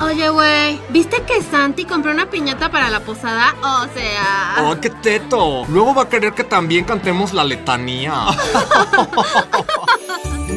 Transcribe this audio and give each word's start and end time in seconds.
Oye, 0.00 0.30
güey, 0.30 0.80
¿viste 0.88 1.22
que 1.24 1.42
Santi 1.42 1.84
compró 1.84 2.10
una 2.10 2.30
piñata 2.30 2.70
para 2.70 2.88
la 2.88 3.00
posada? 3.00 3.54
O 3.60 3.86
sea... 3.94 4.56
¡Oh, 4.60 4.80
qué 4.80 4.88
teto! 4.88 5.66
Luego 5.68 5.94
va 5.94 6.02
a 6.02 6.08
querer 6.08 6.32
que 6.32 6.44
también 6.44 6.84
cantemos 6.84 7.32
la 7.32 7.44
letanía. 7.44 8.14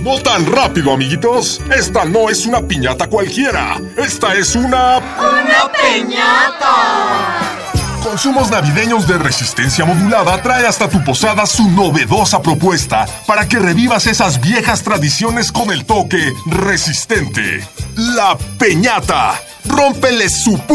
No 0.04 0.22
tan 0.22 0.46
rápido, 0.46 0.92
amiguitos. 0.92 1.62
Esta 1.74 2.04
no 2.04 2.30
es 2.30 2.46
una 2.46 2.62
piñata 2.62 3.08
cualquiera. 3.08 3.80
Esta 3.96 4.34
es 4.34 4.54
una... 4.54 4.98
¡Una 4.98 5.72
piñata! 5.72 7.63
Consumos 8.04 8.52
navideños 8.52 9.08
de 9.08 9.18
resistencia 9.18 9.86
modulada 9.86 10.42
trae 10.42 10.68
hasta 10.68 10.90
tu 10.90 11.02
posada 11.04 11.46
su 11.46 11.70
novedosa 11.72 12.42
propuesta 12.42 13.06
para 13.26 13.48
que 13.48 13.60
revivas 13.60 14.08
esas 14.08 14.42
viejas 14.42 14.84
tradiciones 14.84 15.52
con 15.52 15.72
el 15.72 15.86
toque 15.86 16.34
resistente. 16.46 17.66
La 17.96 18.38
peñata. 18.60 19.40
Rómpele 19.66 20.30
su 20.30 20.60
p. 20.60 20.74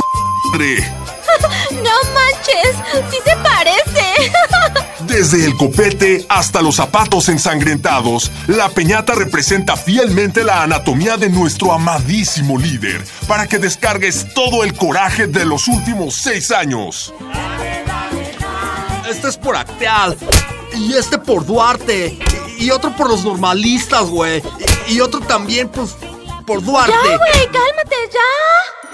¡No 1.70 2.12
manches! 2.14 2.76
¡Sí 3.10 3.18
se 3.24 3.36
parece! 3.36 4.32
Desde 5.00 5.44
el 5.44 5.56
copete 5.56 6.26
hasta 6.28 6.60
los 6.60 6.76
zapatos 6.76 7.28
ensangrentados, 7.28 8.30
la 8.46 8.68
peñata 8.68 9.14
representa 9.14 9.76
fielmente 9.76 10.44
la 10.44 10.62
anatomía 10.62 11.16
de 11.16 11.30
nuestro 11.30 11.72
amadísimo 11.72 12.58
líder, 12.58 13.04
para 13.26 13.46
que 13.46 13.58
descargues 13.58 14.32
todo 14.34 14.64
el 14.64 14.74
coraje 14.74 15.26
de 15.26 15.44
los 15.44 15.66
últimos 15.68 16.16
seis 16.16 16.50
años. 16.50 17.12
Este 19.08 19.28
es 19.28 19.36
por 19.38 19.56
Acteal. 19.56 20.16
Y 20.76 20.94
este 20.94 21.18
por 21.18 21.46
Duarte. 21.46 22.18
Y 22.58 22.70
otro 22.70 22.94
por 22.94 23.08
los 23.08 23.24
normalistas, 23.24 24.04
güey. 24.08 24.42
Y 24.88 25.00
otro 25.00 25.20
también, 25.20 25.68
pues, 25.68 25.96
por 26.46 26.62
Duarte. 26.62 26.92
¡Ya, 26.92 27.16
güey! 27.16 27.46
¡Cálmate, 27.46 27.96
ya! 28.12 28.87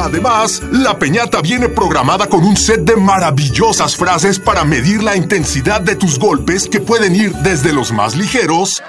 Además, 0.00 0.62
la 0.70 0.98
peñata 0.98 1.40
viene 1.40 1.68
programada 1.68 2.26
con 2.26 2.44
un 2.44 2.56
set 2.56 2.80
de 2.80 2.96
maravillosas 2.96 3.96
frases 3.96 4.38
para 4.38 4.64
medir 4.64 5.02
la 5.02 5.16
intensidad 5.16 5.80
de 5.80 5.96
tus 5.96 6.18
golpes 6.18 6.68
que 6.68 6.80
pueden 6.80 7.14
ir 7.14 7.32
desde 7.36 7.72
los 7.72 7.92
más 7.92 8.16
ligeros 8.16 8.82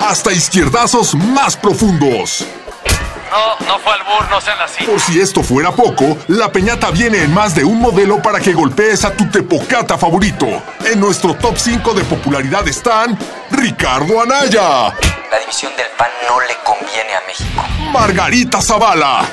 hasta 0.00 0.32
izquierdazos 0.32 1.14
más 1.14 1.56
profundos. 1.56 2.44
No, 3.32 3.66
no 3.66 3.78
fue 3.78 3.94
albur, 3.94 4.28
no 4.28 4.40
sean 4.42 4.60
así. 4.60 4.84
Por 4.84 5.00
si 5.00 5.18
esto 5.18 5.42
fuera 5.42 5.72
poco, 5.72 6.18
la 6.28 6.52
peñata 6.52 6.90
viene 6.90 7.22
en 7.22 7.32
más 7.32 7.54
de 7.54 7.64
un 7.64 7.80
modelo 7.80 8.20
para 8.20 8.38
que 8.40 8.52
golpees 8.52 9.06
a 9.06 9.12
tu 9.16 9.26
tepocata 9.30 9.96
favorito. 9.96 10.62
En 10.84 11.00
nuestro 11.00 11.34
top 11.34 11.56
5 11.56 11.94
de 11.94 12.04
popularidad 12.04 12.68
están 12.68 13.18
Ricardo 13.50 14.20
Anaya, 14.20 14.92
La 15.30 15.38
división 15.40 15.72
del 15.78 15.86
PAN 15.96 16.10
no 16.28 16.40
le 16.40 16.54
conviene 16.62 17.14
a 17.14 17.22
México. 17.26 17.64
Margarita 17.90 18.60
Zavala, 18.60 19.24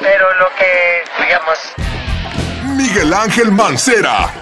Pero 0.00 0.34
lo 0.34 0.48
que, 0.58 1.04
digamos, 1.24 1.58
Miguel 2.76 3.14
Ángel 3.14 3.52
Mancera, 3.52 4.32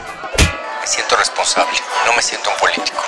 Me 0.80 0.86
siento 0.86 1.16
responsable, 1.16 1.78
no 2.06 2.14
me 2.14 2.22
siento 2.22 2.48
un 2.48 2.56
político. 2.56 3.02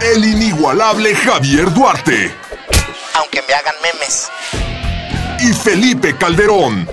el 0.00 0.24
inigualable 0.24 1.14
Javier 1.14 1.70
Duarte 1.74 2.34
Aunque 3.14 3.42
me 3.46 3.54
hagan 3.54 3.74
memes. 3.82 4.28
y 5.40 5.52
Felipe 5.52 6.16
Calderón. 6.16 6.84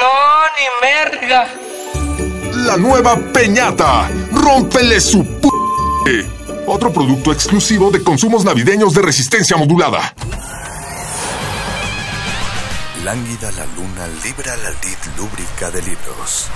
no, 0.00 0.42
ni 0.56 0.66
merga. 1.20 1.48
La 2.66 2.76
nueva 2.76 3.16
Peñata. 3.32 4.08
Rómpele 4.32 5.00
su 5.00 5.24
p. 6.04 6.26
Otro 6.66 6.92
producto 6.92 7.32
exclusivo 7.32 7.90
de 7.90 8.02
consumos 8.02 8.44
navideños 8.44 8.94
de 8.94 9.02
resistencia 9.02 9.56
modulada. 9.56 10.14
Lánguida 13.04 13.50
la 13.52 13.66
luna 13.66 14.06
libra 14.22 14.56
la 14.58 14.70
lid 14.70 14.98
lúbrica 15.16 15.70
de 15.72 15.82
libros. 15.82 16.46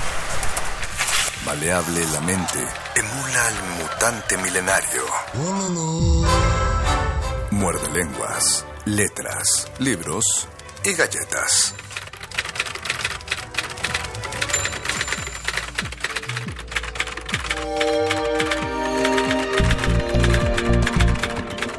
Maleable 1.44 2.04
la 2.12 2.21
mente, 2.21 2.59
emula 2.94 3.47
al 3.47 3.54
mutante 3.81 4.37
milenario. 4.38 5.03
Muerde 7.50 7.88
lenguas, 7.93 8.65
letras, 8.86 9.69
libros 9.80 10.48
y 10.84 10.92
galletas. 10.92 11.74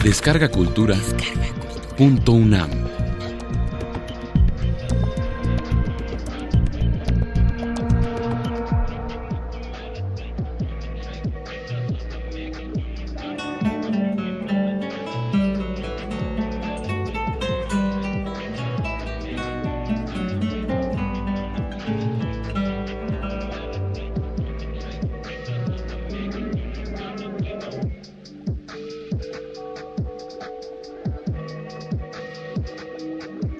Descarga 0.04 0.50
Cultura. 0.50 0.98
Punto 1.98 2.34
UNAM. 2.34 2.97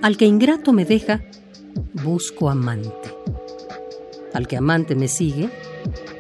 Al 0.08 0.16
que 0.16 0.24
ingrato 0.24 0.72
me 0.72 0.86
deja, 0.86 1.22
busco 2.02 2.50
amante. 2.50 3.14
Al 4.34 4.48
que 4.48 4.56
amante 4.56 4.96
me 4.96 5.10
sigue, 5.10 5.50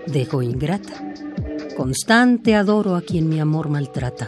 dejo 0.07 0.41
ingrata. 0.41 1.13
Constante 1.77 2.53
adoro 2.53 2.97
a 2.97 3.01
quien 3.01 3.29
mi 3.29 3.39
amor 3.39 3.69
maltrata. 3.69 4.27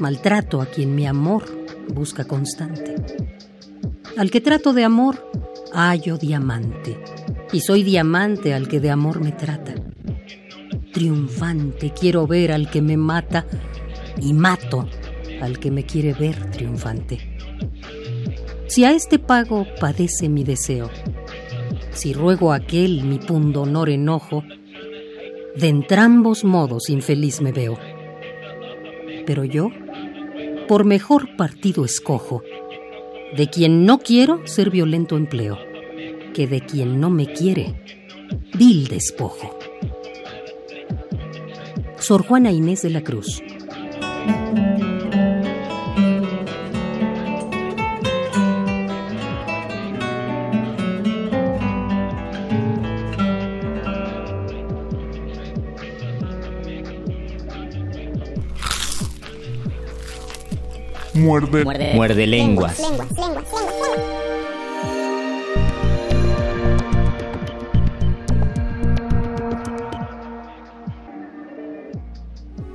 Maltrato 0.00 0.60
a 0.60 0.66
quien 0.66 0.94
mi 0.94 1.06
amor 1.06 1.44
busca 1.88 2.26
constante. 2.26 2.96
Al 4.18 4.30
que 4.30 4.42
trato 4.42 4.74
de 4.74 4.84
amor, 4.84 5.30
hallo 5.72 6.18
diamante. 6.18 7.02
Y 7.54 7.60
soy 7.60 7.84
diamante 7.84 8.52
al 8.52 8.68
que 8.68 8.80
de 8.80 8.90
amor 8.90 9.22
me 9.22 9.32
trata. 9.32 9.72
Triunfante 10.92 11.94
quiero 11.98 12.26
ver 12.26 12.52
al 12.52 12.68
que 12.68 12.82
me 12.82 12.98
mata 12.98 13.46
y 14.20 14.34
mato 14.34 14.86
al 15.40 15.58
que 15.58 15.70
me 15.70 15.86
quiere 15.86 16.12
ver 16.12 16.50
triunfante. 16.50 17.35
Si 18.68 18.84
a 18.84 18.92
este 18.92 19.18
pago 19.18 19.66
padece 19.80 20.28
mi 20.28 20.42
deseo, 20.42 20.90
si 21.92 22.12
ruego 22.12 22.52
aquel 22.52 23.04
mi 23.04 23.18
pundonor 23.18 23.88
enojo, 23.88 24.42
de 25.56 25.68
entrambos 25.68 26.44
modos 26.44 26.90
infeliz 26.90 27.40
me 27.40 27.52
veo. 27.52 27.78
Pero 29.24 29.44
yo, 29.44 29.70
por 30.68 30.84
mejor 30.84 31.36
partido 31.36 31.84
escojo, 31.84 32.42
de 33.36 33.48
quien 33.48 33.86
no 33.86 33.98
quiero 33.98 34.46
ser 34.46 34.70
violento 34.70 35.16
empleo, 35.16 35.58
que 36.34 36.46
de 36.46 36.60
quien 36.60 37.00
no 37.00 37.08
me 37.08 37.32
quiere, 37.32 37.82
vil 38.54 38.88
despojo. 38.88 39.58
Sor 41.98 42.26
Juana 42.26 42.50
Inés 42.50 42.82
de 42.82 42.90
la 42.90 43.02
Cruz. 43.02 43.42
Muerde. 61.16 61.64
Muerde, 61.64 61.94
muerde 61.94 62.26
lenguas. 62.26 62.78
lenguas, 62.78 63.10
lenguas, 63.18 63.44
lenguas 63.50 64.16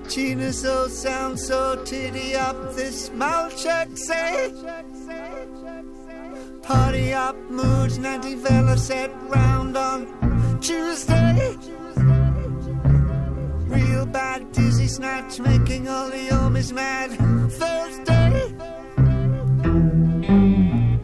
Gina 0.10 0.52
so 0.52 0.88
sound 0.88 1.40
so 1.40 1.82
titty 1.86 2.36
up 2.36 2.76
this 2.76 3.10
mouth 3.12 3.56
check 3.58 3.88
say 3.96 4.52
Party 6.62 7.14
up 7.14 7.36
moods 7.50 7.98
90 7.98 8.36
fellas 8.38 8.88
set 8.88 9.12
round 9.30 9.78
on 9.78 10.60
Tuesday 10.60 11.56
real 14.02 14.12
bad. 14.12 14.52
Dizzy 14.52 14.88
snatch, 14.88 15.40
making 15.40 15.88
all 15.88 16.10
the 16.10 16.28
homies 16.30 16.72
mad. 16.72 17.12
Thursday. 17.52 18.54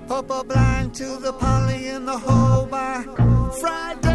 a 0.10 0.44
blind 0.44 0.94
to 0.94 1.18
the 1.18 1.32
poly 1.34 1.88
in 1.88 2.06
the 2.06 2.18
hole 2.18 2.66
by 2.66 3.04
Friday. 3.62 4.07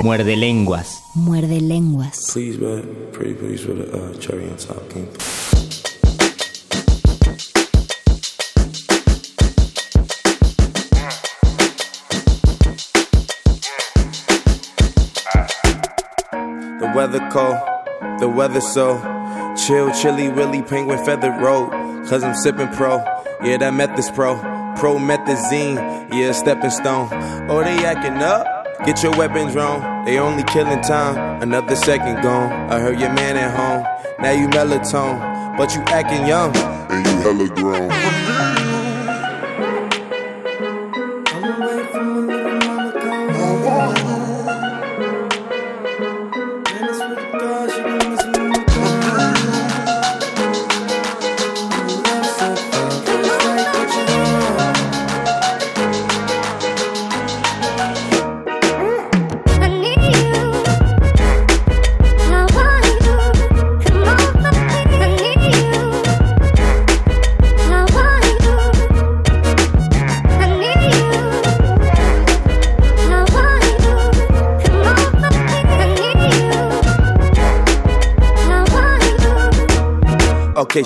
Muerde 0.00 0.36
lenguas. 0.36 1.02
Muerde 1.14 1.60
lenguas. 1.60 2.32
Please, 2.32 2.56
man. 2.58 2.82
Pretty 3.12 3.34
please 3.34 3.66
with 3.66 3.92
the 3.92 4.02
uh, 4.02 4.14
cherry 4.18 4.48
on 4.48 4.56
top. 4.56 4.88
King. 4.88 5.06
The 16.78 16.92
weather 16.96 17.20
cold, 17.30 17.58
the 18.20 18.28
weather 18.28 18.60
so 18.60 18.98
chill, 19.66 19.92
chilly, 19.92 20.28
willy, 20.30 20.62
penguin 20.62 21.04
feathered 21.04 21.40
road. 21.42 21.70
Cause 22.08 22.24
I'm 22.24 22.34
sipping 22.34 22.68
pro, 22.68 22.96
yeah, 23.42 23.58
that 23.58 23.74
meth 23.74 23.98
is 23.98 24.10
pro. 24.10 24.36
Promethazine, 24.76 25.76
yeah, 26.12 26.32
stepping 26.32 26.70
stone. 26.70 27.08
Oh, 27.48 27.62
they 27.62 27.84
acting 27.84 28.22
up. 28.22 28.51
Get 28.84 29.00
your 29.00 29.16
weapons 29.16 29.54
wrong. 29.54 30.04
They 30.04 30.18
only 30.18 30.42
killing 30.42 30.80
time, 30.80 31.40
another 31.40 31.76
second 31.76 32.20
gone. 32.20 32.50
I 32.68 32.80
heard 32.80 32.98
your 32.98 33.12
man 33.12 33.36
at 33.36 33.54
home. 33.54 33.86
Now 34.18 34.32
you 34.32 34.48
melatonin, 34.48 35.56
but 35.56 35.72
you 35.72 35.82
acting 35.82 36.26
young. 36.26 36.52
And 36.90 37.06
you 37.06 37.12
hella 37.22 37.48
grown. 37.54 38.71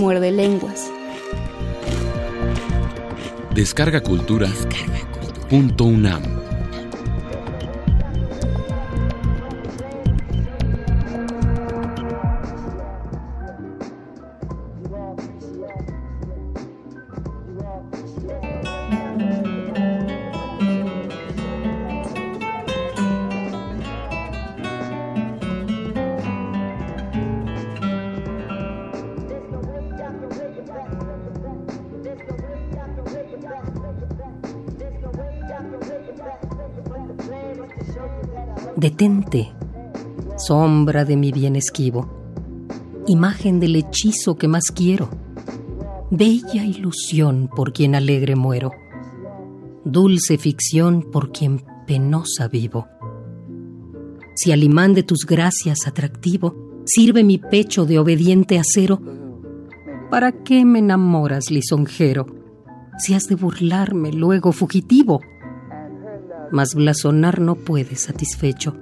Muerde 0.00 0.32
lenguas. 0.32 0.90
Descarga 3.54 4.00
cultura. 4.00 4.48
Punto 5.50 5.84
UNAM. 5.84 6.22
Sombra 40.80 41.04
de 41.04 41.14
mi 41.14 41.30
bien 41.30 41.56
esquivo, 41.56 42.08
imagen 43.06 43.60
del 43.60 43.76
hechizo 43.76 44.36
que 44.36 44.48
más 44.48 44.70
quiero, 44.74 45.10
bella 46.10 46.64
ilusión 46.64 47.50
por 47.54 47.74
quien 47.74 47.94
alegre 47.94 48.34
muero, 48.34 48.72
dulce 49.84 50.38
ficción 50.38 51.02
por 51.02 51.32
quien 51.32 51.62
penosa 51.86 52.48
vivo. 52.48 52.88
Si 54.34 54.52
al 54.52 54.62
imán 54.62 54.94
de 54.94 55.02
tus 55.02 55.26
gracias 55.26 55.86
atractivo 55.86 56.80
sirve 56.86 57.24
mi 57.24 57.36
pecho 57.36 57.84
de 57.84 57.98
obediente 57.98 58.58
acero, 58.58 59.02
¿para 60.10 60.32
qué 60.32 60.64
me 60.64 60.78
enamoras, 60.78 61.50
lisonjero, 61.50 62.24
si 62.96 63.12
has 63.12 63.24
de 63.24 63.34
burlarme 63.34 64.14
luego 64.14 64.52
fugitivo? 64.52 65.20
mas 66.52 66.74
blasonar 66.74 67.40
no 67.40 67.54
puedes 67.54 68.00
satisfecho 68.00 68.74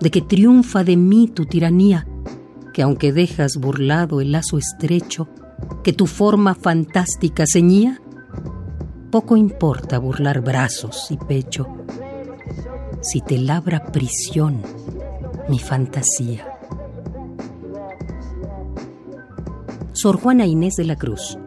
de 0.00 0.10
que 0.10 0.20
triunfa 0.20 0.84
de 0.84 0.96
mí 0.96 1.28
tu 1.28 1.46
tiranía, 1.46 2.06
que 2.72 2.82
aunque 2.82 3.12
dejas 3.12 3.56
burlado 3.56 4.20
el 4.20 4.32
lazo 4.32 4.58
estrecho 4.58 5.28
que 5.82 5.92
tu 5.92 6.06
forma 6.06 6.54
fantástica 6.54 7.44
ceñía, 7.50 8.00
poco 9.10 9.36
importa 9.36 9.98
burlar 9.98 10.40
brazos 10.40 11.10
y 11.10 11.16
pecho 11.16 11.66
si 13.00 13.20
te 13.20 13.38
labra 13.38 13.86
prisión 13.86 14.62
mi 15.48 15.58
fantasía. 15.58 16.46
Sor 19.92 20.20
Juana 20.20 20.46
Inés 20.46 20.74
de 20.76 20.84
la 20.84 20.96
Cruz. 20.96 21.38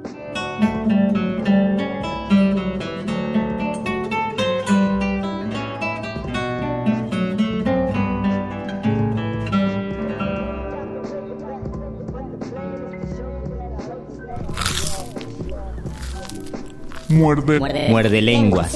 Muerde. 17.12 17.60
Muerde 17.90 18.22
lenguas. 18.22 18.72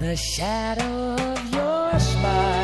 The 0.00 0.16
shadow 0.16 1.14
of 1.14 1.52
your 1.52 2.00
smile 2.00 2.57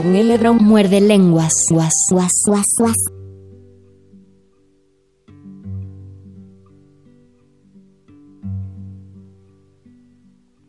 Saúl 0.00 0.14
Lebron 0.14 0.56
muerde 0.64 0.98
lenguas. 0.98 1.52
Guas, 1.70 1.92
guas, 2.10 2.32
guas, 2.46 2.74
guas. 2.78 2.96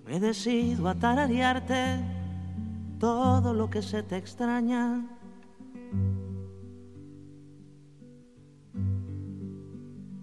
Me 0.05 0.19
decido 0.19 0.89
a 0.89 0.95
tararearte 0.95 2.03
todo 2.99 3.53
lo 3.53 3.69
que 3.69 3.81
se 3.81 4.03
te 4.03 4.17
extraña. 4.17 5.07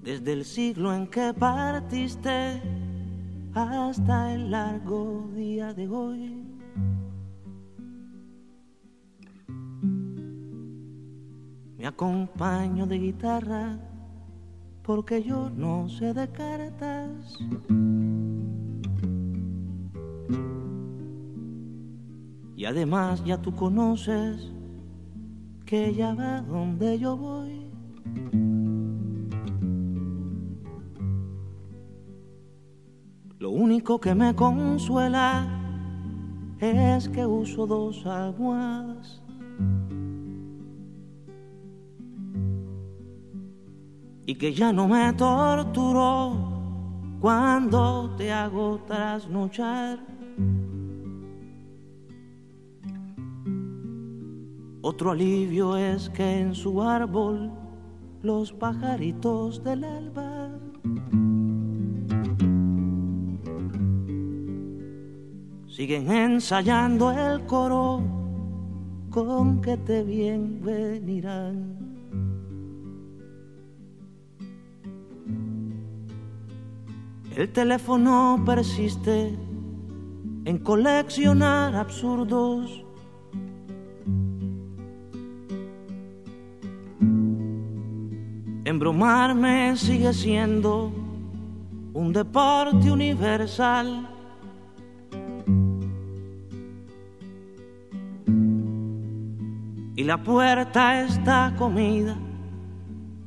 Desde 0.03 0.33
el 0.35 0.45
siglo 0.45 0.93
en 0.93 1.07
que 1.07 1.33
partiste 1.33 2.61
hasta 3.55 4.35
el 4.35 4.51
largo 4.51 5.31
día 5.35 5.73
de 5.73 5.89
hoy. 5.89 6.38
Me 11.79 11.87
acompaño 11.87 12.87
de 12.87 12.99
guitarra 12.99 13.79
porque 14.83 15.23
yo 15.23 15.49
no 15.49 15.89
sé 15.89 16.13
de 16.13 16.27
cartas. 16.29 17.39
Y 22.57 22.65
además 22.65 23.25
ya 23.25 23.41
tú 23.41 23.55
conoces 23.55 24.53
que 25.65 25.91
ella 25.91 26.15
va 26.15 26.41
donde 26.43 26.99
yo 26.99 27.17
voy. 27.17 27.71
Lo 33.39 33.51
único 33.51 34.01
que 34.01 34.17
me 34.17 34.35
consuela 34.35 35.47
es 36.59 37.09
que 37.09 37.25
uso 37.25 37.69
dos 37.69 38.05
almohadas. 38.05 39.23
Y 44.29 44.35
que 44.35 44.53
ya 44.53 44.75
no 44.75 44.87
me 44.87 45.11
torturó 45.15 46.37
cuando 47.19 48.15
te 48.19 48.31
hago 48.31 48.79
trasnochar. 48.87 49.99
Otro 54.83 55.13
alivio 55.13 55.79
es 55.79 56.11
que 56.11 56.41
en 56.41 56.55
su 56.55 56.83
árbol 56.83 57.51
los 58.21 58.53
pajaritos 58.53 59.65
del 59.65 59.85
alba 59.85 60.51
siguen 65.69 66.13
ensayando 66.13 67.13
el 67.13 67.47
coro 67.47 68.03
con 69.09 69.63
que 69.63 69.79
te 69.79 70.03
bien 70.03 70.61
venirán. 70.63 71.78
El 77.39 77.51
teléfono 77.51 78.43
persiste 78.45 79.33
en 80.45 80.59
coleccionar 80.59 81.77
absurdos. 81.77 82.85
Embromarme 88.65 89.77
sigue 89.77 90.13
siendo 90.13 90.91
un 91.95 92.13
deporte 92.13 92.91
universal. 92.91 94.09
Y 99.95 100.03
la 100.03 100.21
puerta 100.25 101.03
está 101.03 101.55
comida 101.57 102.17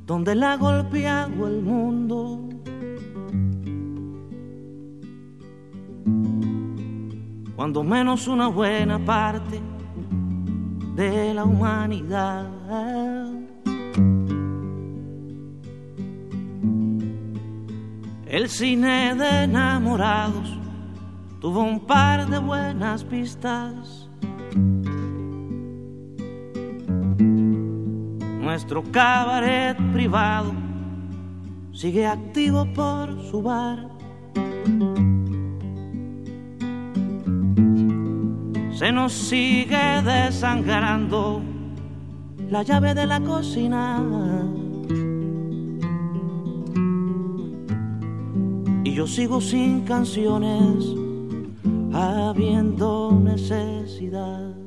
donde 0.06 0.34
la 0.34 0.52
ha 0.52 0.56
golpeado 0.58 1.48
el 1.48 1.62
mundo. 1.62 2.52
Cuando 7.62 7.84
menos 7.84 8.26
una 8.26 8.48
buena 8.48 8.98
parte 8.98 9.60
de 10.96 11.32
la 11.32 11.44
humanidad. 11.44 12.50
El 18.26 18.48
cine 18.48 19.14
de 19.14 19.44
enamorados 19.44 20.58
tuvo 21.40 21.62
un 21.62 21.78
par 21.86 22.28
de 22.28 22.40
buenas 22.40 23.04
pistas. 23.04 24.08
Nuestro 28.40 28.82
cabaret 28.90 29.76
privado 29.92 30.52
sigue 31.72 32.08
activo 32.08 32.66
por 32.74 33.22
su 33.30 33.40
bar. 33.40 33.91
Se 38.82 38.90
nos 38.90 39.12
sigue 39.12 40.02
desangrando 40.02 41.40
la 42.50 42.64
llave 42.64 42.94
de 42.94 43.06
la 43.06 43.20
cocina. 43.20 44.02
Y 48.82 48.92
yo 48.92 49.06
sigo 49.06 49.40
sin 49.40 49.82
canciones, 49.82 50.84
habiendo 51.92 53.12
necesidad. 53.22 54.61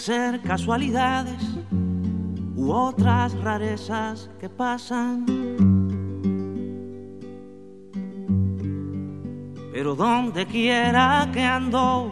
Ser 0.00 0.40
casualidades 0.40 1.42
u 2.56 2.70
otras 2.70 3.34
rarezas 3.34 4.30
que 4.40 4.48
pasan. 4.48 5.26
Pero 9.72 9.94
donde 9.94 10.46
quiera 10.46 11.28
que 11.32 11.42
ando, 11.42 12.10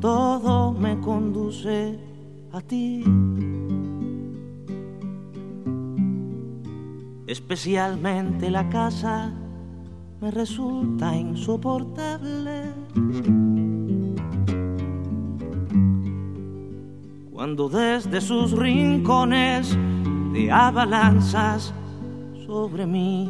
todo 0.00 0.72
me 0.72 0.98
conduce 1.00 1.98
a 2.52 2.60
ti. 2.60 3.04
Especialmente 7.26 8.50
la 8.50 8.68
casa 8.68 9.32
me 10.20 10.30
resulta 10.30 11.16
insoportable. 11.16 13.41
Cuando 17.42 17.68
desde 17.68 18.20
sus 18.20 18.52
rincones 18.52 19.76
te 20.32 20.48
abalanzas 20.48 21.74
sobre 22.46 22.86
mí. 22.86 23.28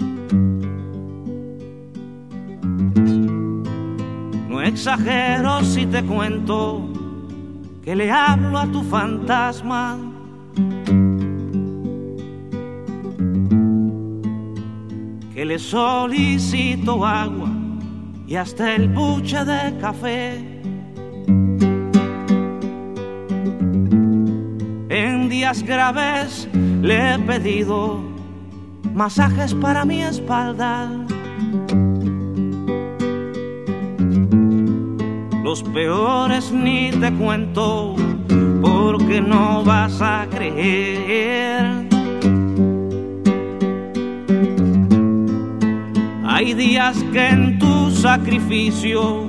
No 4.50 4.60
exagero 4.60 5.64
si 5.64 5.86
te 5.86 6.04
cuento 6.04 6.86
que 7.82 7.96
le 7.96 8.10
hablo 8.10 8.58
a 8.58 8.66
tu 8.66 8.82
fantasma. 8.82 9.96
Que 15.32 15.42
le 15.46 15.58
solicito 15.58 17.06
agua 17.06 17.50
y 18.26 18.36
hasta 18.36 18.74
el 18.74 18.90
buche 18.90 19.42
de 19.42 19.78
café. 19.80 20.51
Días 25.42 25.64
graves 25.64 26.48
le 26.82 27.14
he 27.14 27.18
pedido 27.18 28.00
masajes 28.94 29.52
para 29.52 29.84
mi 29.84 30.00
espalda. 30.00 30.88
Los 35.42 35.64
peores 35.64 36.52
ni 36.52 36.92
te 36.92 37.12
cuento 37.14 37.96
porque 38.60 39.20
no 39.20 39.64
vas 39.64 40.00
a 40.00 40.28
creer. 40.30 41.88
Hay 46.24 46.54
días 46.54 47.02
que 47.12 47.26
en 47.30 47.58
tu 47.58 47.90
sacrificio 47.90 49.24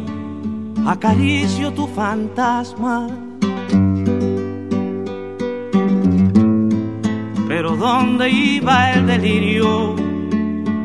acaricio 0.86 1.74
tu 1.74 1.88
fantasma. 1.88 3.23
Pero 7.74 7.78
donde 7.78 8.30
iba 8.30 8.92
el 8.92 9.08
delirio, 9.08 9.96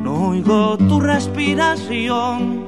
no 0.03 0.29
oigo 0.29 0.77
tu 0.79 1.01
respiración. 1.01 2.67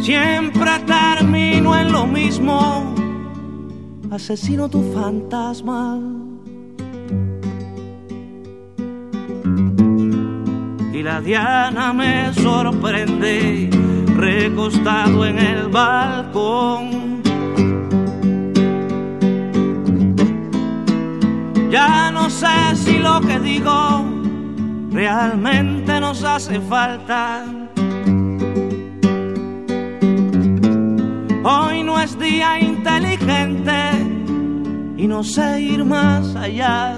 Siempre 0.00 0.70
termino 0.86 1.76
en 1.76 1.92
lo 1.92 2.06
mismo, 2.06 2.94
asesino 4.10 4.68
tu 4.68 4.82
fantasma. 4.92 5.98
Y 10.92 11.02
la 11.02 11.20
diana 11.20 11.92
me 11.92 12.32
sorprende, 12.34 13.70
recostado 14.16 15.26
en 15.26 15.38
el 15.38 15.68
balcón. 15.68 17.03
Ya 21.74 22.12
no 22.12 22.30
sé 22.30 22.76
si 22.76 23.00
lo 23.00 23.20
que 23.20 23.40
digo 23.40 24.04
realmente 24.92 25.98
nos 25.98 26.22
hace 26.22 26.60
falta. 26.60 27.44
Hoy 31.42 31.82
no 31.82 32.00
es 32.00 32.16
día 32.16 32.60
inteligente 32.60 33.72
y 34.96 35.08
no 35.08 35.24
sé 35.24 35.62
ir 35.62 35.84
más 35.84 36.36
allá. 36.36 36.96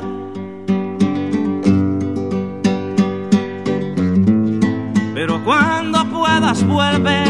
Pero 5.14 5.42
cuando 5.42 6.04
puedas 6.10 6.62
vuelve, 6.66 7.24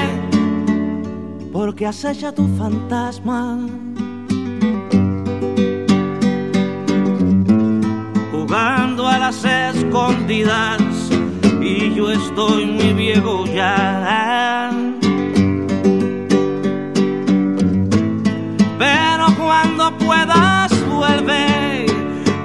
porque 1.52 1.86
acecha 1.86 2.32
tu 2.32 2.48
fantasma. 2.58 3.85
Jugando 8.46 9.08
a 9.08 9.18
las 9.18 9.44
escondidas 9.44 10.80
y 11.60 11.92
yo 11.94 12.12
estoy 12.12 12.66
muy 12.66 12.92
viejo 12.92 13.44
ya. 13.46 14.70
Pero 18.78 19.26
cuando 19.36 19.98
puedas 19.98 20.70
vuelve 20.88 21.86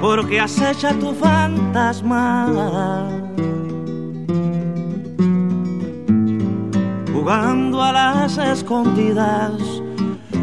porque 0.00 0.40
acecha 0.40 0.92
tu 0.94 1.14
fantasma. 1.14 3.08
Jugando 7.12 7.80
a 7.80 7.92
las 7.92 8.38
escondidas 8.38 9.52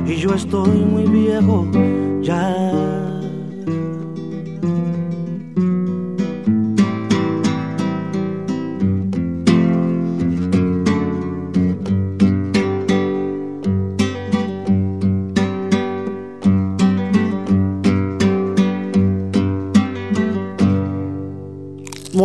y 0.05 0.15
yo 0.15 0.33
estoy 0.33 0.77
muy 0.85 1.03
viejo 1.03 1.67
ya. 2.21 3.08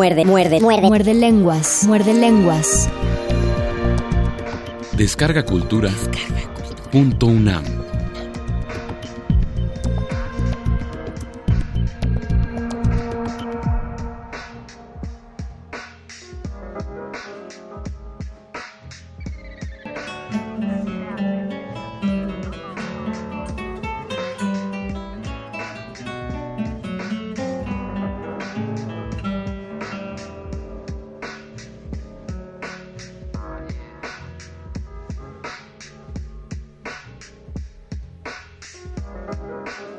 Muerde, 0.04 0.26
muerde, 0.26 0.60
muerde. 0.60 0.86
Muerde 0.86 1.14
lenguas. 1.14 1.84
Muerde 1.86 2.12
lenguas. 2.12 2.90
Descarga 4.92 5.46
cultura. 5.46 5.88
Punto 6.92 7.24
UNAM. 7.24 7.73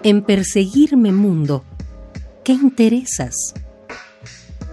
En 0.06 0.22
perseguirme 0.22 1.12
mundo, 1.12 1.63
¿qué 2.44 2.54
interesas? 2.54 3.56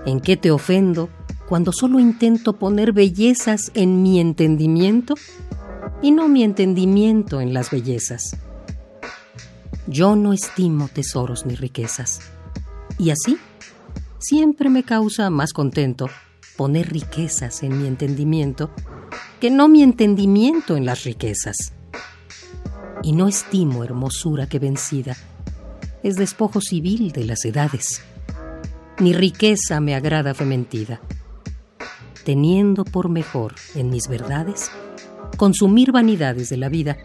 ¿En 0.05 0.21
qué 0.21 0.37
te 0.37 0.51
ofendo 0.51 1.09
cuando 1.49 1.73
solo 1.73 2.01
intento 2.01 2.59
poner 2.59 2.93
bellezas 2.93 3.73
en 3.73 4.03
mi 4.03 4.21
entendimiento 4.21 5.15
y 6.03 6.11
no 6.11 6.29
mi 6.29 6.45
entendimiento 6.45 7.41
en 7.41 7.55
las 7.55 7.71
bellezas? 7.71 8.37
Yo 9.87 10.17
no 10.17 10.35
estimo 10.35 10.89
tesoros 10.89 11.47
ni 11.47 11.55
riquezas. 11.55 12.21
Y 12.99 13.09
así, 13.09 13.39
siempre 14.19 14.69
me 14.69 14.83
causa 14.83 15.31
más 15.31 15.55
contento 15.55 16.11
poner 16.59 16.93
riquezas 16.93 17.63
en 17.63 17.81
mi 17.81 17.89
entendimiento 17.89 18.71
que 19.41 19.51
no 19.51 19.67
mi 19.69 19.83
entendimiento 19.83 20.77
en 20.77 20.85
las 20.85 21.05
riquezas. 21.05 21.73
Y 23.03 23.13
no 23.13 23.29
estimo 23.29 23.85
hermosura 23.85 24.47
que 24.47 24.59
vencida 24.59 25.17
es 26.03 26.17
despojo 26.17 26.61
civil 26.61 27.13
de 27.13 27.25
las 27.25 27.45
edades, 27.45 28.03
ni 28.99 29.13
riqueza 29.13 29.81
me 29.81 29.95
agrada 29.95 30.35
fementida, 30.35 31.01
teniendo 32.25 32.85
por 32.85 33.09
mejor 33.09 33.55
en 33.75 33.91
mis 33.91 34.09
verdades 34.09 34.71
consumir 35.37 35.93
vanidades 35.93 36.49
de 36.49 36.57
la 36.57 36.69
vida 36.69 36.97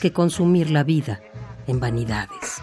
que 0.00 0.12
consumir 0.12 0.70
la 0.70 0.84
vida 0.84 1.20
en 1.66 1.80
vanidades. 1.80 2.62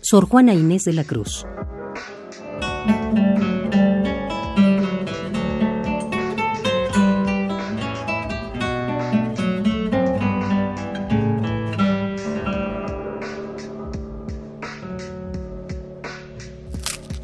Sor 0.00 0.26
Juana 0.26 0.54
Inés 0.54 0.84
de 0.84 0.92
la 0.92 1.04
Cruz. 1.04 1.46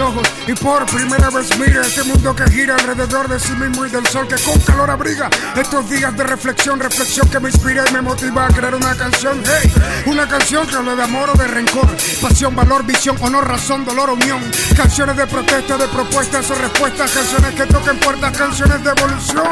Ojos 0.00 0.25
y 0.46 0.54
por 0.54 0.86
primera 0.86 1.28
vez 1.30 1.58
mira 1.58 1.82
este 1.84 2.04
mundo 2.04 2.34
que 2.34 2.48
gira 2.50 2.74
alrededor 2.74 3.28
de 3.28 3.40
sí 3.40 3.52
mismo 3.52 3.84
y 3.84 3.90
del 3.90 4.06
sol 4.06 4.28
que 4.28 4.36
con 4.36 4.58
calor 4.60 4.90
abriga. 4.90 5.28
Estos 5.56 5.90
días 5.90 6.16
de 6.16 6.22
reflexión, 6.22 6.78
reflexión 6.78 7.28
que 7.28 7.40
me 7.40 7.48
inspira 7.48 7.84
y 7.88 7.92
me 7.92 8.02
motiva 8.02 8.46
a 8.46 8.48
crear 8.48 8.74
una 8.74 8.94
canción. 8.94 9.42
Hey, 9.44 9.72
una 10.06 10.28
canción 10.28 10.66
que 10.66 10.76
hable 10.76 10.94
de 10.94 11.02
amor 11.02 11.30
o 11.30 11.34
de 11.34 11.48
rencor, 11.48 11.88
pasión, 12.20 12.54
valor, 12.54 12.84
visión, 12.84 13.16
honor, 13.20 13.48
razón, 13.48 13.84
dolor, 13.84 14.10
unión. 14.10 14.40
Canciones 14.76 15.16
de 15.16 15.26
protesta, 15.26 15.76
de 15.76 15.88
propuestas 15.88 16.50
o 16.50 16.54
respuestas, 16.54 17.10
canciones 17.10 17.54
que 17.54 17.66
toquen 17.66 17.98
puertas, 17.98 18.36
canciones 18.36 18.84
de 18.84 18.90
evolución. 18.90 19.48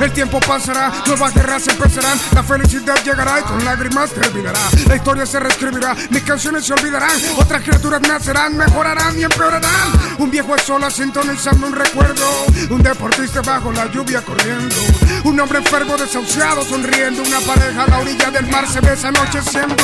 El 0.00 0.12
tiempo 0.12 0.40
pasará, 0.40 0.90
nuevas 1.06 1.34
guerras 1.34 1.68
empezarán, 1.68 2.18
la 2.34 2.42
felicidad 2.42 2.96
llegará 3.04 3.40
y 3.40 3.42
con 3.42 3.64
lágrimas 3.64 4.10
terminará. 4.10 4.58
La 4.86 4.96
historia 4.96 5.26
se 5.26 5.38
reescribirá, 5.38 5.94
mis 6.10 6.22
canciones 6.22 6.64
se 6.64 6.72
olvidarán, 6.72 7.10
otras 7.36 7.62
criaturas 7.62 8.00
nacerán, 8.00 8.56
mejorarán 8.56 9.18
y 9.18 9.24
empeorarán. 9.24 10.11
Un 10.18 10.30
viejo 10.30 10.54
es 10.54 10.62
sola 10.62 10.90
sintonizando 10.90 11.66
un 11.66 11.74
recuerdo, 11.74 12.26
un 12.70 12.82
deportista 12.82 13.40
bajo 13.42 13.72
la 13.72 13.90
lluvia 13.90 14.22
corriendo, 14.22 14.76
un 15.24 15.40
hombre 15.40 15.58
enfermo 15.58 15.96
desahuciado 15.96 16.62
sonriendo, 16.64 17.22
una 17.22 17.40
pareja 17.40 17.84
a 17.84 17.86
la 17.88 17.98
orilla 17.98 18.30
del 18.30 18.46
mar 18.48 18.68
se 18.68 18.80
besa 18.80 19.08
anocheciendo. 19.08 19.76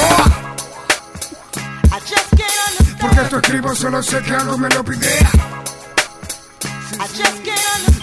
Porque 3.01 3.21
esto 3.21 3.37
escribo, 3.37 3.75
solo 3.75 4.03
sé 4.03 4.23
que 4.23 4.33
algo 4.33 4.59
me 4.59 4.69
lo 4.69 4.85
pide. 4.85 5.19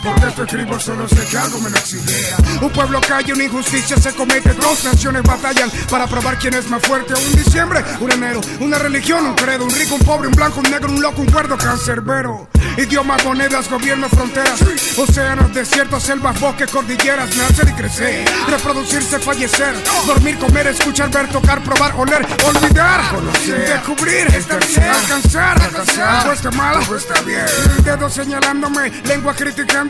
Porque 0.05 0.27
esto 0.27 0.43
escribo, 0.43 0.79
solo 0.79 1.09
sé 1.09 1.27
que 1.31 1.37
algo 1.37 1.59
me 1.61 1.69
lo 1.71 1.77
exigía. 1.77 2.37
Un 2.61 2.69
pueblo 2.69 3.01
calla, 3.01 3.33
una 3.33 3.43
injusticia 3.43 3.97
se 3.97 4.13
comete. 4.13 4.53
Dos 4.53 4.83
naciones 4.83 5.23
batallan 5.23 5.71
para 5.89 6.05
probar 6.05 6.37
quién 6.37 6.53
es 6.53 6.69
más 6.69 6.81
fuerte. 6.83 7.15
Un 7.15 7.35
diciembre, 7.35 7.83
un 7.99 8.11
enero, 8.11 8.39
una 8.59 8.77
religión, 8.77 9.25
un 9.25 9.33
credo. 9.33 9.65
Un 9.65 9.71
rico, 9.71 9.95
un 9.95 10.01
pobre, 10.01 10.27
un 10.27 10.35
blanco, 10.35 10.59
un 10.59 10.69
negro, 10.69 10.91
un 10.91 11.01
loco, 11.01 11.21
un 11.21 11.31
cuerdo, 11.31 11.57
cancerbero. 11.57 12.47
Idiomas, 12.77 13.25
monedas, 13.25 13.67
gobierno, 13.67 14.07
fronteras. 14.09 14.59
Océanos, 14.95 15.51
desiertos, 15.53 16.03
selvas, 16.03 16.39
bosques, 16.39 16.69
cordilleras. 16.69 17.35
Nacer 17.35 17.69
y 17.69 17.73
crecer. 17.73 18.25
Reproducirse, 18.47 19.17
fallecer. 19.17 19.73
Dormir, 20.05 20.37
comer, 20.37 20.67
escuchar, 20.67 21.09
ver, 21.09 21.29
tocar, 21.29 21.63
probar, 21.63 21.95
oler, 21.97 22.23
olvidar. 22.45 23.09
Conocer, 23.09 23.69
descubrir, 23.69 24.27
estar 24.35 24.63
bien, 24.67 24.83
alcanzar. 24.83 25.59
Alcanzar, 25.59 26.31
está 26.31 26.51
mal, 26.51 26.79
está 26.95 27.21
bien. 27.21 27.45
Dedos 27.83 28.13
señalándome, 28.13 28.91
lengua 29.05 29.33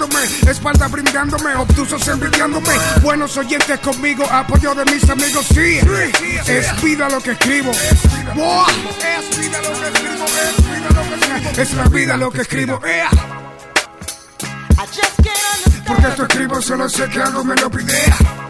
criticándome, 0.06 0.52
espalda 0.52 0.88
brindándome, 0.88 1.56
obtusos 1.56 2.08
envidiándome. 2.08 2.70
Buenos 3.02 3.38
oyentes 3.38 3.80
conmigo, 3.80 4.26
apoyo 4.30 4.74
de 4.76 4.86
mis 4.86 5.10
amigos, 5.10 5.46
sí. 5.48 5.80
Es 6.48 6.82
vida 6.82 7.10
lo 7.10 7.22
que 7.22 7.32
escribo. 7.32 7.72
Wow. 8.36 8.66
Es 9.00 9.38
vida 9.38 9.62
lo 9.62 9.80
que 9.80 9.88
escribo, 9.88 10.26
es 10.26 10.58
vida 10.58 10.90
lo 10.90 11.02
que 11.02 11.16
escribo. 11.16 11.62
Es 11.62 11.74
la 11.74 11.84
vida 11.86 12.18
lo 12.18 12.32
que 12.32 12.42
escribo. 12.42 12.82
Porque 15.88 16.08
esto 16.08 16.24
escribo, 16.24 16.62
solo 16.62 16.90
sé 16.90 17.08
que 17.10 17.22
algo 17.22 17.44
me 17.44 17.56
lo 17.56 17.70
pide. 17.70 18.45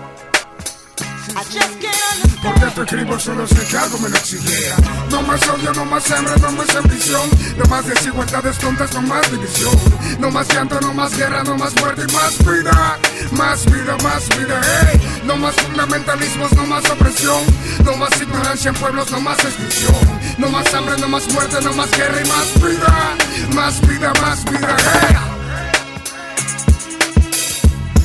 Porque 2.43 2.65
esto 2.65 2.83
escribo, 2.83 3.19
solo 3.19 3.47
sé 3.47 3.67
que 3.67 3.77
algo 3.77 3.97
me 3.99 4.09
lo 4.09 4.17
exigía. 4.17 4.75
No 5.09 5.21
más 5.23 5.41
odio, 5.47 5.73
no 5.73 5.85
más 5.85 6.11
hambre, 6.11 6.33
no 6.39 6.51
más 6.51 6.75
ambición. 6.75 7.29
No 7.57 7.65
más 7.65 7.87
desigualdades 7.87 8.57
tontas, 8.59 8.93
no 8.93 9.01
más 9.01 9.31
división. 9.31 9.75
No 10.19 10.29
más 10.29 10.47
llanto, 10.49 10.79
no 10.81 10.93
más 10.93 11.17
guerra, 11.17 11.43
no 11.43 11.57
más 11.57 11.75
muerte 11.75 12.03
y 12.07 12.13
más 12.13 12.37
vida. 12.37 12.99
Más 13.31 13.65
vida, 13.65 13.97
más 14.03 14.29
vida, 14.37 14.61
hey. 14.63 15.21
No 15.25 15.37
más 15.37 15.55
fundamentalismos, 15.55 16.51
no 16.53 16.65
más 16.67 16.89
opresión. 16.89 17.41
No 17.83 17.97
más 17.97 18.21
ignorancia 18.21 18.69
en 18.69 18.75
pueblos, 18.75 19.09
no 19.11 19.21
más 19.21 19.39
exclusión. 19.39 19.95
No 20.37 20.49
más 20.49 20.73
hambre, 20.73 20.97
no 20.99 21.07
más 21.07 21.27
muerte, 21.31 21.57
no 21.63 21.73
más 21.73 21.89
guerra 21.91 22.21
y 22.21 22.27
más 22.27 22.53
vida. 22.61 23.15
Más 23.53 23.81
vida, 23.87 24.13
más 24.21 24.45
vida, 24.45 24.75
hey. 24.79 25.17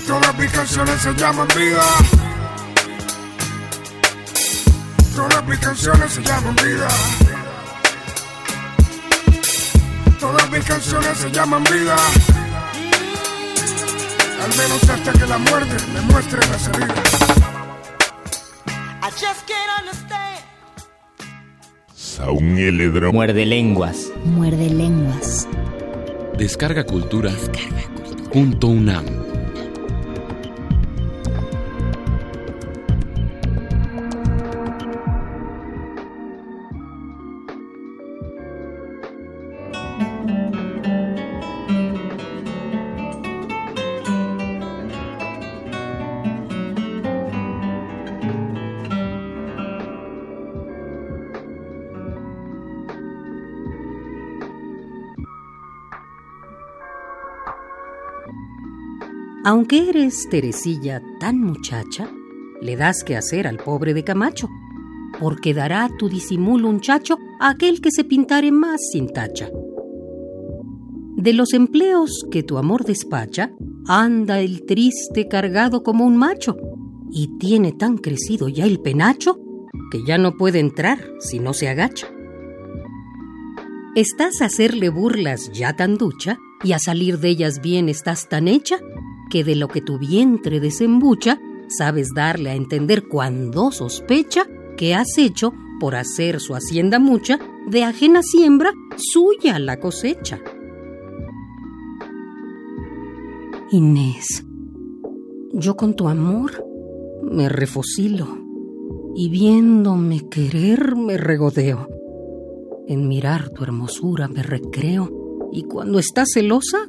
Todas 0.06 0.38
mis 0.38 0.50
canciones 0.50 1.02
se 1.02 1.14
llaman 1.14 1.48
vida. 1.56 2.29
Todas 5.14 5.46
mis 5.46 5.58
canciones 5.58 6.12
se 6.12 6.22
llaman 6.22 6.56
vida. 6.56 6.88
Todas 10.18 10.50
mis 10.50 10.64
canciones 10.64 11.18
se 11.18 11.30
llaman 11.30 11.64
vida. 11.64 11.96
Al 14.42 14.56
menos 14.56 14.90
hasta 14.90 15.12
que 15.12 15.26
la 15.26 15.38
muerte 15.38 15.76
me 15.92 16.00
muestre 16.02 16.40
la 16.48 16.58
salida. 16.58 16.94
Saúl 21.94 22.58
Eledro. 22.58 23.12
Muerde 23.12 23.46
lenguas. 23.46 24.10
Muerde 24.24 24.70
lenguas. 24.70 25.48
Descarga 26.36 26.84
cultura. 26.84 27.32
Punto 28.32 28.68
UNAM. 28.68 29.04
Aunque 59.42 59.88
eres, 59.88 60.28
Teresilla, 60.28 61.02
tan 61.18 61.40
muchacha, 61.40 62.10
le 62.60 62.76
das 62.76 63.02
que 63.04 63.16
hacer 63.16 63.46
al 63.46 63.56
pobre 63.56 63.94
de 63.94 64.04
Camacho, 64.04 64.50
porque 65.18 65.54
dará 65.54 65.88
tu 65.98 66.10
disimulo 66.10 66.68
un 66.68 66.80
chacho 66.80 67.16
a 67.40 67.50
aquel 67.50 67.80
que 67.80 67.90
se 67.90 68.04
pintare 68.04 68.52
más 68.52 68.80
sin 68.92 69.08
tacha. 69.08 69.48
De 71.16 71.32
los 71.32 71.54
empleos 71.54 72.26
que 72.30 72.42
tu 72.42 72.58
amor 72.58 72.84
despacha, 72.84 73.50
anda 73.86 74.40
el 74.40 74.66
triste 74.66 75.26
cargado 75.26 75.82
como 75.82 76.04
un 76.04 76.18
macho, 76.18 76.56
y 77.10 77.38
tiene 77.38 77.72
tan 77.72 77.96
crecido 77.96 78.46
ya 78.48 78.66
el 78.66 78.80
penacho 78.80 79.38
que 79.90 80.04
ya 80.04 80.18
no 80.18 80.36
puede 80.36 80.60
entrar 80.60 80.98
si 81.18 81.38
no 81.38 81.54
se 81.54 81.68
agacha. 81.68 82.08
Estás 83.96 84.42
a 84.42 84.44
hacerle 84.44 84.90
burlas 84.90 85.50
ya 85.52 85.74
tan 85.74 85.96
ducha 85.96 86.38
y 86.62 86.72
a 86.72 86.78
salir 86.78 87.18
de 87.18 87.30
ellas 87.30 87.60
bien 87.60 87.88
estás 87.88 88.28
tan 88.28 88.46
hecha 88.46 88.78
que 89.30 89.44
de 89.44 89.56
lo 89.56 89.68
que 89.68 89.80
tu 89.80 89.98
vientre 89.98 90.60
desembucha 90.60 91.40
sabes 91.68 92.08
darle 92.14 92.50
a 92.50 92.54
entender 92.54 93.04
cuando 93.08 93.70
sospecha 93.70 94.46
que 94.76 94.94
has 94.94 95.16
hecho 95.16 95.54
por 95.78 95.94
hacer 95.94 96.40
su 96.40 96.54
hacienda 96.54 96.98
mucha 96.98 97.38
de 97.66 97.84
ajena 97.84 98.22
siembra 98.22 98.72
suya 98.96 99.58
la 99.58 99.78
cosecha. 99.78 100.40
Inés, 103.70 104.44
yo 105.52 105.76
con 105.76 105.94
tu 105.94 106.08
amor 106.08 106.64
me 107.22 107.48
refocilo 107.48 108.26
y 109.14 109.28
viéndome 109.28 110.28
querer 110.28 110.96
me 110.96 111.16
regodeo. 111.16 111.88
En 112.88 113.06
mirar 113.06 113.50
tu 113.50 113.62
hermosura 113.62 114.26
me 114.26 114.42
recreo 114.42 115.48
y 115.52 115.62
cuando 115.64 115.98
estás 115.98 116.30
celosa 116.34 116.88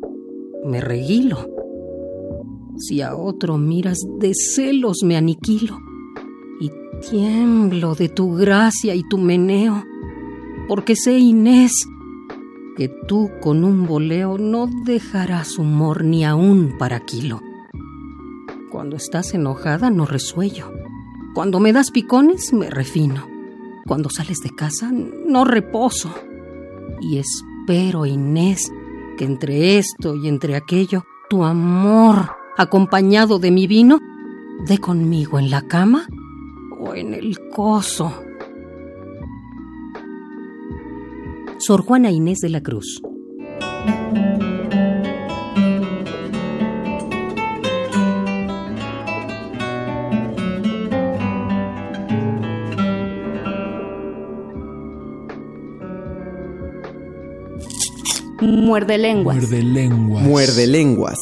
me 0.66 0.82
reguilo. 0.82 1.61
Si 2.78 3.02
a 3.02 3.16
otro 3.16 3.58
miras 3.58 4.00
de 4.20 4.34
celos 4.34 5.00
me 5.04 5.18
aniquilo 5.18 5.80
y 6.60 6.72
tiemblo 7.10 7.96
de 7.96 8.10
tu 8.10 8.36
gracia 8.36 8.96
y 8.96 9.04
tu 9.08 9.18
meneo, 9.18 9.84
porque 10.68 10.96
sé 10.96 11.18
Inés 11.18 11.88
que 12.76 12.88
tú 12.88 13.30
con 13.42 13.64
un 13.64 13.86
voleo 13.86 14.38
no 14.38 14.68
dejarás 14.86 15.58
humor 15.58 16.04
ni 16.04 16.24
aún 16.24 16.76
para 16.78 17.02
kilo. 17.02 17.42
Cuando 18.72 18.96
estás 18.96 19.34
enojada 19.34 19.90
no 19.90 20.06
resuello. 20.06 20.72
Cuando 21.34 21.60
me 21.60 21.74
das 21.74 21.92
picones 21.92 22.54
me 22.54 22.70
refino. 22.70 23.28
Cuando 23.86 24.10
sales 24.10 24.40
de 24.40 24.52
casa 24.52 24.92
no 24.92 25.44
reposo. 25.44 26.14
Y 27.02 27.18
espero, 27.18 28.06
Inés, 28.06 28.72
que 29.18 29.26
entre 29.26 29.78
esto 29.78 30.16
y 30.16 30.28
entre 30.28 30.56
aquello, 30.56 31.04
tu 31.30 31.44
amor, 31.44 32.41
acompañado 32.62 33.40
de 33.40 33.52
mi 33.52 33.68
vino, 33.68 34.00
dé 34.68 34.78
conmigo 34.78 35.40
en 35.40 35.50
la 35.50 35.64
cama 35.64 36.08
o 36.80 36.94
en 36.94 37.14
el 37.14 37.38
coso. 37.50 38.14
Sor 41.58 41.84
Juana 41.84 42.12
Inés 42.12 42.40
de 42.40 42.50
la 42.50 42.62
Cruz. 42.62 43.02
Muerde 58.40 58.98
lenguas. 58.98 59.38
Muerde 59.38 59.64
lenguas. 59.64 60.24
Muerde 60.24 60.68
lenguas. 60.68 61.18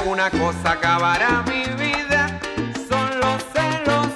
Alguna 0.00 0.30
cosa 0.30 0.72
acabará 0.72 1.42
mi 1.46 1.64
vida, 1.82 2.38
son 2.88 3.18
los 3.18 3.42
celos. 3.54 4.08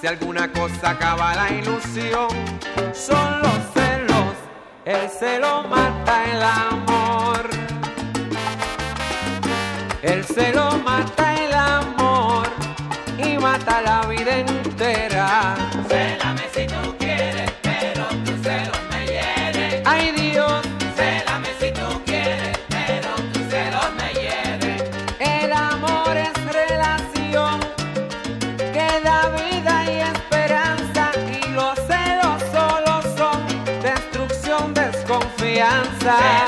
Si 0.00 0.06
alguna 0.06 0.50
cosa 0.50 0.90
acaba 0.90 1.34
la 1.34 1.50
ilusión, 1.50 2.28
son 2.94 3.42
los 3.42 3.58
celos. 3.74 4.34
El 4.86 5.08
celo 5.10 5.64
mata 5.68 6.24
el 6.32 6.42
amor. 6.42 7.42
El 10.00 10.24
celo 10.24 10.78
mata 10.78 11.34
el 11.34 11.52
amor 11.52 12.46
y 13.18 13.36
mata 13.36 13.82
la 13.82 14.06
vida 14.06 14.38
entera. 14.38 15.54
side. 36.04 36.43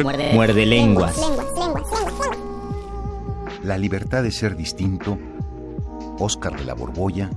Muerde. 0.00 0.32
Muerde 0.32 0.64
lenguas. 0.64 1.20
La 3.62 3.76
libertad 3.76 4.22
de 4.22 4.30
ser 4.30 4.56
distinto. 4.56 5.18
Oscar 6.18 6.58
de 6.58 6.64
la 6.64 6.72
Borbolla. 6.72 7.30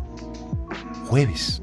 Jueves. 1.09 1.61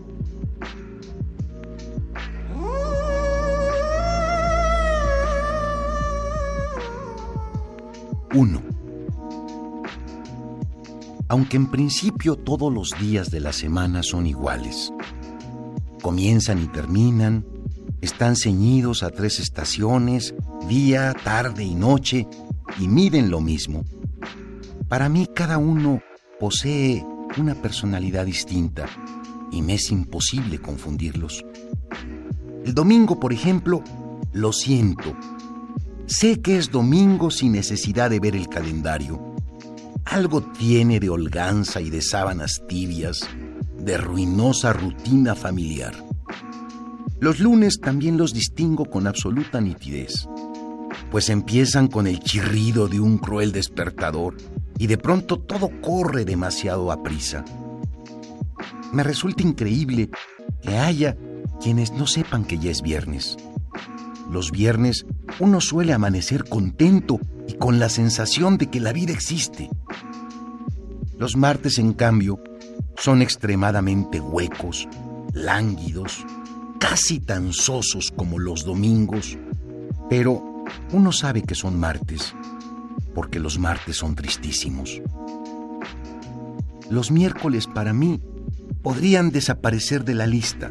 Uno. 8.34 8.60
Aunque 11.28 11.56
en 11.56 11.70
principio 11.70 12.36
todos 12.36 12.70
los 12.70 12.90
días 13.00 13.30
de 13.30 13.40
la 13.40 13.54
semana 13.54 14.02
son 14.02 14.26
iguales. 14.26 14.92
Comienzan 16.02 16.62
y 16.62 16.66
terminan, 16.66 17.46
están 18.02 18.36
ceñidos 18.36 19.02
a 19.02 19.10
tres 19.10 19.38
estaciones, 19.40 20.34
día, 20.72 21.14
tarde 21.22 21.64
y 21.64 21.74
noche, 21.74 22.26
y 22.80 22.88
miden 22.88 23.30
lo 23.30 23.42
mismo. 23.42 23.84
Para 24.88 25.10
mí 25.10 25.26
cada 25.26 25.58
uno 25.58 26.00
posee 26.40 27.04
una 27.36 27.54
personalidad 27.54 28.24
distinta 28.24 28.86
y 29.50 29.60
me 29.60 29.74
es 29.74 29.90
imposible 29.90 30.60
confundirlos. 30.60 31.44
El 32.64 32.72
domingo, 32.72 33.20
por 33.20 33.34
ejemplo, 33.34 33.84
lo 34.32 34.50
siento. 34.54 35.14
Sé 36.06 36.40
que 36.40 36.56
es 36.56 36.70
domingo 36.70 37.30
sin 37.30 37.52
necesidad 37.52 38.08
de 38.08 38.20
ver 38.20 38.34
el 38.34 38.48
calendario. 38.48 39.20
Algo 40.06 40.40
tiene 40.40 41.00
de 41.00 41.10
holganza 41.10 41.82
y 41.82 41.90
de 41.90 42.00
sábanas 42.00 42.62
tibias, 42.66 43.28
de 43.76 43.98
ruinosa 43.98 44.72
rutina 44.72 45.34
familiar. 45.34 45.92
Los 47.20 47.40
lunes 47.40 47.78
también 47.78 48.16
los 48.16 48.32
distingo 48.32 48.86
con 48.86 49.06
absoluta 49.06 49.60
nitidez, 49.60 50.26
pues 51.12 51.28
empiezan 51.28 51.88
con 51.88 52.06
el 52.06 52.20
chirrido 52.20 52.88
de 52.88 52.98
un 52.98 53.18
cruel 53.18 53.52
despertador 53.52 54.34
y 54.78 54.86
de 54.86 54.96
pronto 54.96 55.38
todo 55.38 55.70
corre 55.82 56.24
demasiado 56.24 56.90
a 56.90 57.02
prisa. 57.02 57.44
Me 58.94 59.02
resulta 59.02 59.42
increíble 59.42 60.08
que 60.62 60.78
haya 60.78 61.18
quienes 61.60 61.92
no 61.92 62.06
sepan 62.06 62.46
que 62.46 62.58
ya 62.58 62.70
es 62.70 62.80
viernes. 62.80 63.36
Los 64.30 64.50
viernes 64.52 65.04
uno 65.38 65.60
suele 65.60 65.92
amanecer 65.92 66.44
contento 66.44 67.20
y 67.46 67.58
con 67.58 67.78
la 67.78 67.90
sensación 67.90 68.56
de 68.56 68.70
que 68.70 68.80
la 68.80 68.94
vida 68.94 69.12
existe. 69.12 69.68
Los 71.18 71.36
martes, 71.36 71.78
en 71.78 71.92
cambio, 71.92 72.40
son 72.96 73.20
extremadamente 73.20 74.18
huecos, 74.18 74.88
lánguidos, 75.34 76.24
casi 76.80 77.20
tan 77.20 77.52
sosos 77.52 78.10
como 78.16 78.38
los 78.38 78.64
domingos, 78.64 79.36
pero 80.08 80.51
uno 80.92 81.12
sabe 81.12 81.42
que 81.42 81.54
son 81.54 81.78
martes, 81.78 82.34
porque 83.14 83.38
los 83.38 83.58
martes 83.58 83.96
son 83.96 84.14
tristísimos. 84.14 85.00
Los 86.90 87.10
miércoles 87.10 87.66
para 87.66 87.92
mí 87.92 88.20
podrían 88.82 89.30
desaparecer 89.30 90.04
de 90.04 90.14
la 90.14 90.26
lista, 90.26 90.70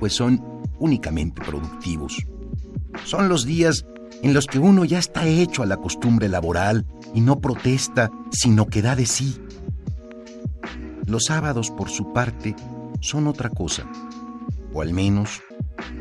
pues 0.00 0.14
son 0.14 0.42
únicamente 0.78 1.42
productivos. 1.42 2.26
Son 3.04 3.28
los 3.28 3.44
días 3.44 3.84
en 4.22 4.34
los 4.34 4.46
que 4.46 4.58
uno 4.58 4.84
ya 4.84 4.98
está 4.98 5.26
hecho 5.26 5.62
a 5.62 5.66
la 5.66 5.76
costumbre 5.76 6.28
laboral 6.28 6.86
y 7.14 7.20
no 7.20 7.40
protesta, 7.40 8.10
sino 8.30 8.66
que 8.66 8.82
da 8.82 8.96
de 8.96 9.06
sí. 9.06 9.40
Los 11.06 11.24
sábados, 11.26 11.70
por 11.70 11.90
su 11.90 12.12
parte, 12.12 12.54
son 13.00 13.26
otra 13.26 13.50
cosa, 13.50 13.84
o 14.72 14.80
al 14.80 14.92
menos 14.92 15.42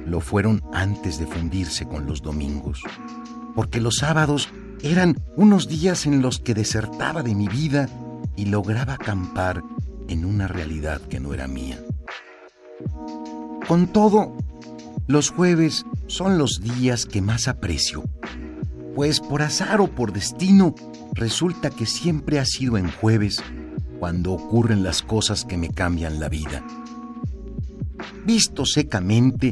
lo 0.06 0.22
fueron 0.22 0.62
antes 0.74 1.20
de 1.20 1.28
fundirse 1.28 1.86
con 1.86 2.06
los 2.06 2.22
domingos, 2.22 2.82
porque 3.56 3.82
los 3.82 3.98
sábados 3.98 4.50
eran 4.84 5.18
unos 5.36 5.68
días 5.68 6.06
en 6.06 6.22
los 6.22 6.40
que 6.40 6.54
desertaba 6.54 7.24
de 7.24 7.36
mi 7.36 7.48
vida 7.48 7.88
y 8.36 8.46
lograba 8.46 8.94
acampar 8.94 9.64
en 10.08 10.26
una 10.26 10.48
realidad 10.48 11.02
que 11.02 11.20
no 11.20 11.34
era 11.34 11.48
mía. 11.48 11.80
Con 13.68 13.88
todo, 13.88 14.36
los 15.08 15.30
jueves 15.30 15.86
son 16.08 16.38
los 16.38 16.62
días 16.62 17.06
que 17.06 17.22
más 17.22 17.48
aprecio, 17.48 18.04
pues 18.96 19.20
por 19.20 19.42
azar 19.42 19.82
o 19.82 19.88
por 19.88 20.12
destino 20.12 20.76
resulta 21.14 21.70
que 21.70 21.86
siempre 21.86 22.40
ha 22.40 22.46
sido 22.46 22.78
en 22.78 22.92
jueves 22.92 23.42
cuando 24.00 24.34
ocurren 24.34 24.84
las 24.84 25.02
cosas 25.04 25.46
que 25.46 25.58
me 25.58 25.70
cambian 25.70 26.20
la 26.20 26.28
vida. 26.28 26.64
Visto 28.26 28.66
secamente, 28.66 29.52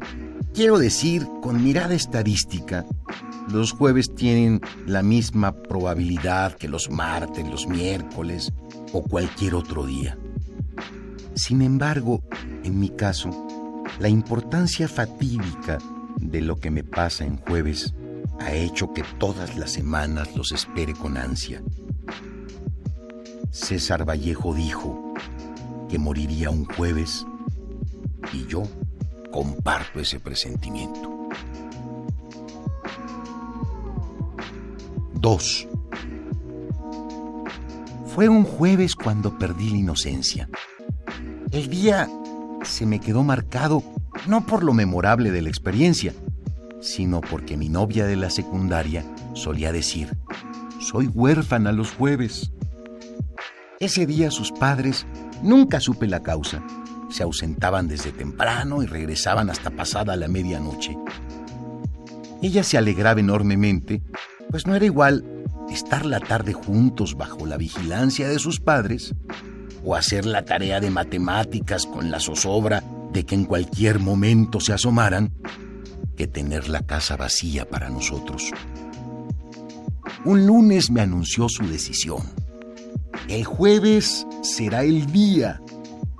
quiero 0.54 0.78
decir 0.78 1.28
con 1.42 1.64
mirada 1.64 1.94
estadística, 1.94 2.86
los 3.52 3.72
jueves 3.72 4.14
tienen 4.14 4.62
la 4.86 5.02
misma 5.02 5.54
probabilidad 5.54 6.54
que 6.54 6.68
los 6.68 6.90
martes, 6.90 7.48
los 7.50 7.68
miércoles 7.68 8.52
o 8.94 9.02
cualquier 9.02 9.56
otro 9.56 9.86
día. 9.86 10.18
Sin 11.36 11.62
embargo, 11.62 12.22
en 12.64 12.80
mi 12.80 12.90
caso, 12.90 13.30
la 14.00 14.10
importancia 14.10 14.88
fatídica 14.88 15.80
de 16.18 16.42
lo 16.42 16.60
que 16.60 16.70
me 16.70 16.84
pasa 16.84 17.26
en 17.26 17.38
jueves 17.38 17.94
ha 18.40 18.54
hecho 18.54 18.94
que 18.94 19.04
todas 19.18 19.58
las 19.58 19.72
semanas 19.72 20.36
los 20.36 20.52
espere 20.52 20.94
con 20.94 21.18
ansia. 21.18 21.62
César 23.52 24.08
Vallejo 24.08 24.54
dijo 24.54 25.14
que 25.90 25.98
moriría 25.98 26.50
un 26.50 26.66
jueves 26.66 27.26
y 28.34 28.46
yo 28.48 28.64
comparto 29.32 30.00
ese 30.00 30.20
presentimiento. 30.20 31.30
2. 35.16 35.68
Fue 38.08 38.30
un 38.30 38.44
jueves 38.44 38.96
cuando 38.96 39.38
perdí 39.38 39.70
la 39.70 39.78
inocencia. 39.78 40.50
El 41.52 41.70
día 41.70 42.10
se 42.64 42.86
me 42.86 43.00
quedó 43.00 43.24
marcado 43.24 43.84
no 44.28 44.46
por 44.46 44.64
lo 44.64 44.74
memorable 44.74 45.32
de 45.32 45.42
la 45.42 45.50
experiencia, 45.50 46.14
sino 46.82 47.22
porque 47.22 47.58
mi 47.58 47.70
novia 47.70 48.06
de 48.06 48.16
la 48.16 48.30
secundaria 48.30 49.04
solía 49.34 49.72
decir, 49.72 50.18
soy 50.80 51.08
huérfana 51.08 51.72
los 51.72 51.92
jueves. 51.92 52.52
Ese 53.80 54.06
día 54.06 54.32
sus 54.32 54.52
padres, 54.52 55.06
nunca 55.42 55.80
supe 55.80 56.08
la 56.08 56.22
causa, 56.22 56.64
se 57.10 57.24
ausentaban 57.24 57.88
desde 57.88 58.12
temprano 58.12 58.84
y 58.84 58.86
regresaban 58.86 59.50
hasta 59.50 59.70
pasada 59.72 60.16
la 60.16 60.28
medianoche. 60.28 60.98
Ella 62.42 62.64
se 62.64 62.78
alegraba 62.78 63.20
enormemente, 63.20 64.02
pues 64.50 64.66
no 64.66 64.76
era 64.76 64.86
igual 64.86 65.26
estar 65.70 66.06
la 66.06 66.20
tarde 66.20 66.54
juntos 66.54 67.16
bajo 67.16 67.46
la 67.46 67.58
vigilancia 67.58 68.28
de 68.28 68.40
sus 68.40 68.60
padres 68.60 69.14
o 69.84 69.96
hacer 69.96 70.26
la 70.26 70.46
tarea 70.46 70.80
de 70.80 70.90
matemáticas 70.90 71.86
con 71.86 72.12
la 72.12 72.20
zozobra 72.20 72.84
de 73.12 73.26
que 73.26 73.36
en 73.36 73.46
cualquier 73.46 74.00
momento 74.00 74.60
se 74.60 74.74
asomaran, 74.74 75.34
que 76.16 76.28
tener 76.28 76.70
la 76.70 76.82
casa 76.82 77.16
vacía 77.16 77.68
para 77.68 77.90
nosotros. 77.90 78.52
Un 80.26 80.46
lunes 80.46 80.92
me 80.92 81.02
anunció 81.02 81.48
su 81.48 81.66
decisión. 81.68 82.24
El 83.30 83.46
jueves 83.46 84.28
será 84.44 84.84
el 84.84 85.06
día, 85.12 85.62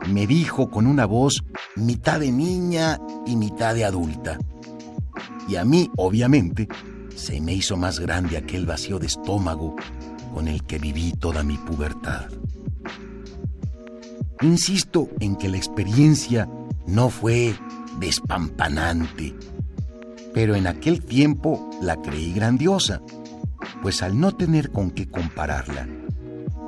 me 0.10 0.28
dijo 0.28 0.70
con 0.70 0.88
una 0.88 1.06
voz 1.06 1.44
mitad 1.76 2.20
de 2.20 2.32
niña 2.32 3.00
y 3.26 3.36
mitad 3.36 3.76
de 3.76 3.86
adulta. 3.86 4.38
Y 5.48 5.56
a 5.56 5.66
mí, 5.66 5.90
obviamente, 5.98 6.68
se 7.16 7.42
me 7.42 7.54
hizo 7.54 7.78
más 7.78 8.00
grande 8.00 8.38
aquel 8.38 8.66
vacío 8.66 9.00
de 9.00 9.08
estómago 9.08 9.76
con 10.34 10.48
el 10.48 10.64
que 10.64 10.80
viví 10.80 11.14
toda 11.14 11.44
mi 11.44 11.58
pubertad. 11.58 12.30
Insisto 14.42 15.10
en 15.20 15.36
que 15.36 15.50
la 15.50 15.58
experiencia 15.58 16.48
no 16.88 17.10
fue 17.10 17.54
despampanante, 18.00 19.36
pero 20.34 20.56
en 20.56 20.68
aquel 20.68 21.04
tiempo 21.04 21.70
la 21.82 21.98
creí 22.02 22.32
grandiosa, 22.32 23.02
pues 23.82 24.02
al 24.02 24.18
no 24.18 24.32
tener 24.32 24.72
con 24.72 24.92
qué 24.92 25.10
compararla, 25.10 25.88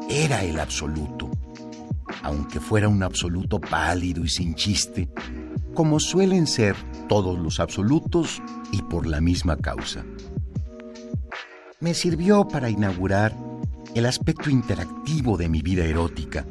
era 0.10 0.44
el 0.44 0.60
absoluto. 0.60 1.31
Aunque 2.24 2.60
fuera 2.60 2.88
un 2.88 3.04
absoluto 3.04 3.60
pálido 3.60 4.24
y 4.24 4.30
sin 4.30 4.56
chiste, 4.56 5.10
como 5.74 6.00
suelen 6.00 6.48
ser 6.48 6.76
todos 7.08 7.38
los 7.40 7.60
absolutos 7.60 8.42
y 8.72 8.82
por 8.84 9.08
la 9.08 9.22
misma 9.22 9.58
causa. 9.58 10.06
Me 11.80 11.94
sirvió 11.94 12.48
para 12.48 12.70
inaugurar 12.70 13.36
el 13.96 14.06
aspecto 14.06 14.50
interactivo 14.50 15.38
de 15.38 15.50
mi 15.50 15.62
vida 15.62 15.84
erótica, 15.84 16.46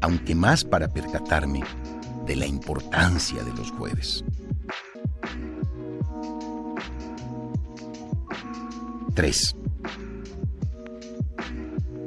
aunque 0.00 0.34
más 0.34 0.64
para 0.64 0.88
percatarme 0.88 1.62
de 2.26 2.36
la 2.36 2.46
importancia 2.46 3.42
de 3.42 3.52
los 3.54 3.70
jueves. 3.70 4.24
3. 9.14 9.56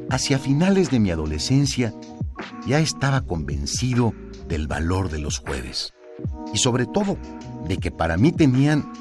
Hacia 0.09 0.39
finales 0.39 0.89
de 0.89 0.99
mi 0.99 1.11
adolescencia 1.11 1.93
ya 2.65 2.79
estaba 2.79 3.21
convencido 3.21 4.13
del 4.47 4.67
valor 4.67 5.09
de 5.09 5.19
los 5.19 5.39
jueves 5.39 5.93
y 6.53 6.57
sobre 6.57 6.85
todo 6.85 7.17
de 7.67 7.77
que 7.77 7.91
para 7.91 8.17
mí 8.17 8.31
tenían 8.31 8.91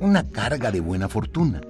una 0.00 0.24
carga 0.24 0.70
de 0.70 0.80
buena 0.80 1.08
fortuna. 1.08 1.60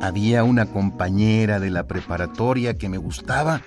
Había 0.00 0.44
una 0.44 0.66
compañera 0.66 1.60
de 1.60 1.70
la 1.70 1.86
preparatoria 1.86 2.78
que 2.78 2.88
me 2.88 2.98
gustaba 2.98 3.62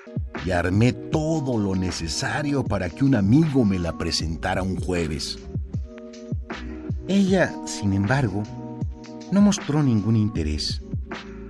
y 0.46 0.52
armé 0.52 0.94
todo 0.94 1.58
lo 1.58 1.76
necesario 1.76 2.64
para 2.64 2.90
que 2.90 3.06
un 3.06 3.16
amigo 3.16 3.66
me 3.66 3.80
la 3.80 3.98
presentara 3.98 4.64
un 4.64 4.78
jueves. 4.78 5.40
Ella, 7.08 7.54
sin 7.66 7.94
embargo, 7.94 8.44
no 9.32 9.42
mostró 9.42 9.84
ningún 9.84 10.16
interés, 10.16 10.82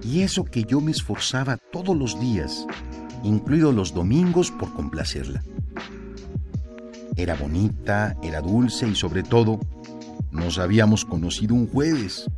y 0.03 0.21
eso 0.21 0.43
que 0.43 0.63
yo 0.63 0.81
me 0.81 0.91
esforzaba 0.91 1.57
todos 1.71 1.95
los 1.95 2.19
días, 2.19 2.65
incluidos 3.23 3.73
los 3.73 3.93
domingos, 3.93 4.51
por 4.51 4.73
complacerla. 4.73 5.43
Era 7.15 7.35
bonita, 7.35 8.17
era 8.23 8.41
dulce 8.41 8.87
y 8.87 8.95
sobre 8.95 9.23
todo, 9.23 9.59
nos 10.31 10.57
habíamos 10.57 11.05
conocido 11.05 11.55
un 11.55 11.67
jueves. 11.67 12.29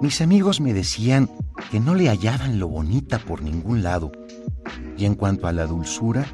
Mis 0.00 0.20
amigos 0.20 0.60
me 0.60 0.72
decían 0.72 1.28
que 1.70 1.80
no 1.80 1.94
le 1.94 2.08
hallaban 2.08 2.58
lo 2.58 2.68
bonita 2.68 3.18
por 3.18 3.42
ningún 3.42 3.82
lado. 3.82 4.12
Y 4.96 5.04
en 5.04 5.14
cuanto 5.14 5.48
a 5.48 5.52
la 5.52 5.66
dulzura, 5.66 6.26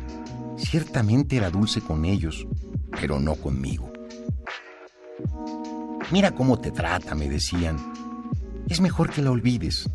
ciertamente 0.58 1.36
era 1.36 1.50
dulce 1.50 1.80
con 1.80 2.04
ellos, 2.04 2.46
pero 3.00 3.18
no 3.18 3.34
conmigo. 3.34 3.90
Mira 6.12 6.32
cómo 6.32 6.58
te 6.58 6.70
trata, 6.70 7.14
me 7.14 7.28
decían. 7.28 7.76
Es 8.68 8.80
mejor 8.80 9.10
que 9.10 9.22
la 9.22 9.30
olvides, 9.30 9.88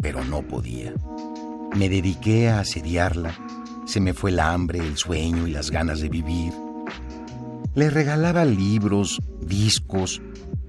pero 0.00 0.24
no 0.24 0.42
podía. 0.42 0.94
Me 1.76 1.88
dediqué 1.88 2.48
a 2.48 2.60
asediarla. 2.60 3.34
Se 3.86 4.00
me 4.00 4.14
fue 4.14 4.30
el 4.30 4.40
hambre, 4.40 4.80
el 4.80 4.96
sueño 4.96 5.46
y 5.46 5.50
las 5.50 5.70
ganas 5.70 6.00
de 6.00 6.08
vivir. 6.08 6.52
Le 7.74 7.90
regalaba 7.90 8.44
libros, 8.44 9.20
discos, 9.40 10.20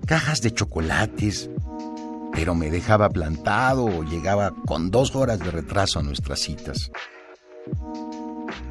cajas 0.05 0.41
de 0.41 0.53
chocolates, 0.53 1.49
pero 2.33 2.55
me 2.55 2.69
dejaba 2.69 3.09
plantado 3.09 3.85
o 3.85 4.03
llegaba 4.03 4.53
con 4.65 4.91
dos 4.91 5.15
horas 5.15 5.39
de 5.39 5.51
retraso 5.51 5.99
a 5.99 6.03
nuestras 6.03 6.39
citas. 6.39 6.91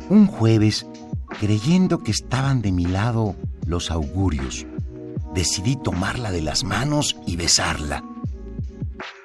Un 0.08 0.26
jueves, 0.26 0.86
creyendo 1.38 1.98
que 1.98 2.10
estaban 2.10 2.62
de 2.62 2.72
mi 2.72 2.86
lado 2.86 3.36
los 3.66 3.90
augurios, 3.90 4.66
decidí 5.34 5.76
tomarla 5.76 6.30
de 6.32 6.42
las 6.42 6.64
manos 6.64 7.16
y 7.26 7.36
besarla. 7.36 8.04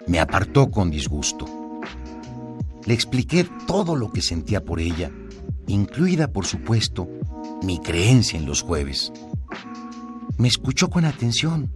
Me 0.08 0.20
apartó 0.20 0.70
con 0.70 0.91
disgusto. 0.91 1.64
Le 2.86 2.94
expliqué 2.94 3.48
todo 3.66 3.96
lo 3.96 4.12
que 4.12 4.22
sentía 4.22 4.64
por 4.64 4.80
ella, 4.80 5.12
incluida, 5.68 6.32
por 6.32 6.46
supuesto, 6.46 7.08
mi 7.64 7.80
creencia 7.80 8.38
en 8.38 8.46
los 8.46 8.62
jueves. 8.62 9.12
Me 10.38 10.48
escuchó 10.48 10.90
con 10.90 11.06
atención 11.06 11.72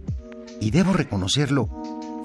y 0.60 0.70
debo 0.70 0.92
reconocerlo, 0.92 1.68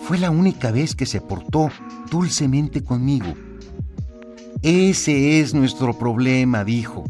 fue 0.02 0.20
la 0.20 0.30
única 0.30 0.72
vez 0.72 0.96
que 0.96 1.08
se 1.08 1.20
portó 1.20 1.70
dulcemente 2.12 2.84
conmigo. 2.84 3.34
Ese 4.62 5.40
es 5.40 5.54
nuestro 5.54 5.98
problema, 5.98 6.64
dijo. 6.64 7.06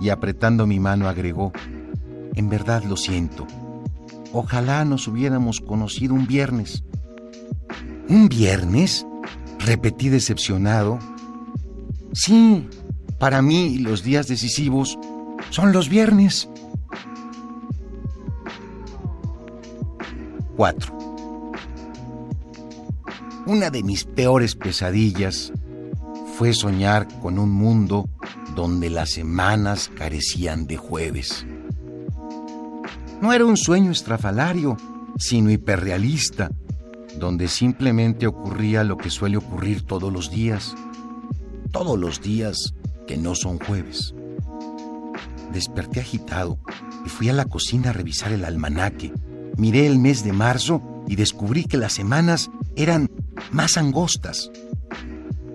Y 0.00 0.08
apretando 0.08 0.66
mi 0.66 0.80
mano 0.80 1.08
agregó, 1.08 1.52
en 2.34 2.48
verdad 2.48 2.82
lo 2.84 2.96
siento. 2.96 3.46
Ojalá 4.32 4.84
nos 4.84 5.06
hubiéramos 5.06 5.60
conocido 5.60 6.14
un 6.14 6.26
viernes. 6.26 6.82
¿Un 8.08 8.28
viernes? 8.28 9.06
Repetí 9.70 10.08
decepcionado. 10.08 10.98
Sí, 12.12 12.68
para 13.20 13.40
mí 13.40 13.78
los 13.78 14.02
días 14.02 14.26
decisivos 14.26 14.98
son 15.50 15.72
los 15.72 15.88
viernes. 15.88 16.48
4. 20.56 21.14
Una 23.46 23.70
de 23.70 23.84
mis 23.84 24.02
peores 24.02 24.56
pesadillas 24.56 25.52
fue 26.36 26.52
soñar 26.52 27.06
con 27.20 27.38
un 27.38 27.52
mundo 27.52 28.10
donde 28.56 28.90
las 28.90 29.10
semanas 29.10 29.88
carecían 29.96 30.66
de 30.66 30.78
jueves. 30.78 31.46
No 33.22 33.32
era 33.32 33.46
un 33.46 33.56
sueño 33.56 33.92
estrafalario, 33.92 34.76
sino 35.16 35.48
hiperrealista, 35.48 36.50
donde 37.18 37.48
simplemente 37.48 38.26
ocurría 38.26 38.84
lo 38.84 38.96
que 38.96 39.10
suele 39.10 39.36
ocurrir 39.36 39.82
todos 39.82 40.12
los 40.12 40.30
días, 40.30 40.74
todos 41.72 41.98
los 41.98 42.20
días 42.20 42.74
que 43.06 43.16
no 43.16 43.34
son 43.34 43.58
jueves. 43.58 44.14
Desperté 45.52 46.00
agitado 46.00 46.58
y 47.04 47.08
fui 47.08 47.28
a 47.28 47.32
la 47.32 47.44
cocina 47.44 47.90
a 47.90 47.92
revisar 47.92 48.32
el 48.32 48.44
almanaque. 48.44 49.12
Miré 49.56 49.86
el 49.86 49.98
mes 49.98 50.22
de 50.24 50.32
marzo 50.32 50.80
y 51.08 51.16
descubrí 51.16 51.64
que 51.64 51.76
las 51.76 51.92
semanas 51.92 52.50
eran 52.76 53.10
más 53.50 53.76
angostas. 53.76 54.50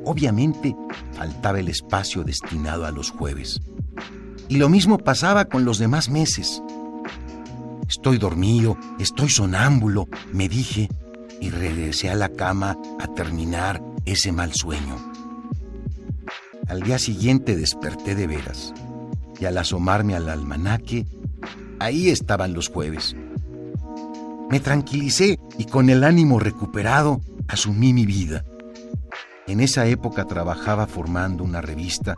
Obviamente 0.03 0.75
faltaba 1.13 1.59
el 1.59 1.69
espacio 1.69 2.23
destinado 2.23 2.85
a 2.85 2.91
los 2.91 3.09
jueves. 3.09 3.61
Y 4.49 4.57
lo 4.57 4.69
mismo 4.69 4.97
pasaba 4.97 5.45
con 5.45 5.65
los 5.65 5.79
demás 5.79 6.09
meses. 6.09 6.61
Estoy 7.87 8.17
dormido, 8.17 8.77
estoy 8.99 9.29
sonámbulo, 9.29 10.07
me 10.33 10.49
dije, 10.49 10.89
y 11.41 11.49
regresé 11.49 12.09
a 12.09 12.15
la 12.15 12.29
cama 12.29 12.77
a 12.99 13.07
terminar 13.13 13.81
ese 14.05 14.31
mal 14.31 14.53
sueño. 14.53 14.97
Al 16.67 16.81
día 16.81 16.97
siguiente 16.97 17.55
desperté 17.55 18.15
de 18.15 18.27
veras, 18.27 18.73
y 19.39 19.45
al 19.45 19.57
asomarme 19.57 20.15
al 20.15 20.29
almanaque, 20.29 21.05
ahí 21.79 22.09
estaban 22.09 22.53
los 22.53 22.69
jueves. 22.69 23.15
Me 24.49 24.59
tranquilicé 24.59 25.39
y 25.57 25.65
con 25.65 25.89
el 25.89 26.03
ánimo 26.03 26.39
recuperado 26.39 27.21
asumí 27.47 27.93
mi 27.93 28.05
vida. 28.05 28.43
En 29.47 29.59
esa 29.59 29.85
época 29.85 30.25
trabajaba 30.25 30.87
formando 30.87 31.43
una 31.43 31.61
revista 31.61 32.15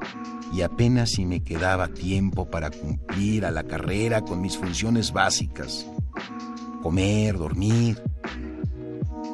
y 0.54 0.62
apenas 0.62 1.12
si 1.12 1.26
me 1.26 1.42
quedaba 1.42 1.90
tiempo 1.90 2.50
para 2.50 2.70
cumplir 2.70 3.46
a 3.46 3.52
la 3.52 3.64
carrera 3.64 4.22
con 4.22 4.42
mis 4.42 4.58
funciones 4.58 5.12
básicas. 5.12 5.86
Comer, 6.82 7.38
dormir. 7.38 8.02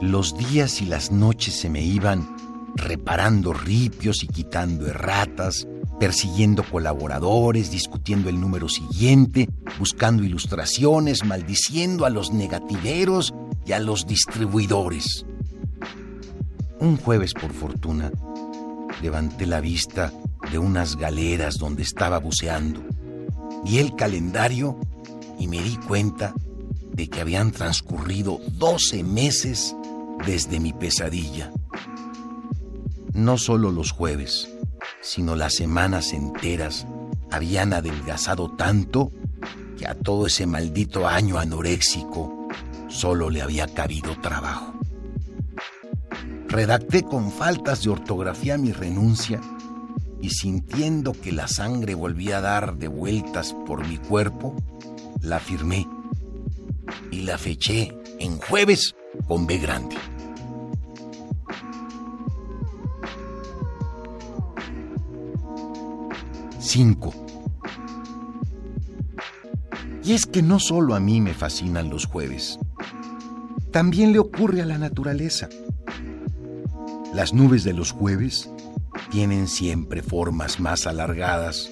Los 0.03 0.37
días 0.37 0.81
y 0.81 0.85
las 0.85 1.11
noches 1.11 1.57
se 1.57 1.69
me 1.69 1.81
iban 1.81 2.35
reparando 2.75 3.53
ripios 3.53 4.21
y 4.25 4.27
quitando 4.27 4.85
erratas, 4.85 5.65
persiguiendo 5.97 6.61
colaboradores, 6.69 7.71
discutiendo 7.71 8.27
el 8.27 8.37
número 8.37 8.67
siguiente, 8.67 9.47
buscando 9.79 10.25
ilustraciones, 10.25 11.23
maldiciendo 11.23 12.05
a 12.05 12.09
los 12.09 12.33
negativeros 12.33 13.33
y 13.65 13.71
a 13.71 13.79
los 13.79 14.05
distribuidores. 14.05 15.25
Un 16.81 16.97
jueves, 16.97 17.33
por 17.33 17.53
fortuna, 17.53 18.11
levanté 19.01 19.45
la 19.45 19.61
vista 19.61 20.11
de 20.51 20.59
unas 20.59 20.97
galeras 20.97 21.55
donde 21.55 21.83
estaba 21.83 22.19
buceando. 22.19 22.83
Vi 23.63 23.79
el 23.79 23.95
calendario 23.95 24.77
y 25.39 25.47
me 25.47 25.63
di 25.63 25.77
cuenta 25.77 26.33
de 26.91 27.07
que 27.07 27.21
habían 27.21 27.53
transcurrido 27.53 28.41
12 28.57 29.01
meses 29.03 29.77
desde 30.25 30.59
mi 30.59 30.73
pesadilla. 30.73 31.51
No 33.13 33.37
solo 33.37 33.71
los 33.71 33.91
jueves, 33.91 34.49
sino 35.01 35.35
las 35.35 35.55
semanas 35.55 36.13
enteras 36.13 36.87
habían 37.31 37.73
adelgazado 37.73 38.51
tanto 38.51 39.11
que 39.77 39.87
a 39.87 39.95
todo 39.95 40.27
ese 40.27 40.45
maldito 40.45 41.07
año 41.07 41.37
anoréxico 41.37 42.47
solo 42.87 43.29
le 43.29 43.41
había 43.41 43.67
cabido 43.67 44.19
trabajo. 44.21 44.73
Redacté 46.47 47.03
con 47.03 47.31
faltas 47.31 47.83
de 47.83 47.89
ortografía 47.89 48.57
mi 48.57 48.71
renuncia 48.71 49.41
y 50.21 50.29
sintiendo 50.29 51.13
que 51.13 51.31
la 51.31 51.47
sangre 51.47 51.95
volvía 51.95 52.37
a 52.37 52.41
dar 52.41 52.77
de 52.77 52.87
vueltas 52.87 53.53
por 53.65 53.87
mi 53.87 53.97
cuerpo, 53.97 54.55
la 55.21 55.39
firmé 55.39 55.87
y 57.11 57.21
la 57.21 57.37
feché 57.37 57.97
en 58.19 58.37
jueves 58.37 58.95
con 59.27 59.47
B 59.47 59.57
grande. 59.57 59.95
Cinco. 66.75 67.13
Y 70.03 70.13
es 70.13 70.25
que 70.25 70.41
no 70.41 70.59
solo 70.59 70.95
a 70.95 70.99
mí 70.99 71.21
me 71.21 71.35
fascinan 71.35 71.91
los 71.91 72.07
jueves, 72.07 72.57
también 73.69 74.11
le 74.11 74.17
ocurre 74.17 74.63
a 74.63 74.65
la 74.65 74.79
naturaleza. 74.79 75.49
Las 77.13 77.31
nubes 77.31 77.63
de 77.63 77.73
los 77.73 77.91
jueves 77.91 78.49
tienen 79.11 79.47
siempre 79.47 80.01
formas 80.01 80.59
más 80.59 80.87
alargadas. 80.87 81.69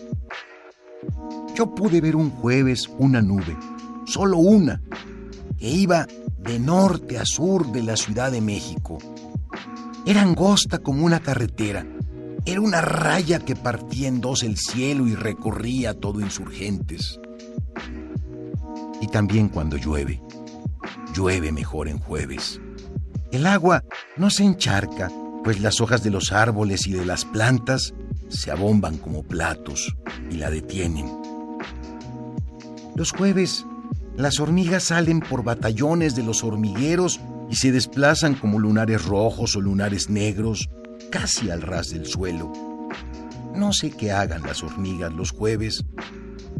Yo 1.55 1.73
pude 1.73 1.99
ver 1.99 2.15
un 2.15 2.29
jueves 2.29 2.87
una 2.99 3.23
nube, 3.23 3.57
solo 4.05 4.37
una, 4.37 4.83
que 5.57 5.67
iba 5.67 6.05
de 6.37 6.59
norte 6.59 7.17
a 7.17 7.25
sur 7.25 7.71
de 7.71 7.81
la 7.81 7.97
Ciudad 7.97 8.31
de 8.31 8.41
México. 8.41 8.99
Era 10.05 10.21
angosta 10.21 10.77
como 10.77 11.03
una 11.03 11.21
carretera. 11.21 11.87
Era 12.45 12.59
una 12.59 12.81
raya 12.81 13.39
que 13.39 13.55
partía 13.55 14.07
en 14.07 14.19
dos 14.19 14.41
el 14.41 14.57
cielo 14.57 15.07
y 15.07 15.13
recorría 15.13 15.93
todo 15.93 16.21
insurgentes. 16.21 17.19
Y 18.99 19.07
también 19.07 19.47
cuando 19.47 19.77
llueve. 19.77 20.19
Llueve 21.13 21.51
mejor 21.51 21.87
en 21.87 21.99
jueves. 21.99 22.59
El 23.31 23.45
agua 23.45 23.83
no 24.17 24.29
se 24.29 24.43
encharca, 24.43 25.11
pues 25.43 25.61
las 25.61 25.81
hojas 25.81 26.03
de 26.03 26.09
los 26.09 26.31
árboles 26.31 26.87
y 26.87 26.93
de 26.93 27.05
las 27.05 27.25
plantas 27.25 27.93
se 28.27 28.49
abomban 28.49 28.97
como 28.97 29.23
platos 29.23 29.95
y 30.31 30.35
la 30.35 30.49
detienen. 30.49 31.05
Los 32.95 33.11
jueves, 33.11 33.65
las 34.17 34.39
hormigas 34.39 34.85
salen 34.85 35.19
por 35.19 35.43
batallones 35.43 36.15
de 36.15 36.23
los 36.23 36.43
hormigueros 36.43 37.19
y 37.49 37.55
se 37.55 37.71
desplazan 37.71 38.33
como 38.33 38.59
lunares 38.59 39.05
rojos 39.05 39.55
o 39.55 39.61
lunares 39.61 40.09
negros, 40.09 40.69
casi 41.11 41.51
al 41.51 41.61
ras 41.61 41.89
del 41.89 42.07
suelo. 42.07 42.51
No 43.55 43.73
sé 43.73 43.91
qué 43.91 44.11
hagan 44.11 44.41
las 44.43 44.63
hormigas 44.63 45.13
los 45.13 45.31
jueves, 45.31 45.85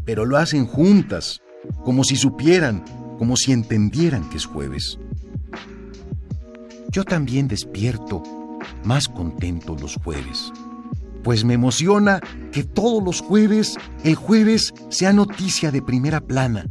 pero 0.06 0.26
lo 0.26 0.38
hacen 0.38 0.68
juntas, 0.68 1.40
como 1.84 2.04
si 2.04 2.16
supieran, 2.16 2.84
como 3.18 3.38
si 3.38 3.54
entendieran 3.54 4.30
que 4.30 4.38
es 4.38 4.46
jueves. 4.46 5.00
Yo 6.90 7.06
también 7.06 7.48
despierto 7.48 8.22
más 8.84 9.08
contento 9.08 9.76
los 9.80 9.96
jueves, 9.96 10.52
pues 11.24 11.46
me 11.46 11.54
emociona 11.54 12.20
que 12.52 12.64
todos 12.64 13.02
los 13.02 13.22
jueves 13.22 13.78
el 14.04 14.16
jueves 14.16 14.74
sea 14.90 15.14
noticia 15.14 15.72
de 15.72 15.82
primera 15.82 16.20
plana, 16.20 16.66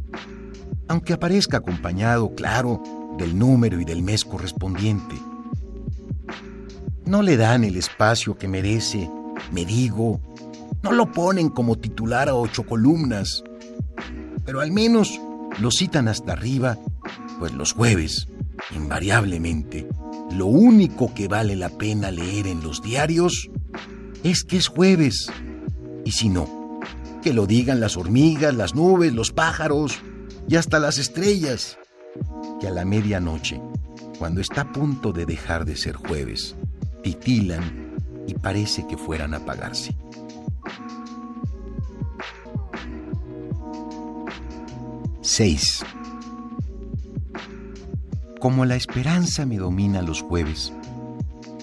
aunque 0.87 1.13
aparezca 1.13 1.57
acompañado, 1.57 2.35
claro, 2.35 2.83
del 3.17 3.37
número 3.37 3.79
y 3.79 3.85
del 3.85 4.03
mes 4.03 4.23
correspondiente. 4.23 5.30
No 7.05 7.21
le 7.21 7.35
dan 7.37 7.63
el 7.63 7.77
espacio 7.77 8.37
que 8.37 8.47
merece, 8.47 9.09
me 9.51 9.65
digo, 9.65 10.21
no 10.83 10.91
lo 10.91 11.11
ponen 11.11 11.49
como 11.49 11.77
titular 11.77 12.29
a 12.29 12.35
ocho 12.35 12.63
columnas, 12.63 13.43
pero 14.45 14.61
al 14.61 14.71
menos 14.71 15.19
lo 15.59 15.71
citan 15.71 16.07
hasta 16.07 16.33
arriba, 16.33 16.77
pues 17.39 17.53
los 17.53 17.73
jueves, 17.73 18.27
invariablemente, 18.75 19.87
lo 20.31 20.45
único 20.45 21.13
que 21.13 21.27
vale 21.27 21.55
la 21.55 21.69
pena 21.69 22.11
leer 22.11 22.47
en 22.47 22.63
los 22.63 22.81
diarios 22.81 23.49
es 24.23 24.43
que 24.43 24.57
es 24.57 24.67
jueves. 24.67 25.31
Y 26.05 26.11
si 26.11 26.29
no, 26.29 26.79
que 27.21 27.33
lo 27.33 27.47
digan 27.47 27.79
las 27.79 27.97
hormigas, 27.97 28.55
las 28.55 28.75
nubes, 28.75 29.13
los 29.13 29.31
pájaros 29.31 29.99
y 30.47 30.55
hasta 30.55 30.79
las 30.79 30.97
estrellas, 30.97 31.77
que 32.59 32.67
a 32.67 32.71
la 32.71 32.85
medianoche, 32.85 33.61
cuando 34.17 34.41
está 34.41 34.61
a 34.61 34.71
punto 34.71 35.11
de 35.11 35.25
dejar 35.25 35.65
de 35.65 35.75
ser 35.75 35.95
jueves, 35.95 36.55
titilan 37.01 37.95
y 38.27 38.33
parece 38.35 38.85
que 38.87 38.97
fueran 38.97 39.33
a 39.33 39.37
apagarse. 39.37 39.95
Seis. 45.21 45.83
Como 48.39 48.65
la 48.65 48.75
esperanza 48.75 49.45
me 49.45 49.57
domina 49.57 50.01
los 50.01 50.21
jueves, 50.21 50.73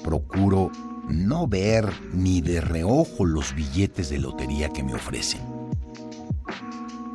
procuro 0.04 0.70
no 1.08 1.46
ver 1.46 1.92
ni 2.12 2.40
de 2.40 2.60
reojo 2.60 3.24
los 3.24 3.54
billetes 3.54 4.10
de 4.10 4.18
lotería 4.18 4.68
que 4.68 4.82
me 4.82 4.94
ofrecen. 4.94 5.40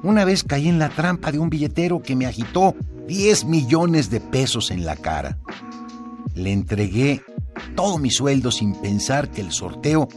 Una 0.03 0.25
vez 0.25 0.43
caí 0.43 0.67
en 0.67 0.79
la 0.79 0.89
trampa 0.89 1.31
de 1.31 1.39
un 1.39 1.49
billetero 1.49 2.01
que 2.01 2.15
me 2.15 2.25
agitó 2.25 2.75
10 3.07 3.45
millones 3.45 4.09
de 4.09 4.19
pesos 4.19 4.69
en 4.69 4.85
la 4.85 4.97
cara. 4.97 5.37
Le 6.35 6.51
entregué 6.51 7.21
todo 7.75 7.97
mi 7.97 8.11
sueldo 8.11 8.51
sin 8.51 8.73
pensar 8.75 9.29
que 9.31 9.41
el 9.41 9.51
sorteo 9.51 10.07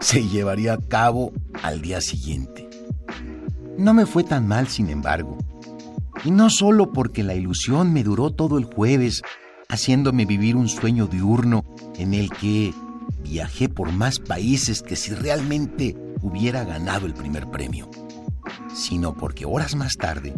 se 0.00 0.26
llevaría 0.28 0.74
a 0.74 0.78
cabo 0.78 1.32
al 1.62 1.82
día 1.82 2.00
siguiente. 2.00 2.68
No 3.78 3.94
me 3.94 4.06
fue 4.06 4.24
tan 4.24 4.46
mal, 4.46 4.68
sin 4.68 4.88
embargo. 4.90 5.38
Y 6.24 6.30
no 6.30 6.50
solo 6.50 6.92
porque 6.92 7.22
la 7.22 7.34
ilusión 7.34 7.92
me 7.92 8.02
duró 8.02 8.30
todo 8.30 8.58
el 8.58 8.64
jueves, 8.64 9.22
haciéndome 9.68 10.26
vivir 10.26 10.56
un 10.56 10.68
sueño 10.68 11.06
diurno 11.06 11.64
en 11.96 12.14
el 12.14 12.30
que 12.30 12.74
viajé 13.22 13.68
por 13.68 13.92
más 13.92 14.18
países 14.18 14.82
que 14.82 14.96
si 14.96 15.14
realmente 15.14 15.96
hubiera 16.22 16.64
ganado 16.64 17.06
el 17.06 17.14
primer 17.14 17.50
premio, 17.50 17.88
sino 18.74 19.14
porque 19.14 19.46
horas 19.46 19.74
más 19.74 19.96
tarde, 19.96 20.34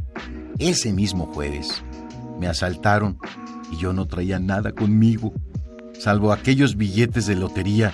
ese 0.59 0.93
mismo 0.93 1.27
jueves, 1.27 1.83
me 2.39 2.47
asaltaron 2.47 3.19
y 3.71 3.77
yo 3.77 3.93
no 3.93 4.07
traía 4.07 4.39
nada 4.39 4.73
conmigo, 4.73 5.33
salvo 5.99 6.33
aquellos 6.33 6.77
billetes 6.77 7.27
de 7.27 7.37
lotería 7.37 7.93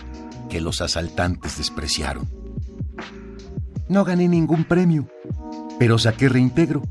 que 0.48 0.60
los 0.60 0.80
asaltantes 0.80 1.58
despreciaron. 1.58 2.28
No 3.88 4.04
gané 4.04 4.28
ningún 4.28 4.64
premio, 4.64 5.08
pero 5.78 5.98
saqué 5.98 6.28
reintegro 6.28 6.82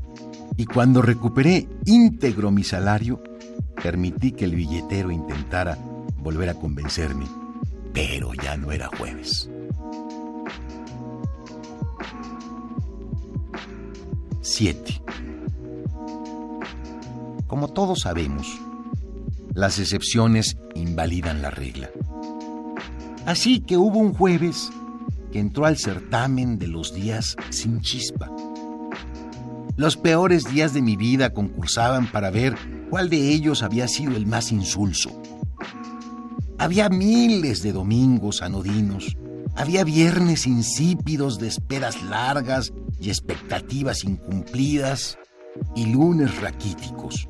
y 0.56 0.66
cuando 0.66 1.02
recuperé 1.02 1.68
íntegro 1.84 2.50
mi 2.50 2.64
salario, 2.64 3.22
permití 3.80 4.32
que 4.32 4.44
el 4.44 4.56
billetero 4.56 5.10
intentara 5.10 5.78
volver 6.18 6.48
a 6.48 6.54
convencerme, 6.54 7.26
pero 7.92 8.34
ya 8.34 8.56
no 8.56 8.72
era 8.72 8.88
jueves. 8.98 9.48
7. 14.40 15.02
Como 17.46 17.68
todos 17.68 18.00
sabemos, 18.00 18.58
las 19.58 19.78
excepciones 19.78 20.56
invalidan 20.74 21.42
la 21.42 21.50
regla. 21.50 21.90
Así 23.26 23.60
que 23.60 23.76
hubo 23.76 23.98
un 23.98 24.14
jueves 24.14 24.70
que 25.32 25.38
entró 25.38 25.66
al 25.66 25.76
certamen 25.76 26.58
de 26.58 26.68
los 26.68 26.94
días 26.94 27.36
sin 27.50 27.80
chispa 27.80 28.30
los 29.78 29.96
peores 29.96 30.42
días 30.42 30.74
de 30.74 30.82
mi 30.82 30.96
vida 30.96 31.32
concursaban 31.32 32.10
para 32.10 32.32
ver 32.32 32.56
cuál 32.90 33.08
de 33.08 33.30
ellos 33.30 33.62
había 33.62 33.86
sido 33.86 34.16
el 34.16 34.26
más 34.26 34.50
insulso. 34.50 35.22
Había 36.58 36.88
miles 36.88 37.62
de 37.62 37.72
domingos 37.72 38.42
anodinos, 38.42 39.16
había 39.54 39.84
viernes 39.84 40.48
insípidos 40.48 41.38
de 41.38 41.46
esperas 41.46 42.02
largas 42.02 42.72
y 43.00 43.10
expectativas 43.10 44.02
incumplidas, 44.02 45.16
y 45.76 45.86
lunes 45.86 46.40
raquíticos. 46.40 47.28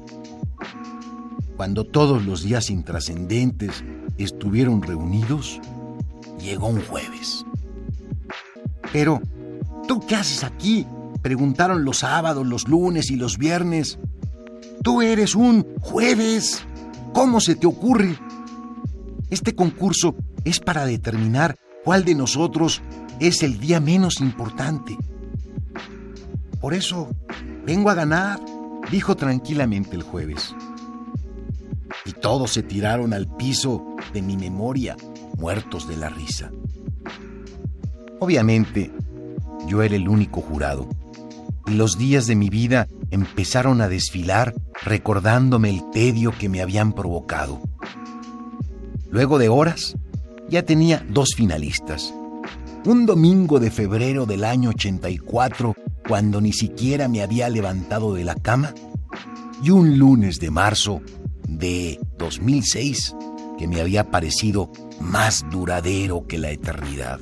Cuando 1.59 1.85
todos 1.85 2.25
los 2.25 2.45
días 2.45 2.71
intrascendentes 2.71 3.83
estuvieron 4.17 4.81
reunidos, 4.81 5.61
llegó 6.41 6.69
un 6.69 6.81
jueves. 6.85 7.45
Pero, 8.93 9.21
¿tú 9.89 9.99
qué 10.07 10.15
haces 10.15 10.45
aquí? 10.45 10.87
Preguntaron 11.21 11.85
los 11.85 11.99
sábados, 11.99 12.47
los 12.47 12.69
lunes 12.69 13.11
y 13.11 13.17
los 13.17 13.39
viernes. 13.39 13.99
Tú 14.85 15.03
eres 15.03 15.35
un 15.35 15.67
jueves. 15.81 16.63
¿Cómo 17.13 17.41
se 17.41 17.57
te 17.57 17.67
ocurre? 17.67 18.17
Este 19.29 19.57
concurso 19.57 20.15
es 20.45 20.61
para 20.61 20.87
determinar 20.87 21.57
cuál 21.85 22.05
de 22.05 22.15
nosotros 22.15 22.83
es 23.19 23.43
el 23.43 23.59
día 23.59 23.81
menos 23.81 24.21
importante. 24.21 24.97
Por 26.61 26.73
eso, 26.73 27.09
vengo 27.67 27.91
a 27.91 27.95
ganar, 27.95 28.39
dijo 28.93 29.17
tranquilamente 29.17 29.97
el 29.97 30.03
jueves. 30.05 30.55
Y 32.05 32.13
todos 32.13 32.53
se 32.53 32.63
tiraron 32.63 33.13
al 33.13 33.27
piso 33.37 33.97
de 34.13 34.23
mi 34.23 34.37
memoria, 34.37 34.97
muertos 35.37 35.89
de 35.89 35.97
la 35.97 36.09
risa. 36.09 36.51
Obviamente, 38.21 38.91
yo 39.67 39.83
era 39.83 39.97
el 39.97 40.09
único 40.09 40.41
jurado 40.41 40.89
y 41.67 41.73
los 41.73 41.99
días 41.99 42.27
de 42.27 42.35
mi 42.35 42.49
vida 42.49 42.89
empezaron 43.11 43.81
a 43.81 43.89
desfilar 43.89 44.55
recordándome 44.83 45.71
el 45.71 45.91
tedio 45.91 46.33
que 46.37 46.49
me 46.49 46.63
habían 46.63 46.93
provocado. 46.93 47.61
Luego 49.11 49.39
de 49.39 49.49
horas, 49.49 49.95
ya 50.49 50.63
tenía 50.65 51.05
dos 51.09 51.31
finalistas. 51.37 52.15
Un 52.85 53.07
domingo 53.07 53.61
de 53.61 53.71
febrero 53.71 54.25
del 54.25 54.45
año 54.45 54.71
84, 54.71 55.75
cuando 56.07 56.41
ni 56.41 56.53
siquiera 56.53 57.09
me 57.09 57.23
había 57.23 57.49
levantado 57.49 58.15
de 58.15 58.25
la 58.25 58.35
cama, 58.35 58.73
y 59.63 59.71
un 59.71 59.99
lunes 59.99 60.39
de 60.39 60.51
marzo 60.51 61.03
de 61.49 61.99
2006, 62.19 63.17
que 63.59 63.67
me 63.67 63.81
había 63.81 64.11
parecido 64.11 64.71
más 65.01 65.45
duradero 65.51 66.27
que 66.27 66.39
la 66.39 66.51
eternidad. 66.51 67.19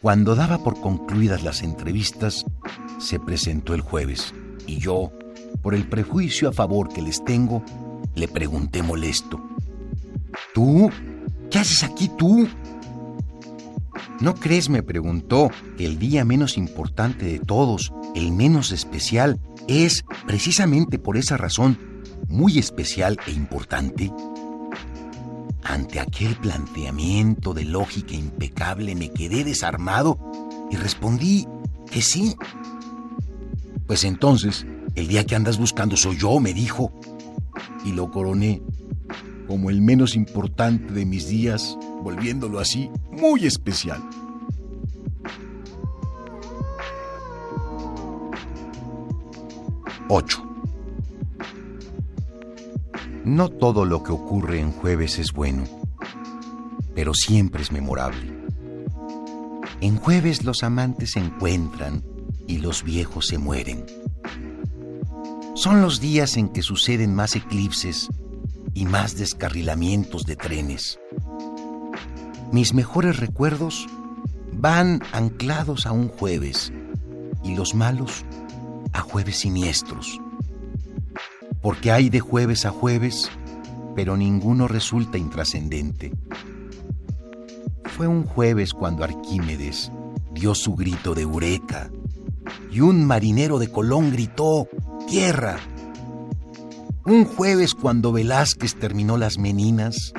Cuando 0.00 0.34
daba 0.34 0.58
por 0.64 0.80
concluidas 0.80 1.42
las 1.42 1.62
entrevistas, 1.62 2.46
se 2.98 3.20
presentó 3.20 3.74
el 3.74 3.82
jueves 3.82 4.32
y 4.66 4.78
yo, 4.78 5.12
por 5.62 5.74
el 5.74 5.86
prejuicio 5.86 6.48
a 6.48 6.52
favor 6.52 6.88
que 6.88 7.02
les 7.02 7.22
tengo, 7.24 7.62
le 8.14 8.28
pregunté 8.28 8.82
molesto. 8.82 9.40
¿Tú? 10.54 10.90
¿Qué 11.50 11.58
haces 11.58 11.82
aquí 11.82 12.08
tú? 12.16 12.48
¿No 14.20 14.34
crees, 14.34 14.68
me 14.68 14.82
preguntó, 14.82 15.50
que 15.76 15.86
el 15.86 15.98
día 15.98 16.24
menos 16.24 16.56
importante 16.56 17.24
de 17.26 17.38
todos, 17.38 17.92
el 18.14 18.32
menos 18.32 18.70
especial, 18.70 19.40
es, 19.66 20.04
precisamente 20.26 20.98
por 20.98 21.16
esa 21.16 21.36
razón, 21.36 21.78
muy 22.30 22.58
especial 22.58 23.18
e 23.26 23.32
importante? 23.32 24.10
Ante 25.62 26.00
aquel 26.00 26.36
planteamiento 26.36 27.52
de 27.52 27.64
lógica 27.64 28.14
impecable 28.14 28.94
me 28.94 29.10
quedé 29.10 29.44
desarmado 29.44 30.18
y 30.70 30.76
respondí 30.76 31.46
que 31.90 32.00
sí. 32.00 32.36
Pues 33.86 34.04
entonces, 34.04 34.64
el 34.94 35.08
día 35.08 35.26
que 35.26 35.34
andas 35.34 35.58
buscando 35.58 35.96
soy 35.96 36.16
yo, 36.16 36.40
me 36.40 36.54
dijo. 36.54 36.92
Y 37.84 37.92
lo 37.92 38.10
coroné 38.10 38.62
como 39.46 39.68
el 39.68 39.82
menos 39.82 40.14
importante 40.14 40.94
de 40.94 41.04
mis 41.04 41.28
días, 41.28 41.76
volviéndolo 42.02 42.60
así 42.60 42.88
muy 43.10 43.46
especial. 43.46 44.00
Ocho. 50.08 50.49
No 53.24 53.50
todo 53.50 53.84
lo 53.84 54.02
que 54.02 54.12
ocurre 54.12 54.60
en 54.60 54.72
jueves 54.72 55.18
es 55.18 55.32
bueno, 55.32 55.64
pero 56.94 57.12
siempre 57.12 57.62
es 57.62 57.70
memorable. 57.70 58.34
En 59.82 59.96
jueves 59.96 60.44
los 60.44 60.62
amantes 60.62 61.12
se 61.12 61.20
encuentran 61.20 62.02
y 62.46 62.58
los 62.58 62.82
viejos 62.82 63.26
se 63.26 63.36
mueren. 63.36 63.84
Son 65.54 65.82
los 65.82 66.00
días 66.00 66.38
en 66.38 66.48
que 66.48 66.62
suceden 66.62 67.14
más 67.14 67.36
eclipses 67.36 68.08
y 68.72 68.86
más 68.86 69.16
descarrilamientos 69.16 70.24
de 70.24 70.36
trenes. 70.36 70.98
Mis 72.52 72.72
mejores 72.72 73.18
recuerdos 73.18 73.86
van 74.52 75.02
anclados 75.12 75.84
a 75.84 75.92
un 75.92 76.08
jueves 76.08 76.72
y 77.44 77.54
los 77.54 77.74
malos 77.74 78.24
a 78.94 79.00
jueves 79.02 79.40
siniestros. 79.40 80.20
Porque 81.62 81.92
hay 81.92 82.08
de 82.08 82.20
jueves 82.20 82.64
a 82.64 82.70
jueves, 82.70 83.30
pero 83.94 84.16
ninguno 84.16 84.68
resulta 84.68 85.18
intrascendente. 85.18 86.12
Fue 87.84 88.06
un 88.06 88.24
jueves 88.24 88.72
cuando 88.72 89.04
Arquímedes 89.04 89.92
dio 90.32 90.54
su 90.54 90.74
grito 90.74 91.14
de 91.14 91.22
eureka 91.22 91.90
y 92.70 92.80
un 92.80 93.04
marinero 93.04 93.58
de 93.58 93.70
Colón 93.70 94.10
gritó, 94.10 94.68
¡Tierra! 95.06 95.58
Un 97.04 97.24
jueves 97.24 97.74
cuando 97.74 98.12
Velázquez 98.12 98.76
terminó 98.76 99.16
las 99.16 99.38
Meninas 99.38 100.12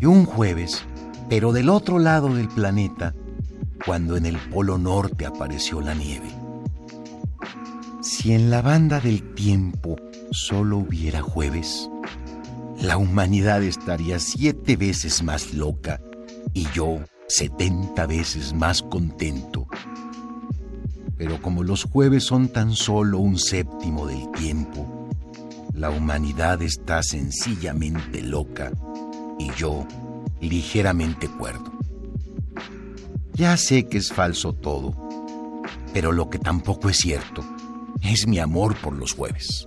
y 0.00 0.06
un 0.06 0.24
jueves, 0.24 0.84
pero 1.28 1.52
del 1.52 1.68
otro 1.68 1.98
lado 1.98 2.34
del 2.34 2.48
planeta, 2.48 3.14
cuando 3.84 4.16
en 4.16 4.26
el 4.26 4.38
Polo 4.38 4.78
Norte 4.78 5.26
apareció 5.26 5.80
la 5.80 5.94
nieve. 5.94 6.28
Si 8.00 8.32
en 8.32 8.50
la 8.50 8.62
banda 8.62 9.00
del 9.00 9.34
tiempo 9.34 9.96
solo 10.30 10.78
hubiera 10.78 11.22
jueves, 11.22 11.88
la 12.80 12.96
humanidad 12.96 13.62
estaría 13.62 14.18
siete 14.18 14.76
veces 14.76 15.22
más 15.22 15.54
loca 15.54 16.00
y 16.52 16.66
yo 16.74 17.00
setenta 17.28 18.06
veces 18.06 18.52
más 18.52 18.82
contento. 18.82 19.66
Pero 21.16 21.40
como 21.40 21.62
los 21.62 21.84
jueves 21.84 22.24
son 22.24 22.48
tan 22.48 22.74
solo 22.74 23.18
un 23.18 23.38
séptimo 23.38 24.06
del 24.06 24.30
tiempo, 24.32 25.08
la 25.72 25.90
humanidad 25.90 26.62
está 26.62 27.02
sencillamente 27.02 28.22
loca 28.22 28.72
y 29.38 29.50
yo 29.52 29.86
ligeramente 30.40 31.28
cuerdo. 31.28 31.72
Ya 33.34 33.56
sé 33.56 33.86
que 33.88 33.98
es 33.98 34.12
falso 34.12 34.52
todo, 34.52 34.94
pero 35.92 36.12
lo 36.12 36.30
que 36.30 36.38
tampoco 36.38 36.88
es 36.88 36.98
cierto 36.98 37.44
es 38.02 38.26
mi 38.26 38.38
amor 38.38 38.76
por 38.76 38.94
los 38.94 39.12
jueves. 39.12 39.66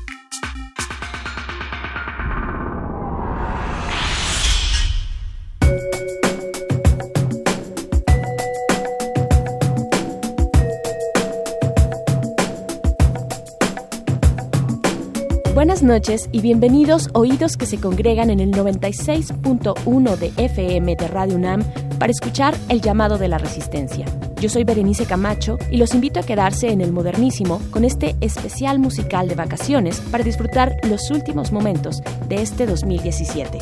Buenas 15.81 16.01
noches 16.01 16.29
y 16.31 16.41
bienvenidos 16.41 17.09
oídos 17.13 17.57
que 17.57 17.65
se 17.65 17.79
congregan 17.79 18.29
en 18.29 18.39
el 18.39 18.51
96.1 18.51 20.15
de 20.15 20.31
FM 20.37 20.95
de 20.95 21.07
Radio 21.07 21.37
UNAM 21.37 21.63
para 21.97 22.11
escuchar 22.11 22.55
el 22.69 22.81
llamado 22.81 23.17
de 23.17 23.27
la 23.27 23.39
resistencia. 23.39 24.05
Yo 24.39 24.47
soy 24.47 24.63
Berenice 24.63 25.07
Camacho 25.07 25.57
y 25.71 25.77
los 25.77 25.95
invito 25.95 26.19
a 26.19 26.23
quedarse 26.23 26.69
en 26.69 26.81
el 26.81 26.91
modernísimo 26.91 27.59
con 27.71 27.83
este 27.83 28.15
especial 28.21 28.77
musical 28.77 29.27
de 29.27 29.33
vacaciones 29.33 30.01
para 30.11 30.23
disfrutar 30.23 30.77
los 30.87 31.09
últimos 31.09 31.51
momentos 31.51 32.03
de 32.29 32.43
este 32.43 32.67
2017. 32.67 33.57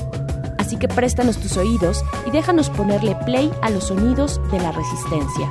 Así 0.57 0.75
que 0.75 0.89
préstanos 0.89 1.37
tus 1.37 1.55
oídos 1.55 2.03
y 2.27 2.31
déjanos 2.31 2.69
ponerle 2.69 3.15
play 3.25 3.49
a 3.61 3.69
los 3.69 3.87
sonidos 3.87 4.41
de 4.51 4.59
la 4.59 4.73
resistencia. 4.73 5.47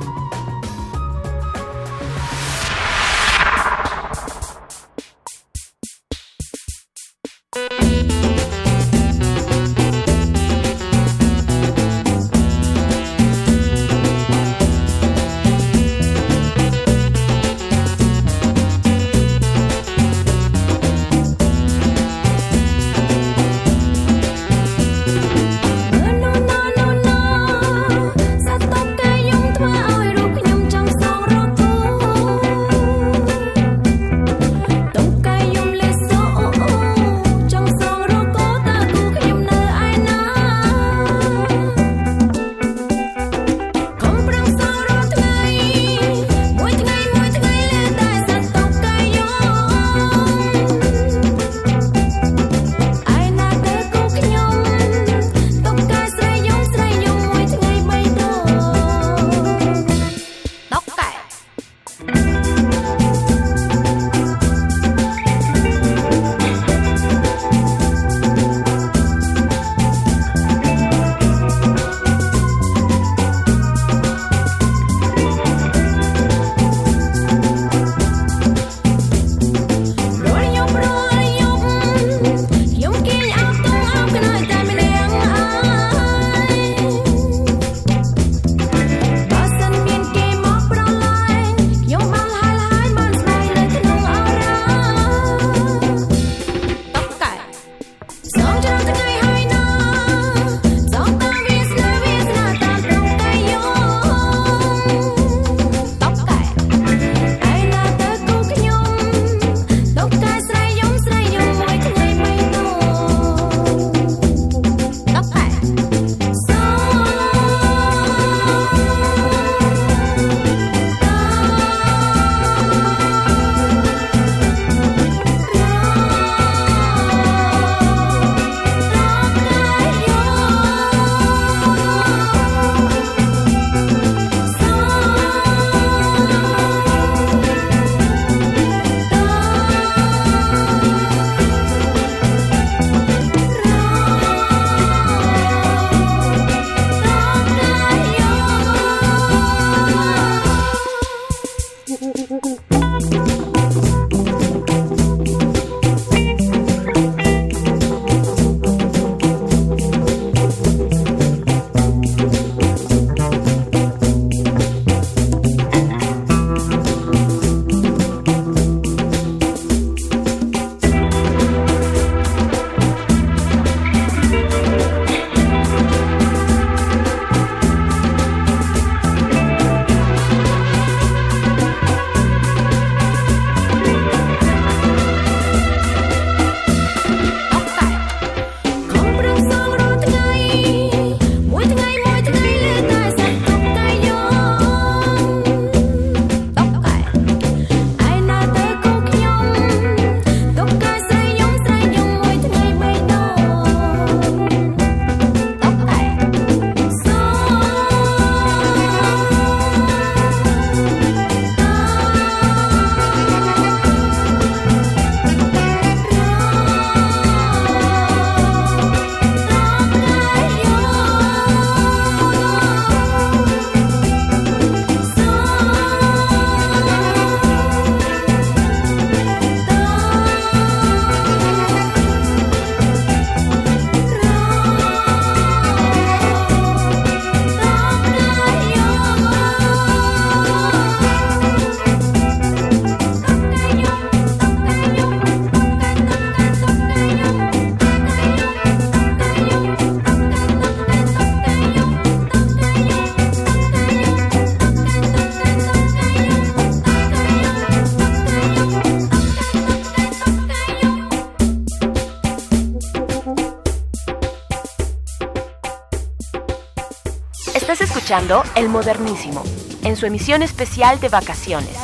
El 268.55 268.69
Modernísimo, 268.69 269.43
en 269.83 269.95
su 269.95 270.07
emisión 270.07 270.41
especial 270.41 270.99
de 270.99 271.09
vacaciones. 271.09 271.77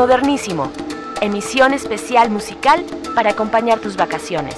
Modernísimo, 0.00 0.72
emisión 1.20 1.74
especial 1.74 2.30
musical 2.30 2.86
para 3.14 3.32
acompañar 3.32 3.80
tus 3.80 3.96
vacaciones. 3.96 4.56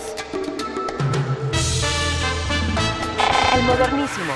El 3.53 3.63
Modernísimo. 3.65 4.35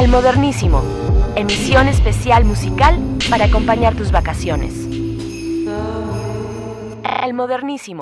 El 0.00 0.08
Modernísimo, 0.08 0.82
emisión 1.36 1.86
especial 1.86 2.46
musical 2.46 2.98
para 3.28 3.44
acompañar 3.44 3.94
tus 3.94 4.10
vacaciones. 4.10 4.72
El 7.22 7.34
Modernísimo. 7.34 8.00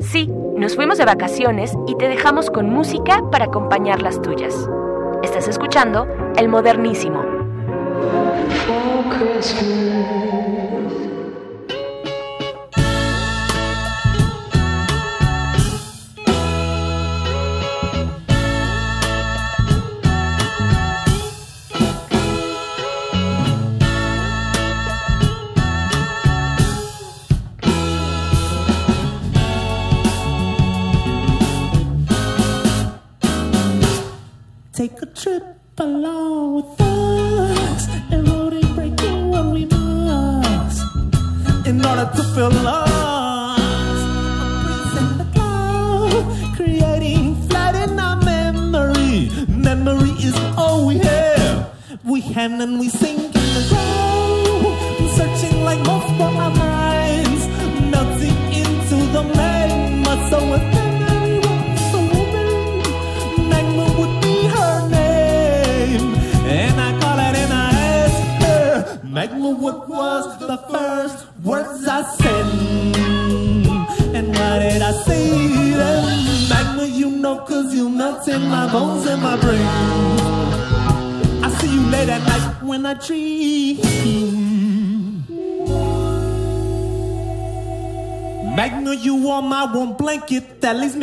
Sí, 0.00 0.28
nos 0.56 0.76
fuimos 0.76 0.98
de 0.98 1.04
vacaciones 1.04 1.72
y 1.86 1.96
te 1.96 2.08
dejamos 2.08 2.50
con 2.50 2.68
música 2.68 3.22
para 3.30 3.46
acompañar 3.46 4.02
las 4.02 4.20
tuyas. 4.20 4.54
Estás 5.22 5.48
escuchando 5.48 6.06
El 6.36 6.48
Modernísimo. 6.48 7.24
Oh, 8.68 9.04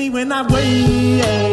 me 0.04 0.10
when 0.10 0.32
I 0.32 0.42
wait. 0.42 1.53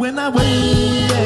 when 0.00 0.18
I 0.18 0.30
wake. 0.30 1.19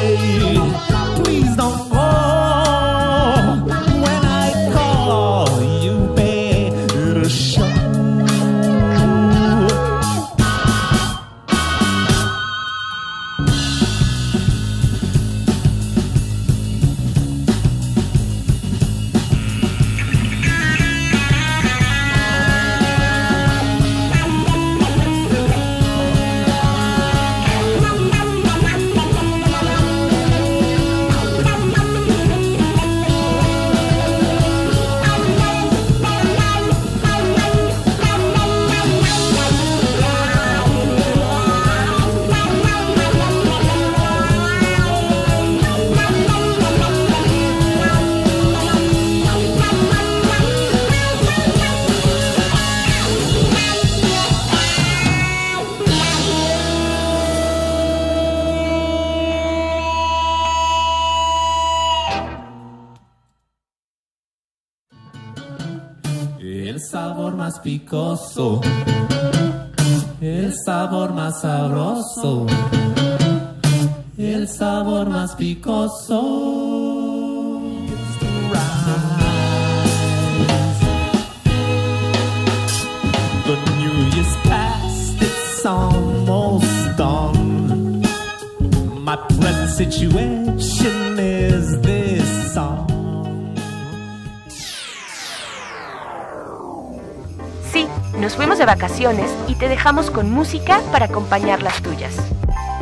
vacaciones 98.65 99.29
y 99.47 99.55
te 99.55 99.67
dejamos 99.67 100.11
con 100.11 100.31
música 100.31 100.81
para 100.91 101.05
acompañar 101.05 101.61
las 101.61 101.81
tuyas. 101.81 102.15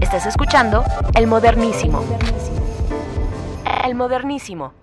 Estás 0.01 0.26
escuchando 0.26 0.84
El 1.15 1.27
Modernísimo. 1.27 2.03
El 3.84 3.95
Modernísimo. 3.95 4.82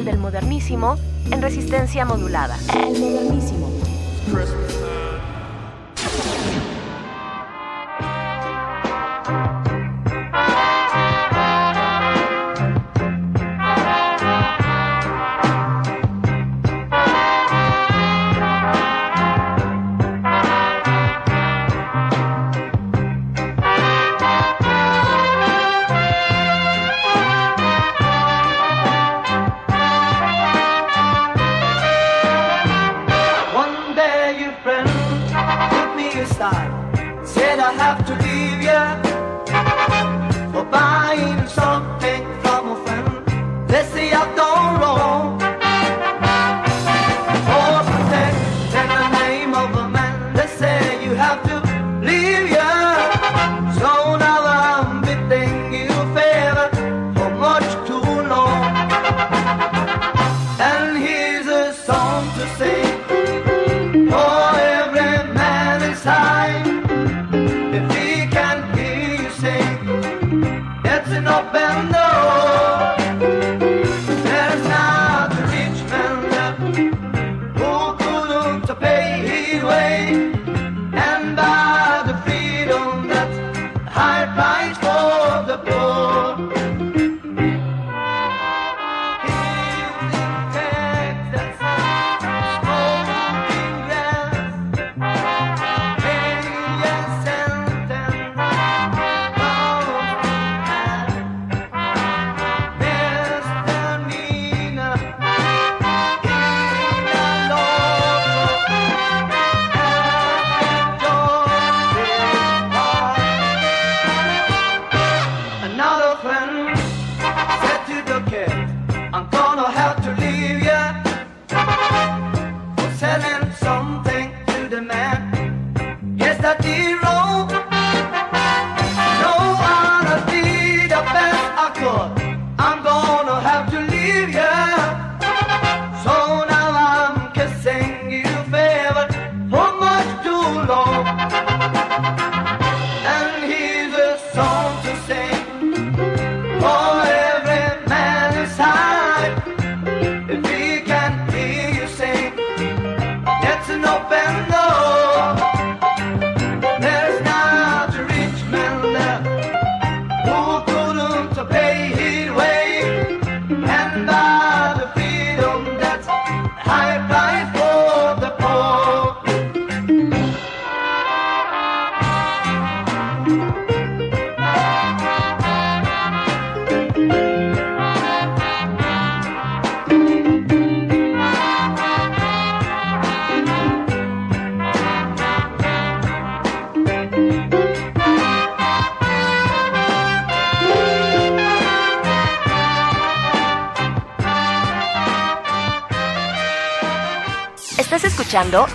del 0.00 0.16
modernísimo 0.16 0.96
en 1.30 1.42
resistencia 1.42 2.06
modulada. 2.06 2.56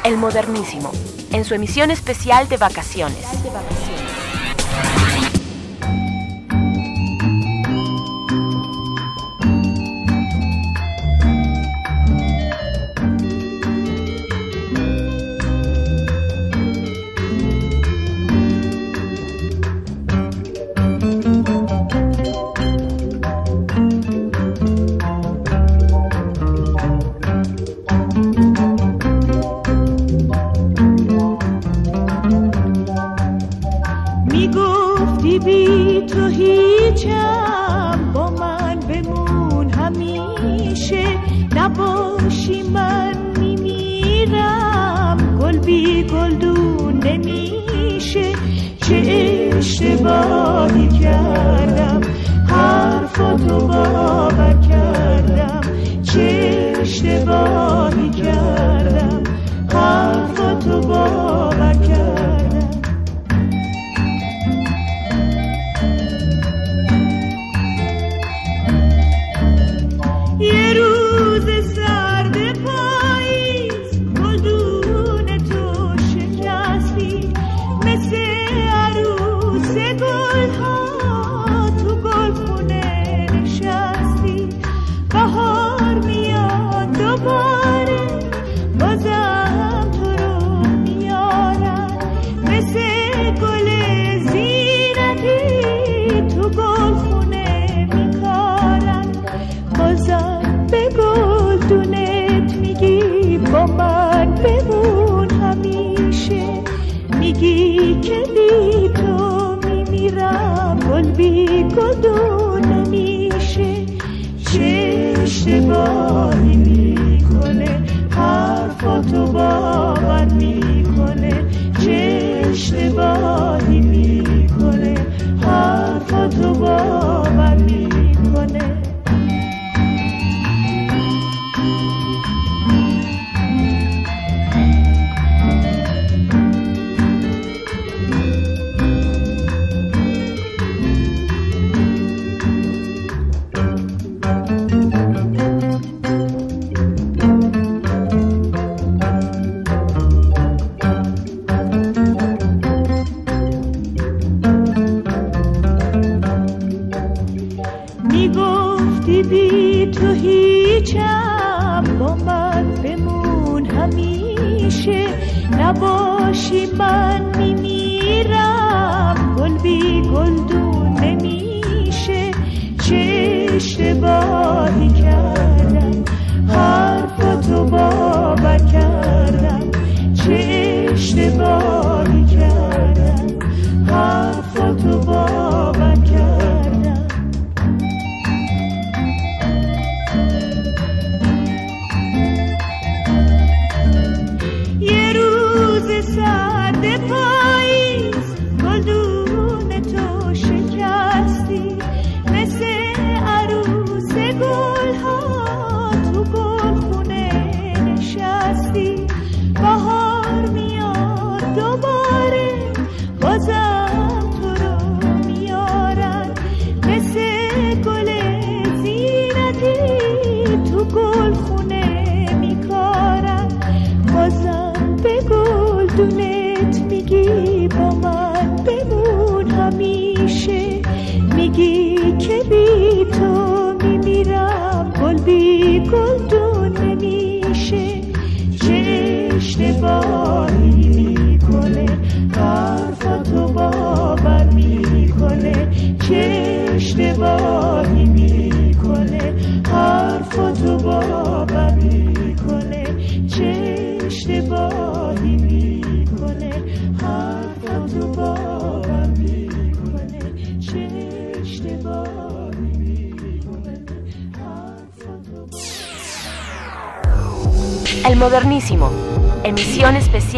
El 0.04 0.18
Modernísimo, 0.18 0.92
en 1.32 1.44
su 1.44 1.56
emisión 1.56 1.90
especial 1.90 2.48
de 2.48 2.58
vacaciones. 2.58 3.26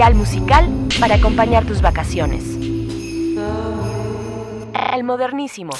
Musical 0.08 0.66
para 1.00 1.16
acompañar 1.16 1.66
tus 1.66 1.82
vacaciones. 1.82 2.44
El 4.94 5.04
Modernísimo. 5.04 5.72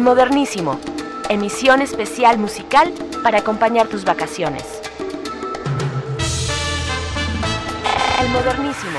El 0.00 0.06
Modernísimo, 0.06 0.80
emisión 1.28 1.82
especial 1.82 2.38
musical 2.38 2.90
para 3.22 3.40
acompañar 3.40 3.86
tus 3.86 4.06
vacaciones. 4.06 4.64
El 8.18 8.28
Modernísimo. 8.30 8.98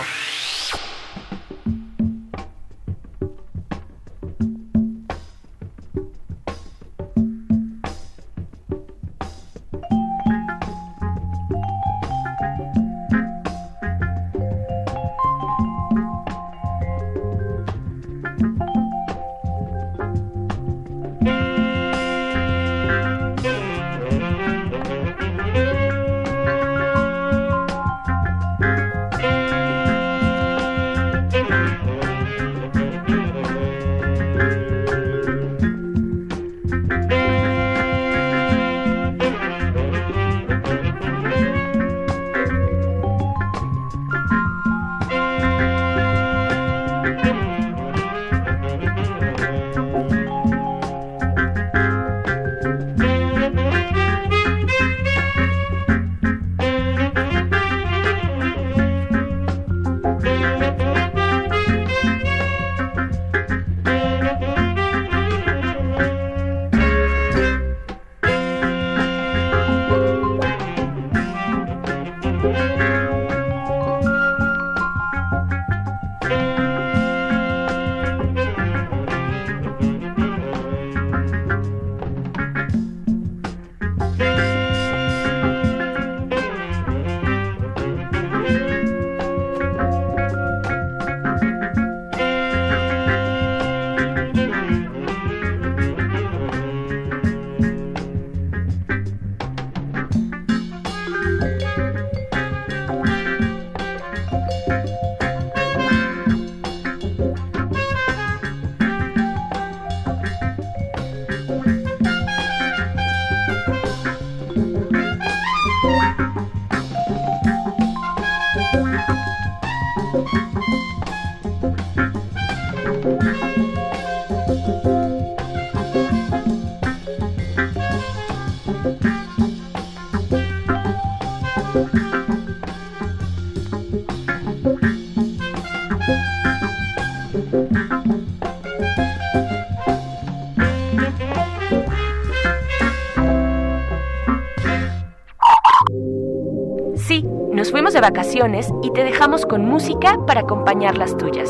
De 147.94 148.02
vacaciones 148.02 148.70
y 148.84 148.92
te 148.92 149.04
dejamos 149.04 149.46
con 149.46 149.66
música 149.66 150.18
para 150.26 150.42
acompañar 150.42 150.98
las 150.98 151.18
tuyas. 151.18 151.50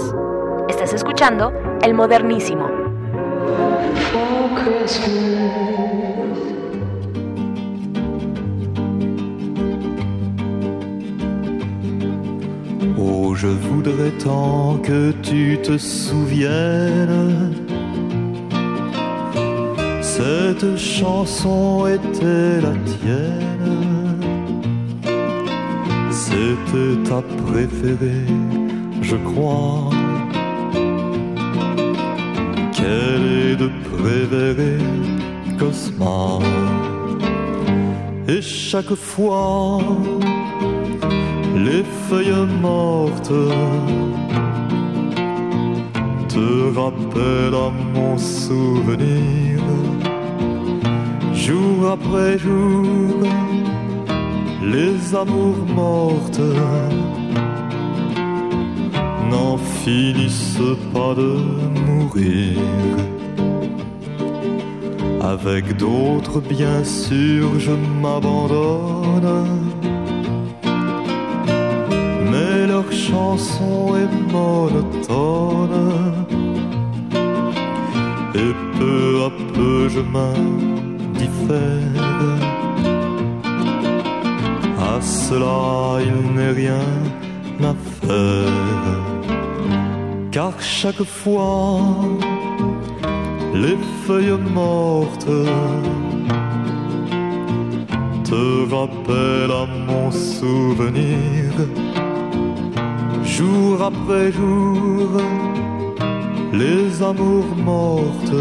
Estás 0.68 0.94
escuchando 0.94 1.54
El 1.84 1.94
Modernísimo. 1.94 2.68
Oh, 12.98 13.36
je 13.36 13.48
voudrais 13.48 14.12
tant 14.24 14.80
que 14.82 15.12
tu 15.22 15.58
te 15.62 15.78
souviennes. 15.78 17.56
Cette 20.02 20.76
chanson 20.78 21.88
était 21.88 22.62
la 22.62 22.74
tienne. 22.86 23.51
C'était 26.32 27.10
ta 27.10 27.22
préférée, 27.44 28.26
je 29.02 29.18
crois. 29.18 29.90
Quelle 32.72 33.26
est 33.42 33.56
de 33.58 33.70
préférée, 33.92 34.86
Cosma? 35.60 36.40
Et 38.30 38.42
chaque 38.42 38.96
fois, 38.96 39.80
les 41.54 41.84
feuilles 42.08 42.48
mortes 42.62 43.34
te 46.30 46.80
rappellent 46.80 47.60
à 47.68 47.72
mon 47.94 48.18
souvenir, 48.18 49.60
jour 51.34 51.92
après 51.92 52.38
jour, 52.40 53.28
les 54.64 55.16
amours 55.16 55.66
mortes 55.76 56.21
n'en 59.30 59.58
finissent 59.58 60.70
pas 60.94 61.14
de 61.16 61.32
mourir. 61.86 62.58
Avec 65.22 65.78
d'autres, 65.78 66.42
bien 66.42 66.84
sûr, 66.84 67.60
je 67.60 67.72
m'abandonne 68.02 69.72
mais 72.32 72.68
leur 72.68 72.90
chanson 72.92 73.96
est 73.96 74.12
monotone. 74.32 75.90
Et 78.36 78.54
peu 78.78 79.24
à 79.28 79.30
peu 79.54 79.90
je 79.90 80.00
m'indiffère. 80.14 81.52
Cela 85.32 86.00
il 86.04 86.36
n'est 86.36 86.52
rien 86.52 86.90
à 87.64 87.74
faire. 88.02 89.00
Car 90.30 90.52
chaque 90.60 91.04
fois, 91.04 91.80
les 93.54 93.78
feuilles 94.04 94.38
mortes 94.54 95.38
te 98.26 98.44
rappellent 98.76 99.58
à 99.64 99.66
mon 99.88 100.12
souvenir 100.12 101.52
jour 103.24 103.82
après 103.84 104.34
jour, 104.34 105.12
les 106.52 107.02
amours 107.02 107.56
mortes 107.56 108.36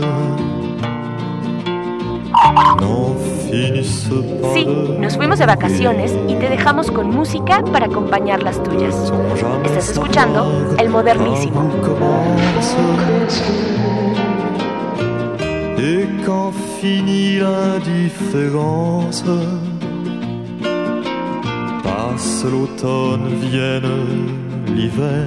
pas. 2.80 3.29
Sí, 3.50 4.66
nos 5.00 5.16
fuimos 5.16 5.38
de 5.40 5.46
vacaciones 5.46 6.14
y 6.28 6.34
te 6.34 6.48
dejamos 6.48 6.90
con 6.90 7.10
música 7.10 7.62
para 7.72 7.86
acompañar 7.86 8.42
las 8.42 8.62
tuyas. 8.62 9.12
Estás 9.64 9.90
escuchando 9.90 10.74
El 10.78 10.88
Modernísimo. 10.88 11.68
Et 15.78 16.06
quand 16.24 16.52
finit 16.80 17.40
l'indifférence, 17.40 19.24
passe 21.82 22.44
l'automne, 22.44 23.26
vienne 23.40 24.28
l'hiver 24.76 25.26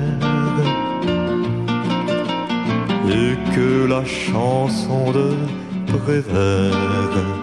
et 3.09 3.35
que 3.53 3.85
la 3.87 4.05
chanson 4.05 5.11
de 5.11 5.35
préfère 5.97 7.42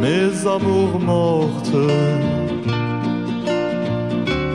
mes 0.00 0.46
amours 0.46 0.98
mortes 0.98 1.74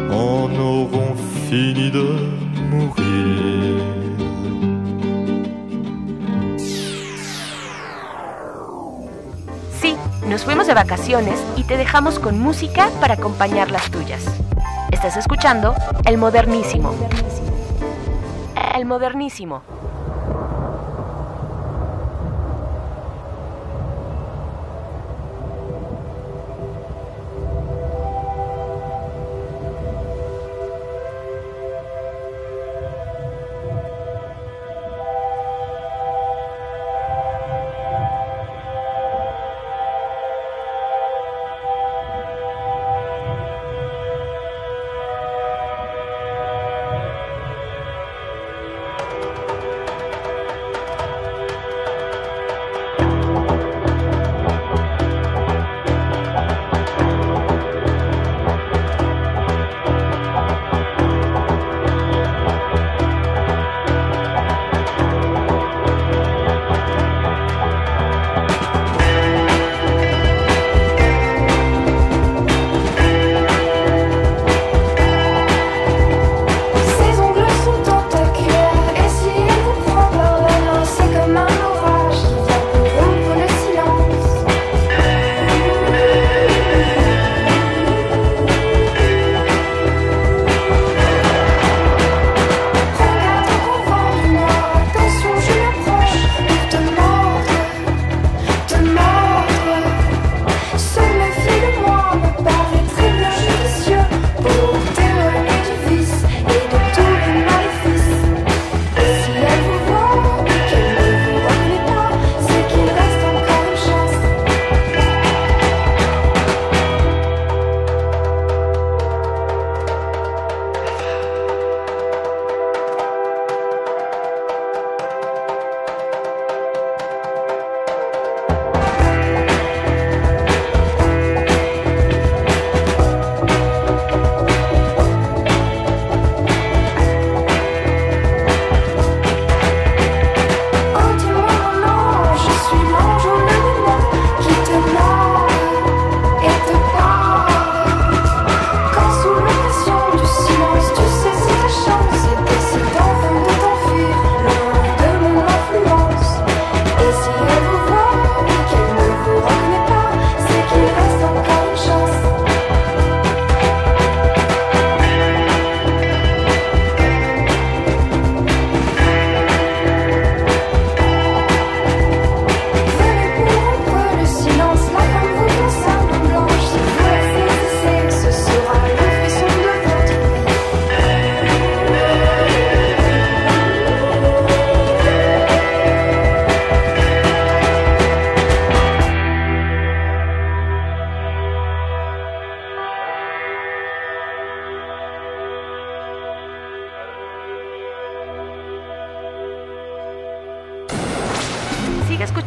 en 0.09 0.57
auront 0.59 1.15
fini 1.47 1.91
de 1.91 2.07
mourir. 2.71 3.83
Sí, 9.79 9.95
nos 10.27 10.43
fuimos 10.43 10.65
de 10.65 10.73
vacaciones 10.73 11.39
y 11.55 11.63
te 11.63 11.77
dejamos 11.77 12.17
con 12.17 12.39
música 12.39 12.89
para 12.99 13.13
acompañar 13.13 13.69
las 13.69 13.91
tuyas. 13.91 14.25
Estás 14.91 15.15
escuchando 15.15 15.75
El 16.05 16.17
Modernísimo. 16.17 16.91
El 18.73 18.85
Modernísimo. 18.85 19.61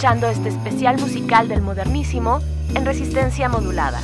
Este 0.09 0.48
especial 0.48 0.98
musical 0.98 1.48
del 1.48 1.60
modernísimo 1.60 2.40
en 2.74 2.86
resistencia 2.86 3.47
modulada. 3.51 4.01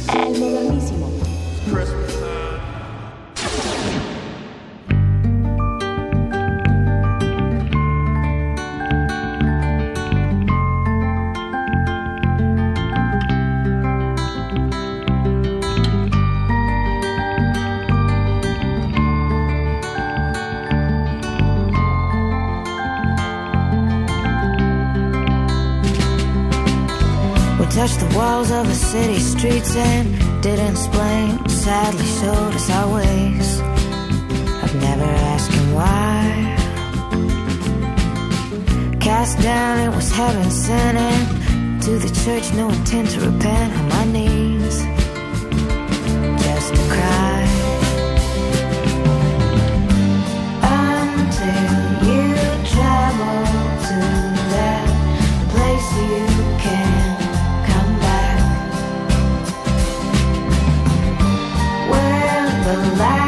Streets 29.18 29.76
and 29.76 30.42
didn't 30.42 30.72
explain. 30.72 31.48
Sadly 31.48 32.06
showed 32.20 32.54
us 32.54 32.70
our 32.70 32.94
ways. 32.94 33.60
I've 34.62 34.74
never 34.76 35.04
asked 35.04 35.52
him 35.52 35.74
why. 35.74 36.54
Cast 39.00 39.40
down, 39.40 39.78
it 39.86 39.94
was 39.94 40.10
heaven 40.10 40.50
sending. 40.50 41.80
To 41.80 41.98
the 41.98 42.10
church, 42.24 42.52
no 42.54 42.68
intent 42.70 43.10
to 43.10 43.20
repent. 43.20 43.74
On 43.78 43.88
my 43.88 44.04
knees, 44.06 44.53
light. 62.96 63.23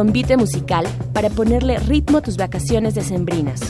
Convite 0.00 0.38
musical 0.38 0.86
para 1.12 1.28
ponerle 1.28 1.78
ritmo 1.78 2.16
a 2.16 2.20
tus 2.22 2.38
vacaciones 2.38 2.94
decembrinas. 2.94 3.60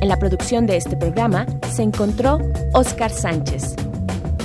En 0.00 0.08
la 0.08 0.18
producción 0.18 0.66
de 0.66 0.76
este 0.76 0.96
programa 0.96 1.46
se 1.72 1.84
encontró 1.84 2.40
Oscar 2.74 3.12
Sánchez. 3.12 3.76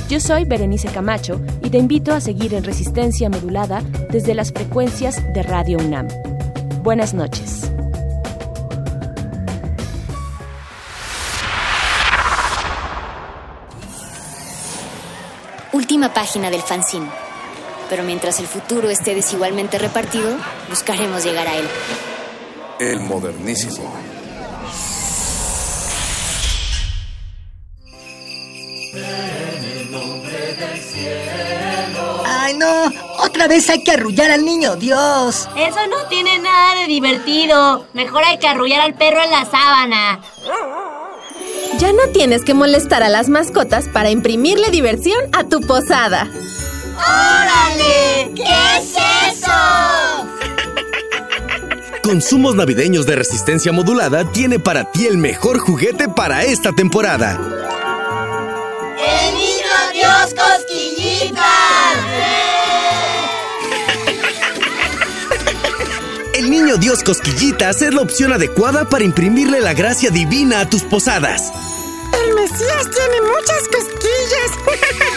Yo 0.08 0.20
soy 0.20 0.46
Berenice 0.46 0.90
Camacho 0.90 1.42
y 1.64 1.72
te 1.72 1.80
invito 1.80 2.14
a 2.14 2.22
seguir 2.22 2.54
en 2.54 2.64
resistencia 2.64 3.28
modulada 3.28 3.82
desde 4.12 4.36
las 4.36 4.52
frecuencias 4.52 5.20
de 5.34 5.42
Radio 5.42 5.80
UNAM. 5.80 6.10
Buenas 6.84 7.16
noches. 7.16 7.72
Última 15.74 16.14
página 16.14 16.52
del 16.52 16.62
fanzine. 16.62 17.31
Pero 17.92 18.04
mientras 18.04 18.40
el 18.40 18.48
futuro 18.48 18.90
esté 18.90 19.14
desigualmente 19.14 19.78
repartido, 19.78 20.38
buscaremos 20.70 21.26
llegar 21.26 21.46
a 21.46 21.58
él. 21.58 21.68
El 22.80 23.02
modernísimo. 23.02 23.94
¡Ay, 32.26 32.54
no! 32.54 32.86
Otra 33.20 33.50
vez 33.50 33.70
hay 33.70 33.84
que 33.84 33.92
arrullar 33.92 34.32
al 34.32 34.46
niño 34.46 34.78
Dios. 34.78 35.50
Eso 35.58 35.88
no 35.90 36.08
tiene 36.08 36.40
nada 36.40 36.76
de 36.76 36.88
divertido. 36.88 37.88
Mejor 37.92 38.24
hay 38.24 38.40
que 38.40 38.48
arrullar 38.48 38.80
al 38.80 38.94
perro 38.94 39.22
en 39.22 39.32
la 39.32 39.44
sábana. 39.44 40.22
Ya 41.78 41.92
no 41.92 42.08
tienes 42.14 42.46
que 42.46 42.54
molestar 42.54 43.04
a 43.04 43.10
las 43.10 43.28
mascotas 43.28 43.90
para 43.90 44.12
imprimirle 44.12 44.70
diversión 44.70 45.20
a 45.34 45.44
tu 45.44 45.60
posada. 45.60 46.30
¿Qué 48.36 48.44
es 48.78 48.96
eso? 49.36 49.52
Consumos 52.04 52.56
navideños 52.56 53.06
de 53.06 53.16
resistencia 53.16 53.72
modulada 53.72 54.32
tiene 54.32 54.60
para 54.60 54.92
ti 54.92 55.06
el 55.06 55.18
mejor 55.18 55.60
juguete 55.60 56.08
para 56.10 56.44
esta 56.44 56.72
temporada. 56.72 57.40
¡El 58.98 59.36
niño 59.36 59.92
Dios 59.94 60.34
cosquillitas! 60.34 61.42
El 66.34 66.50
niño 66.50 66.78
Dios 66.78 67.04
Cosquillitas 67.04 67.84
es 67.84 67.94
la 67.94 68.02
opción 68.02 68.34
adecuada 68.34 68.90
para 68.90 69.04
imprimirle 69.04 69.60
la 69.60 69.74
gracia 69.76 70.10
divina 70.10 70.62
a 70.62 70.70
tus 70.70 70.82
posadas. 70.82 71.52
El 72.14 72.34
Mesías 72.34 72.90
tiene 72.90 73.22
muchas 73.22 73.68
cosquillas. 73.68 75.08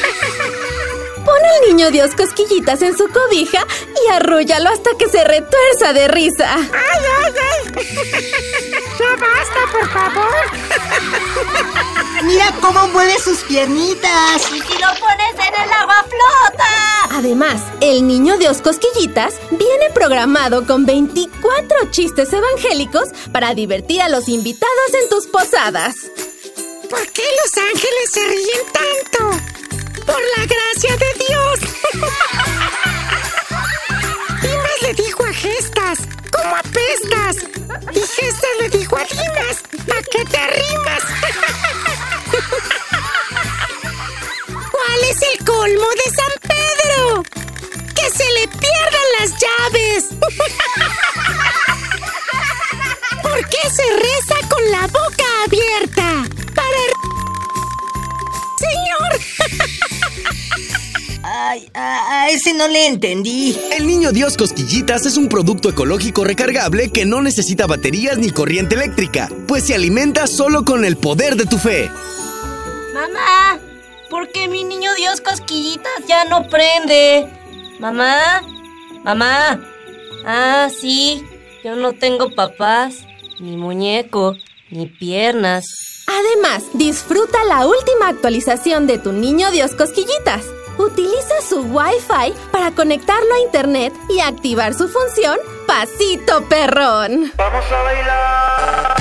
Niño 1.68 1.90
Dios 1.90 2.14
cosquillitas 2.14 2.82
en 2.82 2.96
su 2.96 3.08
cobija 3.08 3.66
y 4.04 4.12
arrúllalo 4.12 4.70
hasta 4.70 4.90
que 4.98 5.08
se 5.08 5.24
retuerza 5.24 5.92
de 5.92 6.08
risa. 6.08 6.54
¡Ay, 6.54 7.00
ay, 7.22 7.32
ay! 7.52 7.74
¡Ya 8.98 9.16
basta, 9.16 9.60
por 9.72 9.88
favor! 9.90 10.44
Mira 12.24 12.54
cómo 12.60 12.86
mueve 12.88 13.18
sus 13.18 13.38
piernitas. 13.44 14.42
Y 14.52 14.60
si 14.60 14.78
lo 14.78 14.88
pones 15.00 15.34
en 15.34 15.62
el 15.62 15.72
agua 15.72 16.04
flota. 16.04 17.16
Además, 17.16 17.62
el 17.80 18.06
niño 18.06 18.36
Dios 18.38 18.60
Cosquillitas 18.60 19.34
viene 19.50 19.90
programado 19.94 20.66
con 20.66 20.84
24 20.86 21.90
chistes 21.90 22.32
evangélicos 22.32 23.08
para 23.32 23.54
divertir 23.54 24.02
a 24.02 24.08
los 24.08 24.28
invitados 24.28 24.94
en 25.02 25.08
tus 25.08 25.26
posadas. 25.26 25.94
¿Por 26.88 27.06
qué 27.08 27.24
los 27.42 27.56
ángeles 27.56 28.10
se 28.10 28.26
ríen 28.26 28.60
tanto? 28.72 29.53
¡Por 30.06 30.20
la 30.36 30.46
gracia 30.46 30.96
de 30.96 31.12
Dios! 31.26 31.60
Dimas 34.42 34.82
le 34.82 34.94
dijo 34.94 35.24
a 35.24 35.32
Gestas, 35.32 35.98
¿cómo 36.30 36.56
apestas? 36.56 37.36
Y 37.92 38.00
Gestas 38.00 38.50
le 38.60 38.68
dijo 38.70 38.96
a 38.96 39.04
Dimas, 39.04 39.62
¿a 39.96 40.02
qué 40.10 40.24
te 40.24 40.36
arrimas? 40.36 41.02
¿Cuál 44.70 45.00
es 45.10 45.22
el 45.22 45.44
colmo 45.44 45.88
de 46.04 46.10
San 46.14 46.34
Pedro? 46.42 47.22
¡Que 47.94 48.10
se 48.10 48.28
le 48.32 48.48
pierdan 48.48 49.08
las 49.20 49.30
llaves! 49.40 50.04
¿Por 53.22 53.48
qué 53.48 53.70
se 53.70 53.82
reza 53.96 54.48
con 54.48 54.70
la 54.70 54.86
boca 54.88 55.24
abierta? 55.46 56.24
Para... 56.54 56.82
Señor. 58.58 59.13
Ay, 61.36 61.68
a, 61.74 62.22
a 62.22 62.30
ese 62.30 62.54
no 62.54 62.68
le 62.68 62.86
entendí. 62.86 63.58
El 63.76 63.88
niño 63.88 64.12
Dios 64.12 64.36
Cosquillitas 64.36 65.04
es 65.04 65.16
un 65.16 65.28
producto 65.28 65.68
ecológico 65.68 66.22
recargable 66.22 66.92
que 66.92 67.04
no 67.04 67.22
necesita 67.22 67.66
baterías 67.66 68.18
ni 68.18 68.30
corriente 68.30 68.76
eléctrica, 68.76 69.28
pues 69.48 69.64
se 69.64 69.74
alimenta 69.74 70.28
solo 70.28 70.64
con 70.64 70.84
el 70.84 70.96
poder 70.96 71.34
de 71.34 71.46
tu 71.46 71.58
fe. 71.58 71.90
Mamá, 72.94 73.58
¿por 74.10 74.30
qué 74.30 74.46
mi 74.46 74.62
niño 74.62 74.94
Dios 74.94 75.20
cosquillitas 75.20 76.06
ya 76.06 76.24
no 76.24 76.48
prende? 76.48 77.28
Mamá, 77.80 78.42
mamá. 79.02 79.60
Ah, 80.24 80.68
sí, 80.80 81.24
yo 81.64 81.74
no 81.74 81.94
tengo 81.94 82.32
papás, 82.32 82.94
ni 83.40 83.56
muñeco, 83.56 84.36
ni 84.70 84.86
piernas. 84.86 85.64
Además, 86.06 86.62
disfruta 86.74 87.42
la 87.48 87.66
última 87.66 88.08
actualización 88.08 88.86
de 88.86 88.98
tu 88.98 89.12
niño 89.12 89.50
Dios 89.50 89.74
Cosquillitas. 89.74 90.44
Utiliza 90.78 91.34
su 91.48 91.60
Wi-Fi 91.60 92.34
para 92.50 92.72
conectarlo 92.72 93.34
a 93.34 93.40
Internet 93.40 93.94
y 94.08 94.20
activar 94.20 94.74
su 94.74 94.88
función 94.88 95.38
Pasito 95.66 96.44
Perrón. 96.48 97.32
Vamos 97.36 97.64
a 97.72 97.82
bailar. 97.82 98.96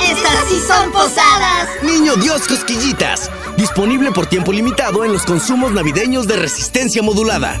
Estas 0.00 0.48
sí 0.48 0.60
son 0.66 0.92
posadas. 0.92 1.68
Niño 1.82 2.16
Dios 2.16 2.48
Cosquillitas, 2.48 3.30
disponible 3.56 4.10
por 4.12 4.26
tiempo 4.26 4.52
limitado 4.52 5.04
en 5.04 5.12
los 5.12 5.24
consumos 5.24 5.72
navideños 5.72 6.26
de 6.26 6.36
resistencia 6.36 7.02
modulada. 7.02 7.60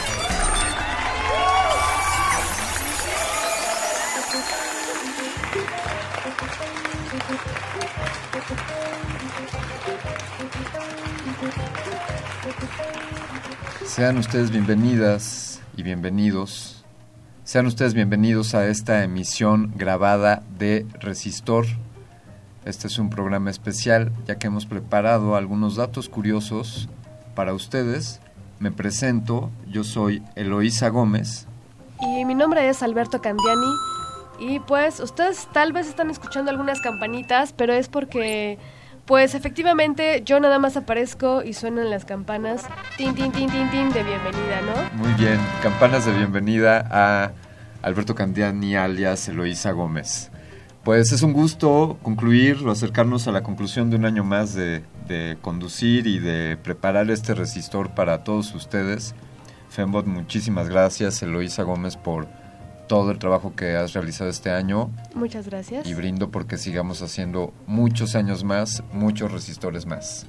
Sean 13.85 14.17
ustedes 14.17 14.51
bienvenidas 14.51 15.61
y 15.75 15.83
bienvenidos. 15.83 16.83
Sean 17.43 17.65
ustedes 17.65 17.93
bienvenidos 17.93 18.55
a 18.55 18.67
esta 18.67 19.03
emisión 19.03 19.73
grabada 19.75 20.43
de 20.57 20.85
Resistor. 20.99 21.65
Este 22.65 22.87
es 22.87 22.97
un 22.99 23.09
programa 23.09 23.49
especial 23.49 24.11
ya 24.25 24.37
que 24.37 24.47
hemos 24.47 24.65
preparado 24.65 25.35
algunos 25.35 25.75
datos 25.75 26.09
curiosos 26.09 26.89
para 27.35 27.53
ustedes. 27.53 28.21
Me 28.59 28.71
presento, 28.71 29.51
yo 29.67 29.83
soy 29.83 30.23
Eloísa 30.35 30.89
Gómez. 30.89 31.47
Y 31.99 32.25
mi 32.25 32.35
nombre 32.35 32.69
es 32.69 32.81
Alberto 32.83 33.21
Candiani 33.21 34.00
y 34.41 34.59
pues 34.59 34.99
ustedes 34.99 35.47
tal 35.53 35.71
vez 35.71 35.87
están 35.87 36.09
escuchando 36.09 36.49
algunas 36.49 36.81
campanitas, 36.81 37.53
pero 37.53 37.73
es 37.73 37.89
porque 37.89 38.57
pues 39.05 39.35
efectivamente 39.35 40.23
yo 40.25 40.39
nada 40.39 40.57
más 40.57 40.75
aparezco 40.75 41.43
y 41.43 41.53
suenan 41.53 41.91
las 41.91 42.05
campanas 42.05 42.65
tin 42.97 43.13
tin 43.13 43.31
tin 43.31 43.51
tin 43.51 43.69
tin 43.69 43.91
de 43.91 44.03
bienvenida, 44.03 44.61
¿no? 44.65 44.97
Muy 44.97 45.13
bien, 45.13 45.39
campanas 45.61 46.07
de 46.07 46.13
bienvenida 46.13 46.87
a 46.89 47.33
Alberto 47.83 48.15
Candiani 48.15 48.75
alias 48.75 49.27
Eloísa 49.27 49.73
Gómez. 49.73 50.31
Pues 50.83 51.11
es 51.11 51.21
un 51.21 51.33
gusto 51.33 51.99
concluir 52.01 52.65
o 52.65 52.71
acercarnos 52.71 53.27
a 53.27 53.31
la 53.31 53.43
conclusión 53.43 53.91
de 53.91 53.97
un 53.97 54.05
año 54.05 54.23
más 54.23 54.55
de, 54.55 54.83
de 55.07 55.37
conducir 55.39 56.07
y 56.07 56.17
de 56.17 56.57
preparar 56.57 57.11
este 57.11 57.35
resistor 57.35 57.91
para 57.91 58.23
todos 58.23 58.55
ustedes. 58.55 59.13
Fembot, 59.69 60.07
muchísimas 60.07 60.67
gracias, 60.67 61.21
Eloísa 61.21 61.61
Gómez, 61.61 61.95
por 61.95 62.40
todo 62.91 63.11
el 63.11 63.19
trabajo 63.19 63.53
que 63.55 63.77
has 63.77 63.93
realizado 63.93 64.29
este 64.29 64.49
año. 64.49 64.89
Muchas 65.15 65.47
gracias. 65.47 65.87
Y 65.87 65.93
brindo 65.93 66.29
porque 66.29 66.57
sigamos 66.57 67.01
haciendo 67.01 67.53
muchos 67.65 68.15
años 68.15 68.43
más, 68.43 68.83
muchos 68.91 69.31
resistores 69.31 69.85
más. 69.85 70.25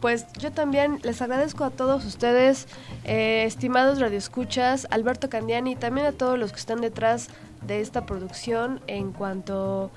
Pues 0.00 0.24
yo 0.38 0.50
también 0.50 1.00
les 1.02 1.20
agradezco 1.20 1.62
a 1.62 1.68
todos 1.68 2.06
ustedes, 2.06 2.68
eh, 3.04 3.44
estimados 3.44 4.00
radioescuchas, 4.00 4.86
Alberto 4.90 5.28
Candiani 5.28 5.72
y 5.72 5.76
también 5.76 6.06
a 6.06 6.12
todos 6.12 6.38
los 6.38 6.52
que 6.52 6.58
están 6.58 6.80
detrás 6.80 7.28
de 7.66 7.82
esta 7.82 8.06
producción 8.06 8.80
en 8.86 9.12
cuanto 9.12 9.90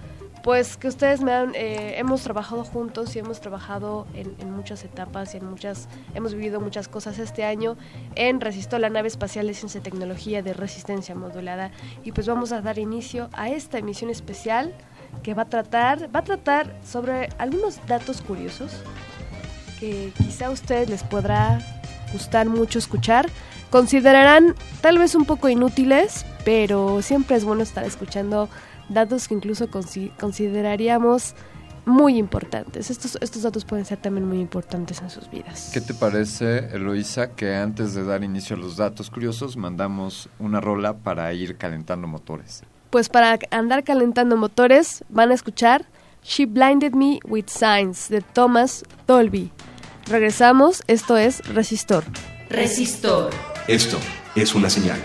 pues 0.43 0.75
que 0.75 0.89
ustedes 0.89 1.21
me 1.21 1.31
han 1.31 1.55
eh, 1.55 1.97
hemos 1.97 2.21
trabajado 2.21 2.65
juntos 2.65 3.15
y 3.15 3.19
hemos 3.19 3.39
trabajado 3.39 4.05
en, 4.13 4.35
en, 4.39 4.51
muchas 4.51 4.83
etapas 4.83 5.33
y 5.33 5.37
en 5.37 5.49
muchas 5.49 5.87
hemos 6.13 6.33
vivido 6.33 6.59
muchas 6.59 6.89
cosas 6.89 7.17
este 7.17 7.45
año 7.45 7.77
en 8.15 8.41
Resistor 8.41 8.81
la 8.81 8.89
nave 8.89 9.07
espacial 9.07 9.47
de 9.47 9.53
ciencia 9.53 9.79
y 9.79 9.81
tecnología 9.81 10.43
de 10.43 10.53
resistencia 10.53 11.15
modulada. 11.15 11.71
Y 12.03 12.11
pues 12.11 12.27
vamos 12.27 12.51
a 12.51 12.61
dar 12.61 12.77
inicio 12.77 13.29
a 13.31 13.49
esta 13.49 13.77
emisión 13.77 14.09
especial 14.09 14.73
que 15.23 15.33
va 15.33 15.43
a 15.43 15.49
tratar 15.49 16.13
va 16.13 16.19
a 16.19 16.23
tratar 16.23 16.75
sobre 16.83 17.29
algunos 17.37 17.79
datos 17.87 18.21
curiosos 18.21 18.71
que 19.79 20.11
quizá 20.17 20.47
a 20.47 20.51
ustedes 20.51 20.89
les 20.89 21.03
podrá 21.03 21.59
gustar 22.11 22.47
mucho 22.49 22.79
escuchar. 22.79 23.29
Considerarán 23.69 24.55
tal 24.81 24.99
vez 24.99 25.15
un 25.15 25.23
poco 25.23 25.47
inútiles 25.47 26.25
pero 26.43 27.01
siempre 27.01 27.37
es 27.37 27.45
bueno 27.45 27.63
estar 27.63 27.83
escuchando 27.83 28.49
datos 28.93 29.27
que 29.27 29.33
incluso 29.33 29.69
consideraríamos 29.69 31.35
muy 31.85 32.17
importantes. 32.17 32.89
Estos, 32.89 33.17
estos 33.21 33.41
datos 33.43 33.65
pueden 33.65 33.85
ser 33.85 33.97
también 33.97 34.27
muy 34.27 34.39
importantes 34.39 35.01
en 35.01 35.09
sus 35.09 35.29
vidas. 35.29 35.71
¿Qué 35.73 35.81
te 35.81 35.93
parece, 35.93 36.69
Eloisa, 36.73 37.31
que 37.31 37.55
antes 37.55 37.93
de 37.93 38.03
dar 38.03 38.23
inicio 38.23 38.55
a 38.55 38.59
los 38.59 38.77
datos 38.77 39.09
curiosos 39.09 39.57
mandamos 39.57 40.29
una 40.39 40.61
rola 40.61 40.93
para 40.93 41.31
ir 41.33 41.57
calentando 41.57 42.07
motores? 42.07 42.63
Pues 42.89 43.09
para 43.09 43.39
andar 43.51 43.83
calentando 43.83 44.37
motores 44.37 45.03
van 45.09 45.31
a 45.31 45.33
escuchar 45.33 45.85
She 46.23 46.45
Blinded 46.45 46.93
Me 46.93 47.19
with 47.25 47.47
Signs 47.47 48.07
de 48.09 48.21
Thomas 48.21 48.83
Dolby. 49.07 49.51
Regresamos, 50.05 50.83
esto 50.87 51.17
es 51.17 51.45
Resistor. 51.53 52.03
Resistor. 52.49 53.31
Esto 53.67 53.97
es 54.35 54.53
una 54.53 54.69
señal. 54.69 54.99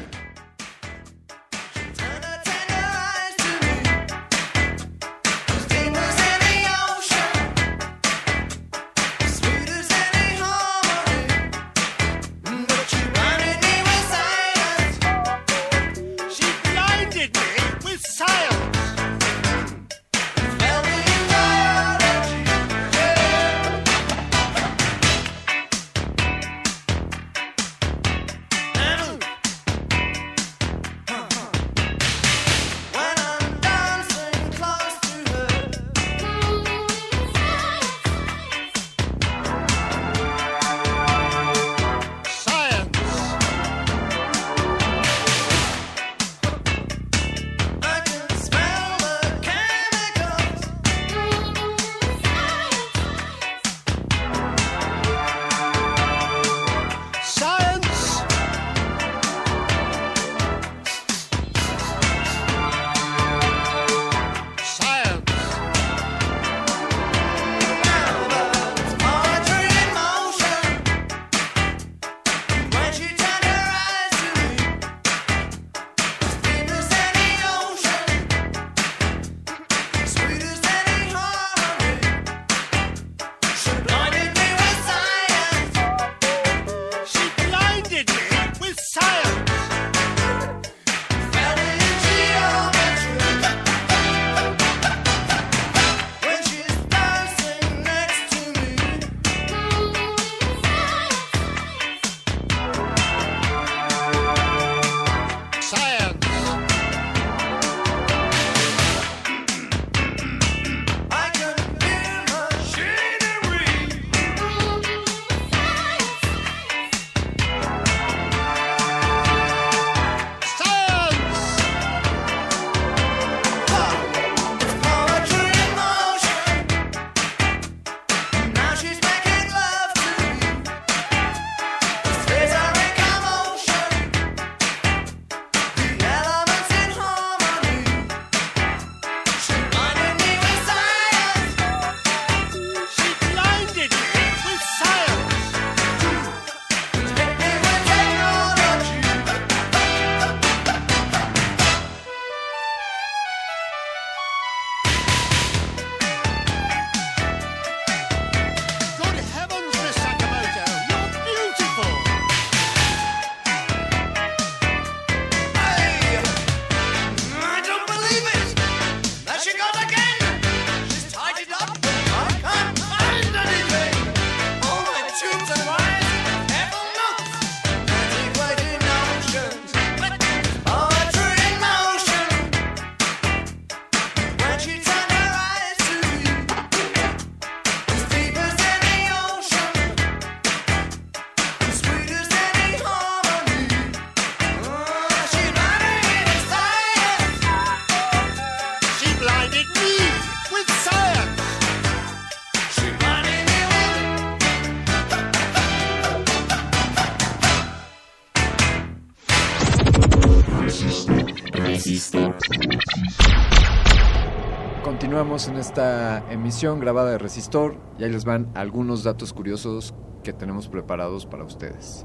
En 215.46 215.54
esta 215.54 216.28
emisión 216.32 216.80
grabada 216.80 217.12
de 217.12 217.18
Resistor 217.18 217.76
y 217.96 218.02
ahí 218.02 218.10
les 218.10 218.24
van 218.24 218.50
algunos 218.54 219.04
datos 219.04 219.32
curiosos 219.32 219.94
que 220.24 220.32
tenemos 220.32 220.66
preparados 220.66 221.26
para 221.26 221.44
ustedes. 221.44 222.04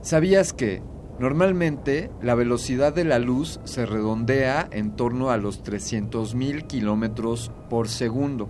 ¿Sabías 0.00 0.52
que 0.52 0.80
normalmente 1.18 2.12
la 2.22 2.36
velocidad 2.36 2.94
de 2.94 3.02
la 3.04 3.18
luz 3.18 3.58
se 3.64 3.84
redondea 3.84 4.68
en 4.70 4.94
torno 4.94 5.30
a 5.30 5.38
los 5.38 5.64
300.000 5.64 6.68
kilómetros 6.68 7.50
por 7.68 7.88
segundo? 7.88 8.48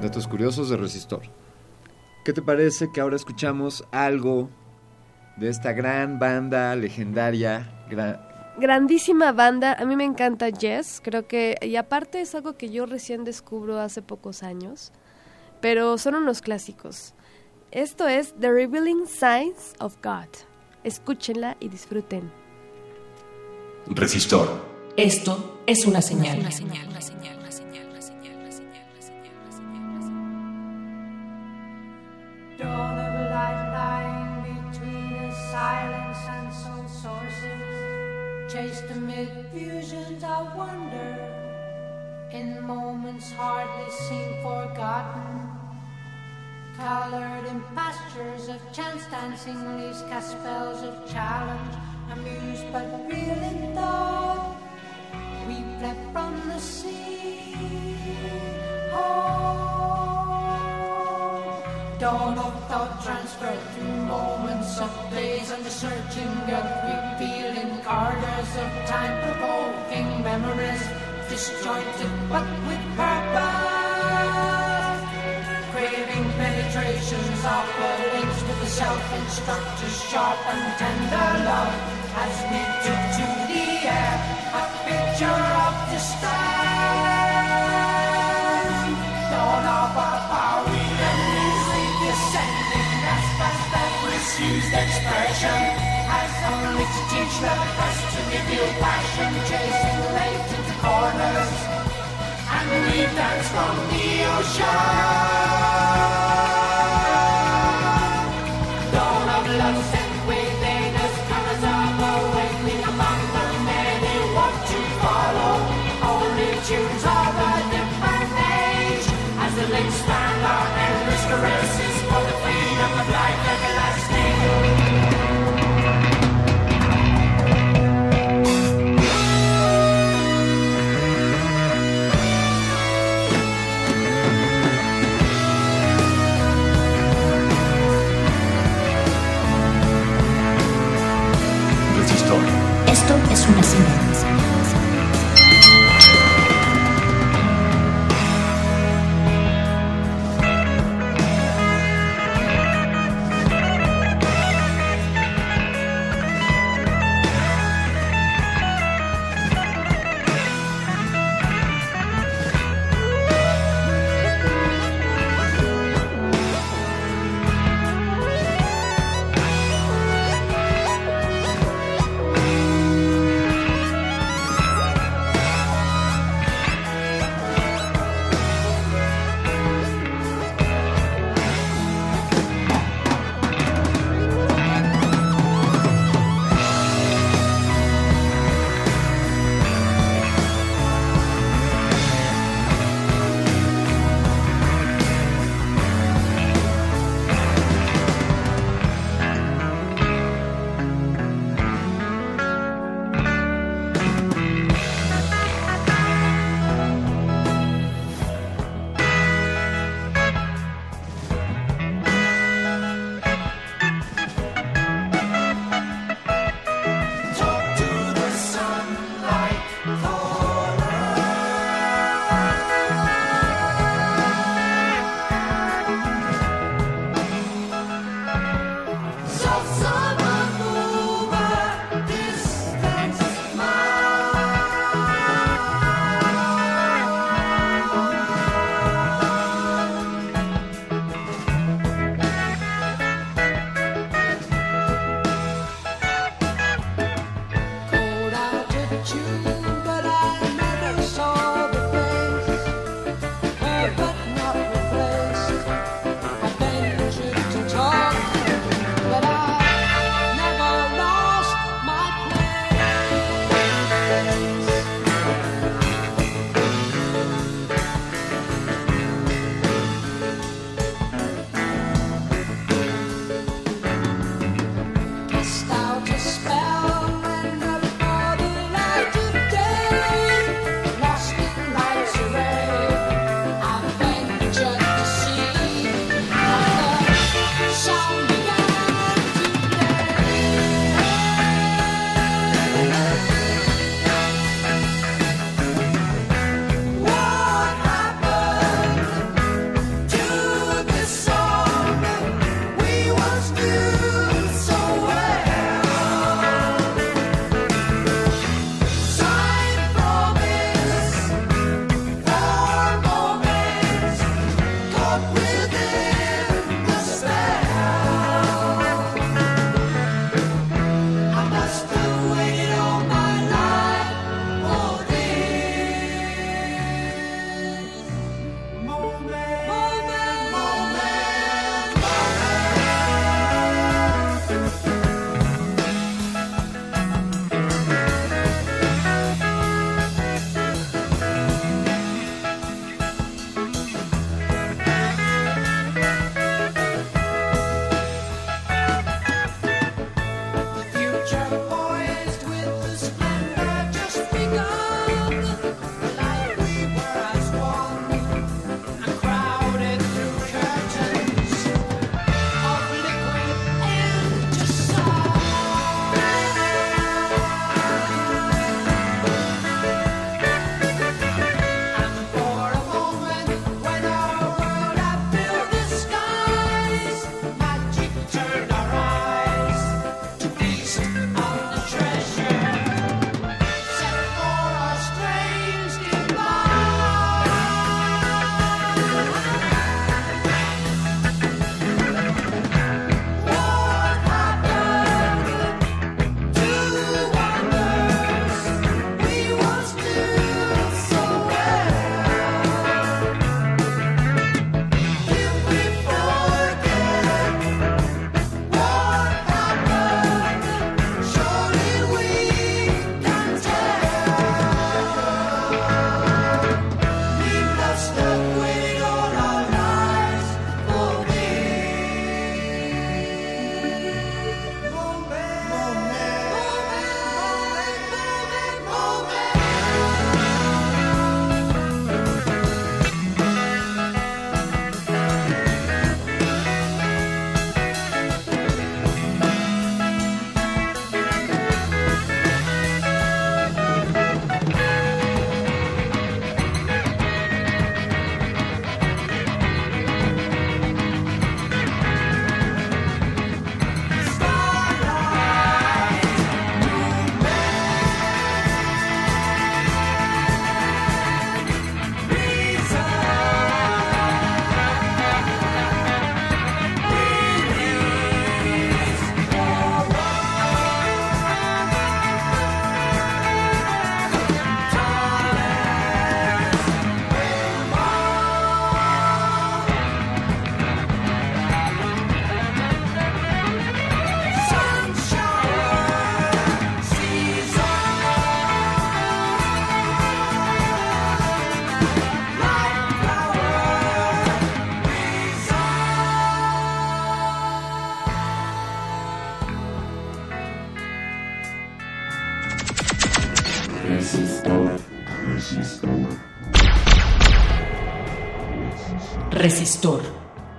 Datos 0.00 0.26
curiosos 0.26 0.70
de 0.70 0.76
Resistor. 0.76 1.22
¿Qué 2.24 2.32
te 2.32 2.42
parece 2.42 2.90
que 2.92 3.00
ahora 3.00 3.16
escuchamos 3.16 3.84
algo 3.92 4.48
de 5.36 5.48
esta 5.48 5.72
gran 5.72 6.18
banda 6.18 6.74
legendaria? 6.76 7.84
gra- 7.90 8.26
Grandísima 8.58 9.32
banda, 9.32 9.74
a 9.74 9.84
mí 9.84 9.96
me 9.96 10.04
encanta 10.04 10.48
Yes, 10.50 11.00
creo 11.02 11.26
que, 11.26 11.56
y 11.62 11.76
aparte 11.76 12.20
es 12.20 12.34
algo 12.34 12.56
que 12.56 12.70
yo 12.70 12.84
recién 12.86 13.24
descubro 13.24 13.78
hace 13.80 14.02
pocos 14.02 14.42
años, 14.42 14.92
pero 15.60 15.96
son 15.98 16.14
unos 16.14 16.42
clásicos. 16.42 17.14
Esto 17.70 18.08
es 18.08 18.34
The 18.38 18.50
Revealing 18.50 19.06
Signs 19.06 19.74
of 19.78 19.96
God. 20.02 20.28
Escúchenla 20.84 21.56
y 21.60 21.68
disfruten. 21.68 22.30
Resistor. 23.86 24.48
Esto 24.96 25.60
es 25.66 25.86
una 25.86 26.02
señal. 26.02 26.40
Dawn 32.60 32.98
of 32.98 33.30
light 33.30 33.72
lying 33.72 34.34
between 34.42 35.14
us, 35.24 35.36
silence 35.50 36.18
and 36.28 36.52
soul 36.52 36.86
sources. 37.02 38.52
Chased 38.52 38.90
amid 38.90 39.46
fusions 39.50 40.22
of 40.22 40.54
wonder, 40.54 41.16
in 42.32 42.60
moments 42.62 43.32
hardly 43.32 43.90
seen 43.90 44.42
forgotten. 44.42 45.48
Colored 46.76 47.46
in 47.46 47.62
pastures 47.74 48.48
of 48.48 48.60
chance 48.72 49.06
dancing 49.10 49.60
leaves 49.78 50.02
cast 50.10 50.32
spells 50.32 50.82
of 50.82 51.10
challenge, 51.10 51.74
amused 52.12 52.66
but 52.72 52.86
real 53.08 53.40
in 53.50 53.74
thought. 53.74 54.56
We 55.48 55.54
fled 55.78 55.96
from 56.12 56.32
the 56.48 56.58
sea. 56.58 57.56
Oh, 58.92 59.79
dawn 62.00 62.38
of 62.38 62.54
thought 62.66 63.04
transferred 63.04 63.60
through 63.74 63.92
moments 64.08 64.80
of 64.80 64.90
days 65.10 65.50
and 65.50 65.62
the 65.62 65.68
searching 65.68 66.32
gut 66.48 66.64
revealing 66.88 67.76
corridors 67.84 68.52
of 68.56 68.70
time 68.88 69.14
provoking 69.20 70.08
memories 70.24 70.80
disjointed 71.28 72.12
but 72.32 72.48
with 72.64 72.80
purpose. 72.96 73.50
Craving 75.72 76.26
penetrations 76.40 77.40
of 77.44 77.66
the 77.76 77.90
links 78.16 78.40
with 78.48 78.58
the 78.64 78.70
self-instructors 78.80 79.96
sharp 80.08 80.40
and 80.56 80.64
tender 80.80 81.30
love 81.44 81.74
as 82.24 82.34
we 82.48 82.60
took 82.80 83.02
to 83.18 83.26
the 83.52 83.64
air 83.84 84.16
a 84.56 84.62
picture 84.88 85.40
of 85.64 85.74
despair. 85.92 87.20
Dawn 89.30 89.64
of 89.68 89.96
our 90.06 90.19
misused 94.40 94.72
expression. 94.72 95.60
Has 96.08 96.32
only 96.52 96.84
to 96.84 97.02
teach 97.12 97.34
the 97.44 97.54
first 97.76 98.04
to 98.12 98.20
reveal 98.32 98.68
passion 98.80 99.32
chasing 99.48 100.00
latent 100.16 100.68
corners 100.80 101.52
and 102.56 102.66
we 102.86 102.98
dance 103.14 103.48
from 103.48 103.74
the 103.90 104.06
ocean 104.36 106.19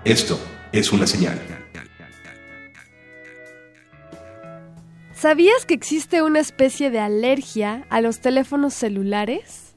Esto 0.05 0.39
es 0.71 0.93
una 0.93 1.05
señal. 1.05 1.37
¿Sabías 5.13 5.65
que 5.65 5.73
existe 5.73 6.21
una 6.21 6.39
especie 6.39 6.89
de 6.89 6.99
alergia 6.99 7.85
a 7.89 7.99
los 7.99 8.21
teléfonos 8.21 8.73
celulares? 8.73 9.75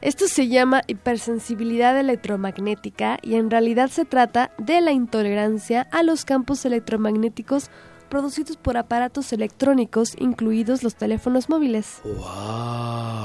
Esto 0.00 0.26
se 0.26 0.48
llama 0.48 0.82
hipersensibilidad 0.88 1.96
electromagnética 1.96 3.18
y 3.22 3.36
en 3.36 3.48
realidad 3.48 3.90
se 3.90 4.04
trata 4.04 4.50
de 4.58 4.80
la 4.80 4.90
intolerancia 4.90 5.86
a 5.92 6.02
los 6.02 6.24
campos 6.24 6.64
electromagnéticos 6.64 7.70
producidos 8.08 8.56
por 8.56 8.76
aparatos 8.76 9.32
electrónicos, 9.32 10.16
incluidos 10.18 10.82
los 10.82 10.96
teléfonos 10.96 11.48
móviles. 11.48 12.02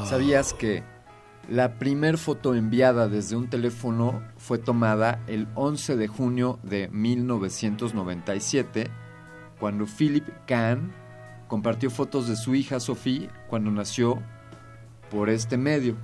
¿Sabías 0.08 0.54
que 0.54 0.84
la 1.50 1.80
primer 1.80 2.20
foto 2.20 2.54
enviada 2.54 3.08
desde 3.08 3.36
un 3.36 3.50
teléfono 3.50 4.22
fue 4.38 4.60
tomada 4.60 5.20
el 5.28 5.48
11 5.56 5.98
de 5.98 6.08
junio 6.08 6.60
de 6.62 6.90
1997, 6.90 8.88
cuando 9.60 9.86
Philip 9.86 10.28
Kahn 10.46 10.94
compartió 11.48 11.90
fotos 11.90 12.28
de 12.28 12.36
su 12.36 12.54
hija 12.54 12.80
Sophie 12.80 13.30
cuando 13.50 13.72
nació 13.72 14.22
por 15.10 15.30
este 15.30 15.58
medio. 15.58 15.96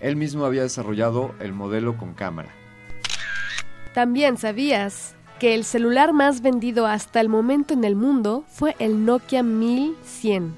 Él 0.00 0.16
mismo 0.16 0.46
había 0.46 0.62
desarrollado 0.62 1.34
el 1.38 1.52
modelo 1.52 1.98
con 1.98 2.14
cámara. 2.14 2.48
También 3.92 4.38
sabías 4.38 5.14
que 5.38 5.54
el 5.54 5.64
celular 5.64 6.14
más 6.14 6.40
vendido 6.40 6.86
hasta 6.86 7.20
el 7.20 7.28
momento 7.28 7.74
en 7.74 7.84
el 7.84 7.94
mundo 7.94 8.44
fue 8.48 8.74
el 8.78 9.04
Nokia 9.04 9.42
1100, 9.42 10.54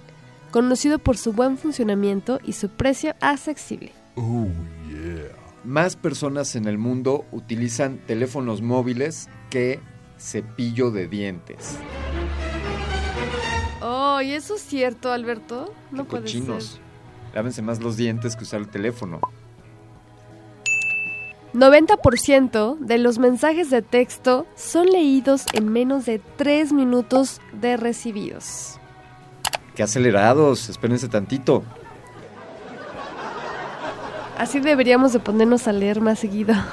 conocido 0.58 0.98
por 0.98 1.16
su 1.16 1.32
buen 1.32 1.56
funcionamiento 1.56 2.40
y 2.44 2.54
su 2.54 2.68
precio 2.68 3.14
accesible. 3.20 3.92
Más 5.62 5.94
personas 5.94 6.56
en 6.56 6.66
el 6.66 6.78
mundo 6.78 7.24
utilizan 7.30 7.98
teléfonos 7.98 8.60
móviles 8.60 9.28
que 9.50 9.78
cepillo 10.18 10.90
de 10.90 11.06
dientes. 11.06 11.78
Oh, 13.80 14.20
¿y 14.20 14.32
eso 14.32 14.56
es 14.56 14.62
cierto, 14.62 15.12
Alberto? 15.12 15.72
No 15.92 16.06
puede 16.06 16.24
Cochinos. 16.24 16.64
ser. 16.64 16.80
Lávense 17.34 17.62
más 17.62 17.80
los 17.80 17.96
dientes 17.96 18.34
que 18.34 18.42
usar 18.42 18.58
el 18.58 18.68
teléfono. 18.68 19.20
90% 21.54 22.78
de 22.78 22.98
los 22.98 23.18
mensajes 23.20 23.70
de 23.70 23.82
texto 23.82 24.44
son 24.56 24.86
leídos 24.86 25.44
en 25.52 25.68
menos 25.68 26.04
de 26.04 26.20
3 26.36 26.72
minutos 26.72 27.40
de 27.52 27.76
recibidos. 27.76 28.77
Qué 29.78 29.84
acelerados, 29.84 30.68
espérense 30.68 31.06
tantito. 31.08 31.62
Así 34.36 34.58
deberíamos 34.58 35.12
de 35.12 35.20
ponernos 35.20 35.68
a 35.68 35.72
leer 35.72 36.00
más 36.00 36.18
seguido. 36.18 36.52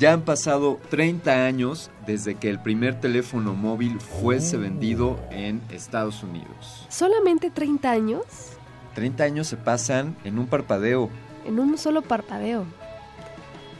Ya 0.00 0.12
han 0.12 0.22
pasado 0.22 0.80
30 0.90 1.46
años 1.46 1.90
desde 2.06 2.34
que 2.34 2.50
el 2.50 2.60
primer 2.60 3.00
teléfono 3.00 3.54
móvil 3.54 4.00
fuese 4.00 4.56
vendido 4.56 5.18
en 5.30 5.62
Estados 5.70 6.22
Unidos. 6.24 6.84
¿Solamente 6.90 7.48
30 7.48 7.90
años? 7.90 8.24
30 8.94 9.24
años 9.24 9.46
se 9.46 9.56
pasan 9.56 10.16
en 10.24 10.40
un 10.40 10.48
parpadeo. 10.48 11.08
En 11.46 11.60
un 11.60 11.78
solo 11.78 12.02
parpadeo. 12.02 12.66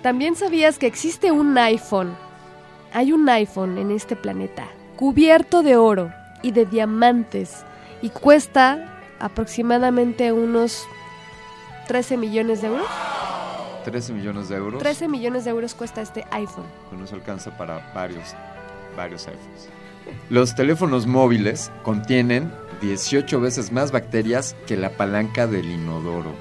También 0.03 0.37
sabías 0.37 0.79
que 0.79 0.87
existe 0.87 1.33
un 1.33 1.59
iPhone. 1.59 2.15
Hay 2.95 3.13
un 3.13 3.29
iPhone 3.29 3.77
en 3.77 3.91
este 3.91 4.17
planeta, 4.17 4.69
cubierto 4.97 5.63
de 5.63 5.77
oro 5.77 6.13
y 6.43 6.53
de 6.53 6.65
diamantes, 6.65 7.65
y 8.03 8.11
cuesta 8.11 9.01
aproximadamente 9.19 10.33
unos 10.33 10.85
13 11.87 12.17
millones 12.17 12.63
de 12.63 12.69
euros. 12.69 12.87
13 13.85 14.13
millones 14.13 14.49
de 14.49 14.57
euros. 14.57 14.83
13 14.83 15.09
millones 15.09 15.45
de 15.45 15.51
euros 15.51 15.75
cuesta 15.75 16.03
este 16.03 16.25
iPhone. 16.31 16.67
no 16.91 17.07
se 17.07 17.15
alcanza 17.15 17.57
para 17.57 17.93
varios, 17.95 18.35
varios 18.97 19.27
iPhones. 19.29 19.69
Los 20.29 20.55
teléfonos 20.55 21.07
móviles 21.07 21.71
contienen 21.83 22.53
18 22.81 23.41
veces 23.41 23.73
más 23.73 23.93
bacterias 23.93 24.57
que 24.67 24.77
la 24.77 24.91
palanca 24.91 25.47
del 25.47 25.67
inodoro. 25.71 26.35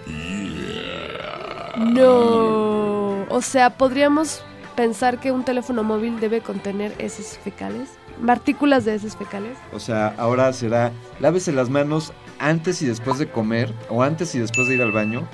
No. 1.77 3.25
O 3.29 3.41
sea, 3.41 3.71
podríamos 3.71 4.43
pensar 4.75 5.19
que 5.19 5.31
un 5.31 5.43
teléfono 5.43 5.83
móvil 5.83 6.19
debe 6.19 6.41
contener 6.41 6.93
heces 6.99 7.39
fecales, 7.43 7.89
partículas 8.25 8.85
de 8.85 8.95
heces 8.95 9.15
fecales. 9.15 9.57
O 9.73 9.79
sea, 9.79 10.13
ahora 10.17 10.51
será 10.53 10.91
lávese 11.19 11.51
las 11.51 11.69
manos 11.69 12.13
antes 12.39 12.81
y 12.81 12.85
después 12.85 13.17
de 13.19 13.29
comer 13.29 13.73
o 13.89 14.03
antes 14.03 14.35
y 14.35 14.39
después 14.39 14.67
de 14.67 14.75
ir 14.75 14.81
al 14.81 14.91
baño 14.91 15.27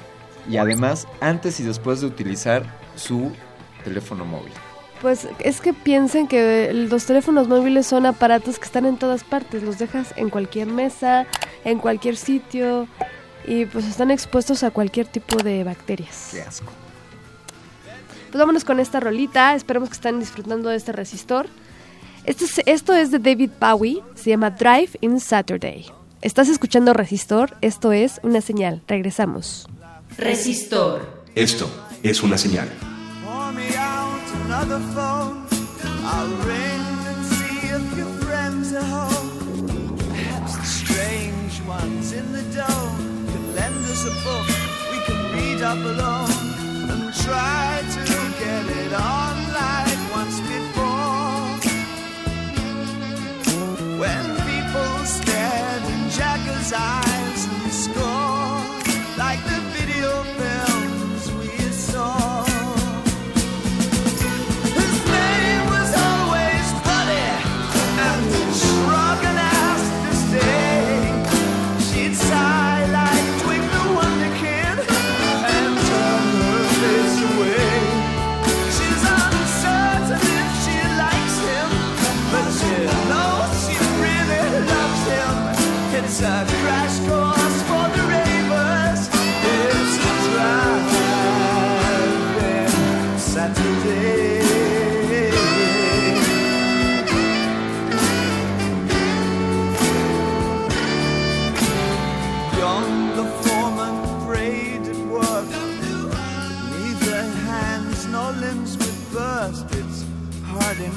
y 0.49 0.57
además 0.57 1.07
antes 1.19 1.59
y 1.59 1.63
después 1.63 2.01
de 2.01 2.07
utilizar 2.07 2.63
su 2.95 3.31
teléfono 3.83 4.25
móvil. 4.25 4.53
Pues 5.01 5.27
es 5.39 5.61
que 5.61 5.73
piensen 5.73 6.27
que 6.27 6.71
los 6.73 7.05
teléfonos 7.05 7.47
móviles 7.47 7.87
son 7.87 8.05
aparatos 8.05 8.59
que 8.59 8.65
están 8.65 8.85
en 8.85 8.97
todas 8.97 9.23
partes, 9.23 9.63
los 9.63 9.79
dejas 9.79 10.13
en 10.15 10.29
cualquier 10.29 10.67
mesa, 10.67 11.25
en 11.65 11.79
cualquier 11.79 12.15
sitio 12.15 12.87
y 13.45 13.65
pues 13.65 13.87
están 13.87 14.11
expuestos 14.11 14.63
a 14.63 14.69
cualquier 14.69 15.07
tipo 15.07 15.41
de 15.41 15.63
bacterias. 15.63 16.29
Qué 16.31 16.41
asco. 16.41 16.71
Pues 18.29 18.39
vámonos 18.39 18.63
con 18.63 18.79
esta 18.79 18.99
rolita, 18.99 19.55
esperemos 19.55 19.89
que 19.89 19.95
estén 19.95 20.19
disfrutando 20.19 20.69
de 20.69 20.75
este 20.75 20.91
resistor. 20.91 21.47
Esto 22.25 22.45
es, 22.45 22.61
esto 22.65 22.93
es 22.93 23.11
de 23.11 23.19
David 23.19 23.49
Bowie, 23.59 24.01
se 24.15 24.29
llama 24.29 24.51
Drive 24.51 24.91
in 25.01 25.19
Saturday. 25.19 25.85
Estás 26.21 26.49
escuchando 26.49 26.93
Resistor, 26.93 27.57
esto 27.61 27.91
es 27.91 28.19
una 28.21 28.41
señal. 28.41 28.83
Regresamos. 28.87 29.67
Resistor. 30.17 31.23
Esto 31.33 31.67
es 32.03 32.21
una 32.21 32.37
señal. 32.37 32.69
Pour 33.23 33.51
me 33.53 33.71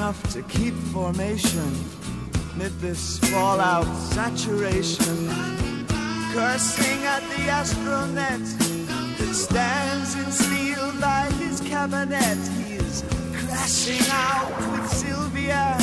enough 0.05 0.35
to 0.35 0.43
keep 0.43 0.75
formation 0.93 1.73
amid 2.53 2.73
this 2.79 3.19
fallout 3.31 3.87
saturation. 4.13 5.17
Cursing 6.35 7.01
at 7.15 7.23
the 7.33 7.45
astronet 7.59 8.45
that 9.17 9.35
stands 9.35 10.15
in 10.17 10.31
steel 10.31 10.93
by 11.01 11.25
his 11.39 11.63
cabinet. 11.63 12.37
He's 12.67 13.03
crashing 13.33 14.07
out 14.11 14.53
with 14.73 14.91
Sylvia. 14.91 15.79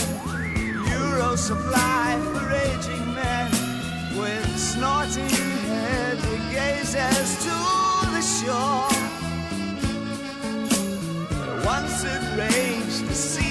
Euro 0.91 1.35
supply 1.35 2.07
for 2.31 2.45
raging 2.57 3.05
men 3.15 3.49
with 4.19 4.49
snorting 4.55 5.29
head 5.69 6.17
he 6.29 6.37
gazes 6.53 7.29
to 7.45 7.57
the 8.15 8.23
shore. 8.37 9.01
Once 11.65 12.03
it 12.03 12.23
raged, 12.37 13.07
the 13.07 13.15
sea 13.15 13.50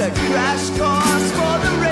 a 0.00 0.10
crash 0.10 0.70
course 0.78 1.32
for 1.32 1.58
the 1.58 1.87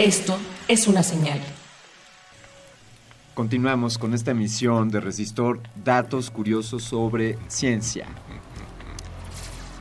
Esto 0.00 0.38
es 0.66 0.88
una 0.88 1.02
señal. 1.02 1.38
Continuamos 3.34 3.98
con 3.98 4.14
esta 4.14 4.30
emisión 4.30 4.88
de 4.88 4.98
Resistor, 4.98 5.60
datos 5.84 6.30
curiosos 6.30 6.84
sobre 6.84 7.36
ciencia. 7.48 8.06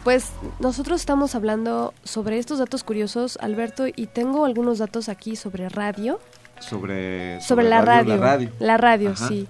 Pues 0.04 0.34
nosotros 0.60 1.00
estamos 1.00 1.36
hablando 1.36 1.94
sobre 2.04 2.38
estos 2.38 2.60
datos 2.60 2.84
curiosos, 2.84 3.38
Alberto, 3.40 3.86
y 3.88 4.08
tengo 4.08 4.44
algunos 4.44 4.80
datos 4.80 5.08
aquí 5.08 5.38
sobre 5.38 5.70
radio. 5.70 6.20
Sobre, 6.60 7.40
Sobre, 7.40 7.70
la, 7.70 7.80
radio, 7.80 8.18
La 8.18 8.22
radio. 8.22 8.52
La 8.60 8.76
radio, 8.76 9.12
Ajá. 9.12 9.30
sí. 9.30 9.48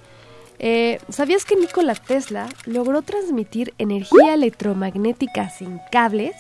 Eh, 0.60 1.00
¿Sabías 1.10 1.46
que 1.46 1.56
Nikola 1.56 1.96
Tesla 1.96 2.48
logró 2.68 3.02
transmitir 3.02 3.74
energía 3.80 4.36
electromagnética 4.36 5.50
sin 5.50 5.80
cables, 5.91 6.36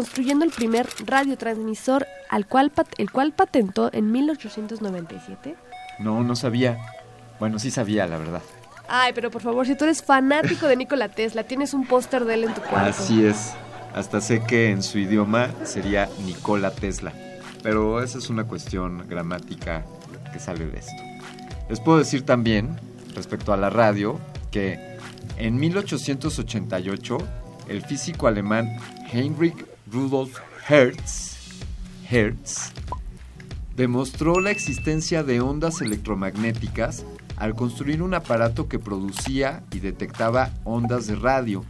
construyendo 0.00 0.44
el 0.44 0.50
primer 0.50 0.86
radiotransmisor 1.06 2.06
al 2.28 2.46
cual 2.46 2.70
pat- 2.70 2.92
el 2.98 3.10
cual 3.10 3.32
patentó 3.32 3.90
en 3.94 4.12
1897? 4.12 5.56
No, 5.98 6.22
no 6.22 6.36
sabía. 6.36 6.76
Bueno, 7.40 7.58
sí 7.58 7.70
sabía, 7.70 8.06
la 8.06 8.18
verdad. 8.18 8.42
Ay, 8.88 9.12
pero 9.14 9.30
por 9.30 9.40
favor, 9.42 9.66
si 9.66 9.74
tú 9.74 9.84
eres 9.84 10.02
fanático 10.02 10.66
de 10.66 10.76
Nikola 10.76 11.08
Tesla, 11.08 11.44
tienes 11.44 11.72
un 11.74 11.86
póster 11.86 12.24
de 12.26 12.34
él 12.34 12.44
en 12.44 12.54
tu 12.54 12.60
cuarto. 12.60 12.90
Así 12.90 13.24
es. 13.24 13.54
Hasta 13.94 14.20
sé 14.20 14.42
que 14.44 14.70
en 14.70 14.82
su 14.82 14.98
idioma 14.98 15.48
sería 15.64 16.08
Nikola 16.26 16.70
Tesla. 16.70 17.12
Pero 17.62 18.02
esa 18.02 18.18
es 18.18 18.28
una 18.28 18.44
cuestión 18.44 19.08
gramática 19.08 19.84
que 20.32 20.38
sale 20.38 20.66
de 20.66 20.78
esto. 20.78 20.92
Les 21.70 21.80
puedo 21.80 21.98
decir 21.98 22.22
también, 22.24 22.78
respecto 23.14 23.52
a 23.52 23.56
la 23.56 23.70
radio, 23.70 24.20
que 24.50 24.98
en 25.38 25.56
1888 25.56 27.18
el 27.68 27.82
físico 27.82 28.26
alemán 28.28 28.76
Heinrich 29.12 29.64
Rudolf 29.90 30.38
Hertz, 30.68 31.36
Hertz 32.10 32.72
demostró 33.76 34.40
la 34.40 34.50
existencia 34.50 35.22
de 35.22 35.40
ondas 35.40 35.80
electromagnéticas 35.80 37.04
al 37.36 37.54
construir 37.54 38.02
un 38.02 38.14
aparato 38.14 38.68
que 38.68 38.78
producía 38.78 39.62
y 39.70 39.80
detectaba 39.80 40.50
ondas 40.64 41.06
de 41.06 41.14
radio. 41.14 41.64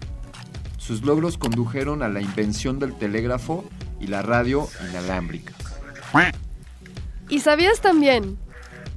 Sus 0.78 1.02
logros 1.02 1.36
condujeron 1.36 2.02
a 2.02 2.09
la 2.09 2.20
invención 2.20 2.78
del 2.78 2.94
telégrafo 2.94 3.64
y 4.01 4.06
la 4.06 4.22
radio 4.22 4.68
inalámbrica. 4.88 5.52
¿Y 7.28 7.40
sabías 7.40 7.80
también 7.80 8.38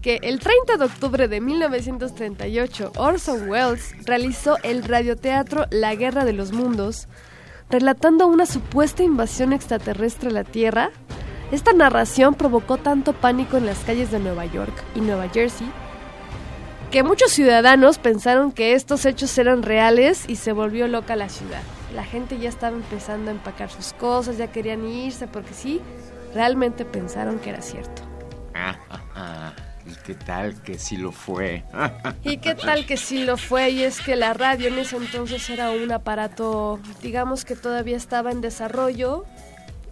que 0.01 0.19
el 0.21 0.39
30 0.39 0.77
de 0.77 0.85
octubre 0.85 1.27
de 1.27 1.41
1938 1.41 2.93
Orson 2.95 3.49
Welles 3.49 3.95
realizó 4.05 4.57
el 4.63 4.83
radioteatro 4.83 5.65
La 5.71 5.95
Guerra 5.95 6.23
de 6.23 6.33
los 6.33 6.53
Mundos, 6.53 7.07
relatando 7.69 8.27
una 8.27 8.45
supuesta 8.45 9.03
invasión 9.03 9.53
extraterrestre 9.53 10.29
a 10.29 10.33
la 10.33 10.43
Tierra? 10.43 10.91
Esta 11.51 11.73
narración 11.73 12.35
provocó 12.35 12.77
tanto 12.77 13.13
pánico 13.13 13.57
en 13.57 13.65
las 13.65 13.79
calles 13.79 14.11
de 14.11 14.19
Nueva 14.19 14.45
York 14.45 14.73
y 14.95 15.01
Nueva 15.01 15.29
Jersey 15.29 15.71
que 16.91 17.03
muchos 17.03 17.31
ciudadanos 17.31 17.99
pensaron 17.99 18.51
que 18.51 18.73
estos 18.73 19.05
hechos 19.05 19.37
eran 19.37 19.61
reales 19.61 20.25
y 20.27 20.37
se 20.37 20.53
volvió 20.53 20.87
loca 20.87 21.15
la 21.15 21.29
ciudad. 21.29 21.61
La 21.93 22.03
gente 22.03 22.39
ya 22.39 22.49
estaba 22.49 22.75
empezando 22.75 23.29
a 23.29 23.33
empacar 23.33 23.69
sus 23.69 23.93
cosas, 23.93 24.37
ya 24.37 24.47
querían 24.47 24.85
irse 24.85 25.27
porque 25.27 25.53
sí, 25.53 25.81
realmente 26.33 26.85
pensaron 26.85 27.37
que 27.39 27.51
era 27.51 27.61
cierto. 27.61 28.01
Ah, 29.99 30.13
ah, 30.13 30.13
ah. 30.13 30.13
¿Y 30.13 30.15
qué 30.15 30.15
tal 30.15 30.61
que 30.61 30.77
sí 30.77 30.97
lo 30.97 31.11
fue? 31.11 31.63
¿Y 32.23 32.37
qué 32.37 32.55
tal 32.55 32.85
que 32.85 32.97
sí 32.97 33.23
lo 33.23 33.37
fue? 33.37 33.69
Y 33.71 33.83
es 33.83 34.01
que 34.01 34.15
la 34.15 34.33
radio 34.33 34.67
en 34.67 34.79
ese 34.79 34.97
entonces 34.97 35.49
era 35.49 35.71
un 35.71 35.91
aparato, 35.91 36.79
digamos 37.01 37.45
que 37.45 37.55
todavía 37.55 37.97
estaba 37.97 38.31
en 38.31 38.41
desarrollo 38.41 39.25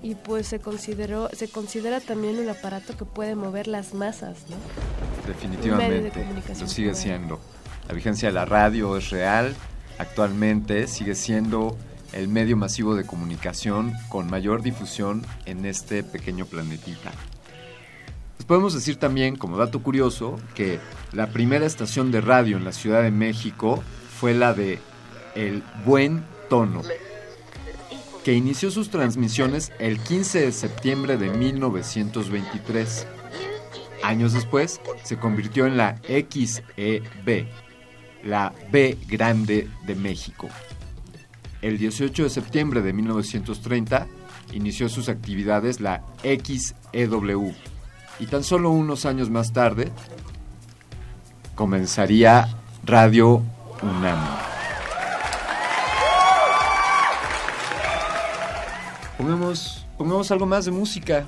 y 0.01 0.15
pues 0.15 0.47
se 0.47 0.59
consideró, 0.59 1.29
se 1.33 1.47
considera 1.47 1.99
también 1.99 2.39
un 2.39 2.49
aparato 2.49 2.95
que 2.95 3.05
puede 3.05 3.35
mover 3.35 3.67
las 3.67 3.93
masas, 3.93 4.45
¿no? 4.49 4.55
De 5.25 5.33
Definitivamente, 5.33 6.25
lo 6.59 6.67
sigue 6.67 6.93
siendo. 6.95 7.39
La 7.87 7.93
vigencia 7.93 8.29
de 8.29 8.33
la 8.33 8.45
radio 8.45 8.97
es 8.97 9.09
real. 9.09 9.55
Actualmente 9.97 10.87
sigue 10.87 11.15
siendo 11.15 11.77
el 12.13 12.27
medio 12.27 12.57
masivo 12.57 12.95
de 12.95 13.05
comunicación 13.05 13.93
con 14.09 14.29
mayor 14.29 14.61
difusión 14.61 15.25
en 15.45 15.65
este 15.65 16.03
pequeño 16.03 16.45
planetita. 16.45 17.11
Les 18.37 18.45
podemos 18.45 18.73
decir 18.73 18.97
también, 18.97 19.35
como 19.35 19.57
dato 19.57 19.81
curioso, 19.81 20.39
que 20.53 20.79
la 21.11 21.27
primera 21.27 21.65
estación 21.65 22.11
de 22.11 22.21
radio 22.21 22.57
en 22.57 22.63
la 22.63 22.71
Ciudad 22.71 23.01
de 23.01 23.11
México 23.11 23.83
fue 24.19 24.33
la 24.33 24.53
de 24.53 24.79
El 25.35 25.63
Buen 25.85 26.23
Tono, 26.49 26.81
que 28.23 28.33
inició 28.33 28.71
sus 28.71 28.89
transmisiones 28.89 29.71
el 29.79 29.99
15 29.99 30.41
de 30.41 30.51
septiembre 30.51 31.17
de 31.17 31.29
1923. 31.31 33.07
Años 34.03 34.33
después, 34.33 34.79
se 35.03 35.17
convirtió 35.17 35.65
en 35.65 35.75
la 35.75 35.99
XEB, 36.07 37.47
la 38.23 38.53
B 38.71 38.97
Grande 39.07 39.67
de 39.85 39.95
México. 39.95 40.47
El 41.61 41.79
18 41.79 42.23
de 42.23 42.29
septiembre 42.29 42.81
de 42.81 42.93
1930 42.93 44.07
inició 44.53 44.89
sus 44.89 45.09
actividades 45.09 45.81
la 45.81 46.03
XEW 46.21 47.53
y 48.19 48.25
tan 48.27 48.43
solo 48.43 48.69
unos 48.71 49.05
años 49.05 49.29
más 49.29 49.53
tarde 49.53 49.91
comenzaría 51.55 52.47
Radio 52.83 53.41
UNAM. 53.81 54.19
Pongamos, 59.17 59.85
pongamos 59.97 60.31
algo 60.31 60.45
más 60.45 60.65
de 60.65 60.71
música. 60.71 61.25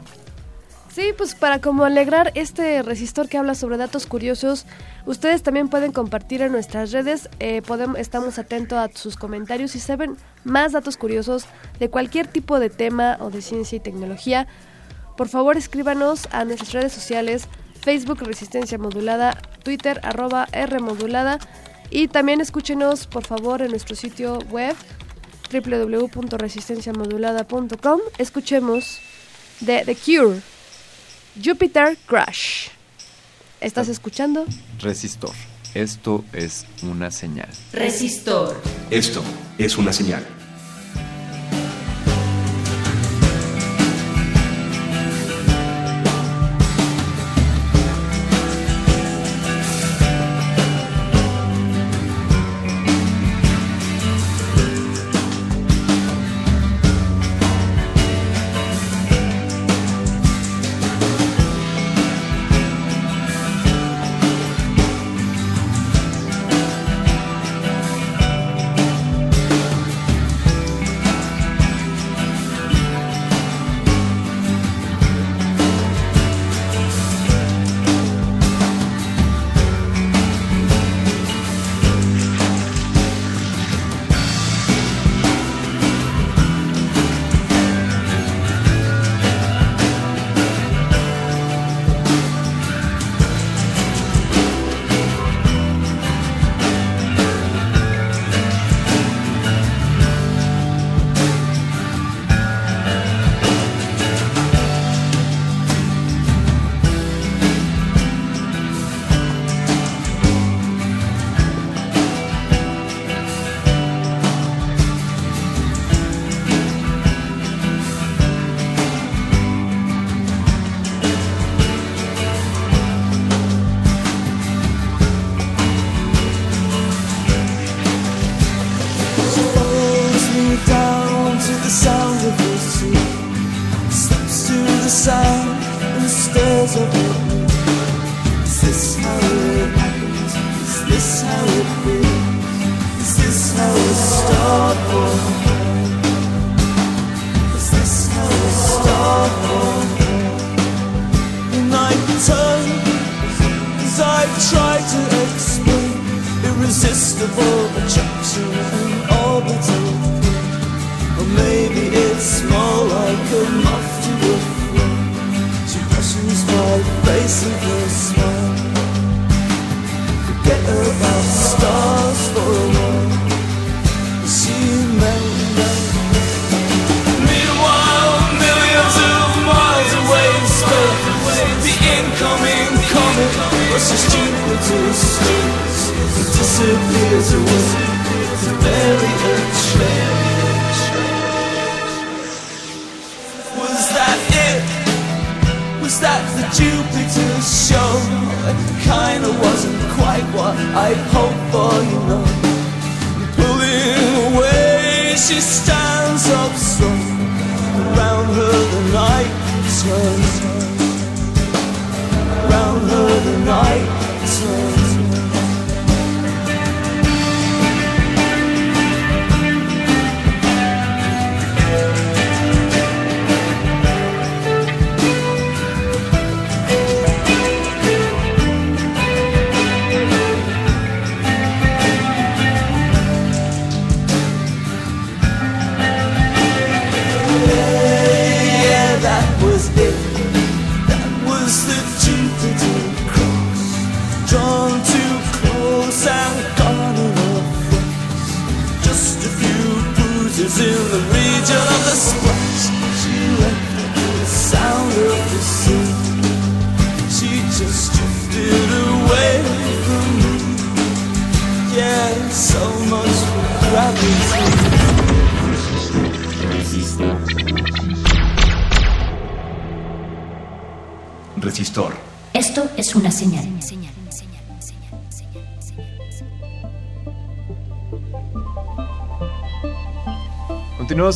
Sí, 0.92 1.14
pues 1.18 1.36
para 1.36 1.60
como 1.60 1.86
alegrar 1.86 2.32
este 2.36 2.82
resistor 2.82 3.30
que 3.30 3.38
habla 3.38 3.56
sobre 3.56 3.78
datos 3.78 4.06
curiosos, 4.06 4.66
ustedes 5.06 5.44
también 5.44 5.70
pueden 5.70 5.92
compartir 5.92 6.42
en 6.42 6.52
nuestras 6.52 6.92
redes. 6.92 7.30
eh, 7.40 7.62
estamos 7.98 8.40
atentos 8.40 8.78
a 8.78 8.90
sus 8.94 9.16
comentarios. 9.16 9.72
Si 9.72 9.80
saben 9.80 10.18
más 10.44 10.72
datos 10.72 10.98
curiosos 10.98 11.46
de 11.80 11.90
cualquier 11.90 12.28
tipo 12.28 12.60
de 12.60 12.70
tema 12.70 13.18
o 13.20 13.30
de 13.30 13.42
ciencia 13.42 13.78
y 13.78 13.80
tecnología, 13.80 14.48
por 15.20 15.28
favor 15.28 15.58
escríbanos 15.58 16.30
a 16.32 16.46
nuestras 16.46 16.72
redes 16.72 16.94
sociales, 16.94 17.50
Facebook 17.82 18.22
Resistencia 18.22 18.78
Modulada, 18.78 19.34
Twitter 19.64 20.00
arroba 20.02 20.48
R 20.54 20.80
Modulada 20.80 21.40
y 21.90 22.08
también 22.08 22.40
escúchenos 22.40 23.06
por 23.06 23.28
favor 23.28 23.62
en 23.62 23.72
nuestro 23.72 23.98
sitio 23.98 24.40
web 24.50 24.78
www.resistenciamodulada.com. 25.52 28.00
Escuchemos 28.18 29.02
de 29.60 29.84
The 29.84 29.98
Cure, 29.98 30.40
Jupiter 31.44 31.98
Crash. 32.06 32.70
¿Estás 33.60 33.90
escuchando? 33.90 34.46
Resistor. 34.80 35.34
Esto 35.74 36.24
es 36.32 36.66
una 36.82 37.12
señal. 37.12 37.50
Resistor. 37.74 38.56
Esto 38.90 39.22
es 39.58 39.78
una 39.78 39.92
señal. 39.92 40.26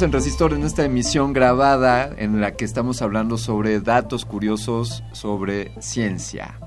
En 0.03 0.11
Resistor 0.11 0.53
en 0.53 0.63
esta 0.63 0.83
emisión 0.83 1.33
grabada 1.33 2.09
en 2.17 2.41
la 2.41 2.51
que 2.51 2.65
estamos 2.65 3.01
hablando 3.01 3.37
sobre 3.37 3.79
datos 3.79 4.25
curiosos 4.25 5.03
sobre 5.13 5.71
ciencia. 5.81 6.59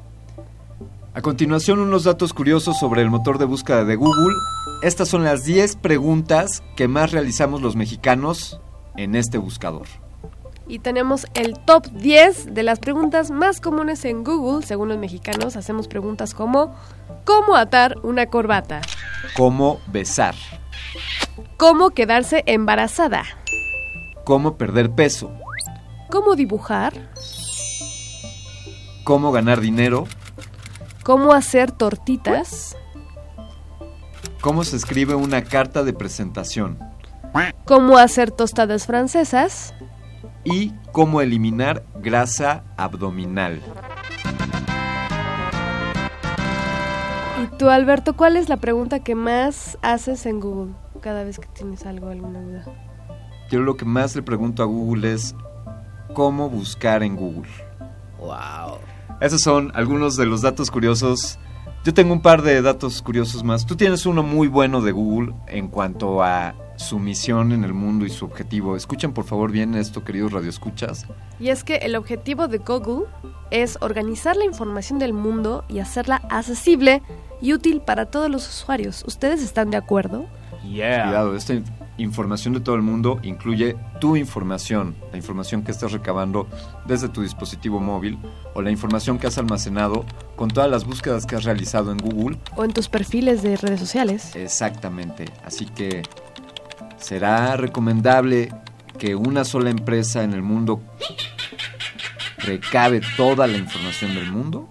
A 1.13 1.21
continuación, 1.21 1.81
unos 1.81 2.05
datos 2.05 2.33
curiosos 2.33 2.79
sobre 2.79 3.03
el 3.03 3.11
motor 3.11 3.39
de 3.39 3.45
búsqueda 3.45 3.85
de 3.85 3.97
Google. 3.97 4.35
Estas 4.83 5.09
son 5.09 5.25
las 5.25 5.45
10 5.45 5.77
preguntas 5.77 6.63
que 6.77 6.89
más 6.89 7.13
realizamos 7.13 7.61
los 7.61 7.77
mexicanos 7.77 8.61
en 8.97 9.15
este 9.15 9.39
buscador. 9.39 9.87
y 10.69 10.81
tenemos 10.81 11.27
el 11.35 11.59
top 11.61 11.87
10 11.93 12.55
de 12.55 12.63
las 12.65 12.81
preguntas 12.81 13.31
más 13.31 13.61
comunes 13.61 14.05
en 14.05 14.25
Google. 14.25 14.67
Según 14.67 14.89
los 14.89 14.99
mexicanos, 14.99 15.57
hacemos 15.57 15.87
preguntas 15.89 16.35
como 16.35 16.75
¿Cómo 17.27 17.57
atar 17.57 17.97
una 18.05 18.27
corbata? 18.27 18.83
¿Cómo 19.37 19.81
besar? 19.89 20.35
¿Cómo 21.59 21.91
quedarse 21.91 22.43
embarazada? 22.47 23.25
¿Cómo 24.25 24.57
perder 24.57 24.91
peso? 24.91 25.31
¿Cómo 26.11 26.35
dibujar? 26.35 27.11
¿Cómo 29.05 29.33
ganar 29.33 29.61
dinero? 29.61 30.07
¿Cómo 31.03 31.35
hacer 31.35 31.73
tortitas? 31.73 32.77
¿Cómo 34.41 34.65
se 34.65 34.77
escribe 34.77 35.15
una 35.15 35.45
carta 35.45 35.85
de 35.85 35.93
presentación? 35.93 36.79
¿Cómo 37.67 37.99
hacer 37.99 38.31
tostadas 38.31 38.87
francesas? 38.87 39.75
Y 40.45 40.73
cómo 40.93 41.21
eliminar 41.21 41.85
grasa 41.97 42.65
abdominal. 42.79 43.61
Y 47.43 47.57
tú, 47.59 47.69
Alberto, 47.69 48.17
¿cuál 48.17 48.37
es 48.37 48.49
la 48.49 48.57
pregunta 48.57 49.01
que 49.01 49.15
más 49.15 49.77
haces 49.83 50.25
en 50.25 50.41
Google 50.41 50.86
cada 51.07 51.23
vez 51.23 51.39
que 51.39 51.47
tienes 51.47 51.87
algo, 51.87 52.09
alguna 52.09 52.41
duda? 52.41 52.65
Yo 53.49 53.61
lo 53.61 53.77
que 53.77 53.85
más 53.85 54.17
le 54.17 54.23
pregunto 54.23 54.65
a 54.65 54.67
Google 54.67 55.13
es 55.13 55.37
cómo 56.15 56.51
buscar 56.51 57.05
en 57.05 57.15
Google. 57.15 57.49
Wow. 58.19 58.79
Esos 59.21 59.41
son 59.41 59.71
algunos 59.77 60.17
de 60.17 60.27
los 60.27 60.43
datos 60.43 60.69
curiosos. 60.69 61.39
Yo 61.85 61.95
tengo 61.95 62.13
un 62.13 62.23
par 62.23 62.43
de 62.43 62.61
datos 62.61 63.03
curiosos 63.03 63.45
más. 63.45 63.67
Tú 63.67 63.77
tienes 63.77 64.05
uno 64.05 64.25
muy 64.25 64.49
bueno 64.49 64.81
de 64.81 64.91
Google 64.91 65.33
en 65.47 65.69
cuanto 65.69 66.25
a 66.25 66.57
su 66.75 66.99
misión 66.99 67.53
en 67.53 67.63
el 67.63 67.73
mundo 67.73 68.05
y 68.05 68.11
su 68.11 68.25
objetivo. 68.25 68.75
Escuchen 68.75 69.13
por 69.13 69.27
favor 69.27 69.53
bien 69.53 69.77
esto, 69.77 70.03
queridos 70.03 70.33
radioescuchas. 70.33 71.07
Y 71.39 71.51
es 71.51 71.63
que 71.63 71.77
el 71.77 71.95
objetivo 71.95 72.49
de 72.49 72.59
Google 72.59 73.07
es 73.53 73.79
organizar 73.81 74.37
la 74.37 74.45
información 74.45 74.99
del 74.99 75.13
mundo 75.13 75.65
y 75.69 75.79
hacerla 75.79 76.17
accesible 76.31 77.01
y 77.41 77.53
útil 77.53 77.81
para 77.81 78.07
todos 78.07 78.29
los 78.29 78.49
usuarios. 78.49 79.05
¿Ustedes 79.07 79.41
están 79.41 79.71
de 79.71 79.77
acuerdo? 79.77 80.27
Cuidado, 81.05 81.35
esta 81.37 81.55
in- 81.55 81.65
información 81.99 82.53
de 82.55 82.61
todo 82.61 82.75
el 82.75 82.83
mundo 82.83 83.19
incluye 83.23 83.77
tu 84.01 84.17
información, 84.17 84.95
la 85.13 85.17
información 85.17 85.63
que 85.63 85.71
estás 85.71 85.93
recabando 85.93 86.47
desde 86.87 87.09
tu 87.09 87.23
dispositivo 87.23 87.81
móvil 87.81 88.19
o 88.55 88.61
la 88.63 88.71
información 88.71 89.19
que 89.19 89.27
has 89.27 89.39
almacenado 89.39 90.05
con 90.37 90.49
todas 90.51 90.71
las 90.71 90.85
búsquedas 90.85 91.25
que 91.27 91.37
has 91.37 91.45
realizado 91.45 91.91
en 91.93 91.99
Google. 91.99 92.39
O 92.57 92.65
en 92.65 92.73
tus 92.73 92.89
perfiles 92.89 93.43
de 93.43 93.57
redes 93.57 93.81
sociales. 93.81 94.35
Exactamente. 94.37 95.25
Así 95.45 95.65
que 95.67 96.03
será 96.99 97.57
recomendable 97.57 98.51
que 98.99 99.15
una 99.15 99.45
sola 99.45 99.71
empresa 99.71 100.23
en 100.25 100.33
el 100.33 100.43
mundo 100.43 100.81
recabe 102.39 103.01
toda 103.17 103.47
la 103.47 103.57
información 103.57 104.15
del 104.15 104.31
mundo. 104.31 104.69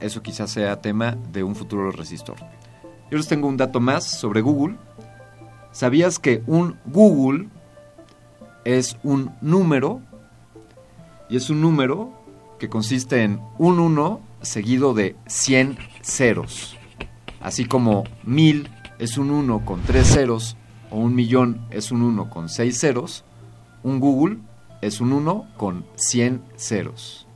Eso 0.00 0.22
quizás 0.22 0.50
sea 0.50 0.80
tema 0.80 1.16
de 1.32 1.42
un 1.44 1.54
futuro 1.54 1.90
resistor. 1.92 2.36
Yo 3.10 3.18
les 3.18 3.28
tengo 3.28 3.46
un 3.46 3.56
dato 3.56 3.78
más 3.78 4.04
sobre 4.04 4.40
Google. 4.40 4.76
¿Sabías 5.72 6.18
que 6.18 6.42
un 6.46 6.76
Google 6.86 7.48
es 8.64 8.98
un 9.02 9.32
número? 9.40 10.02
Y 11.30 11.36
es 11.36 11.48
un 11.48 11.62
número 11.62 12.12
que 12.58 12.68
consiste 12.68 13.22
en 13.22 13.40
un 13.58 13.80
1 13.80 14.20
seguido 14.42 14.92
de 14.92 15.16
100 15.26 15.78
ceros. 16.02 16.76
Así 17.40 17.64
como 17.64 18.04
1000 18.24 18.68
es 18.98 19.16
un 19.16 19.30
1 19.30 19.64
con 19.64 19.80
3 19.80 20.06
ceros 20.06 20.56
o 20.90 20.98
un 20.98 21.14
millón 21.14 21.66
es 21.70 21.90
un 21.90 22.02
1 22.02 22.28
con 22.28 22.50
6 22.50 22.78
ceros, 22.78 23.24
un 23.82 23.98
Google 23.98 24.38
es 24.82 25.00
un 25.00 25.12
1 25.12 25.46
con 25.56 25.86
100 25.96 26.42
ceros. 26.56 27.26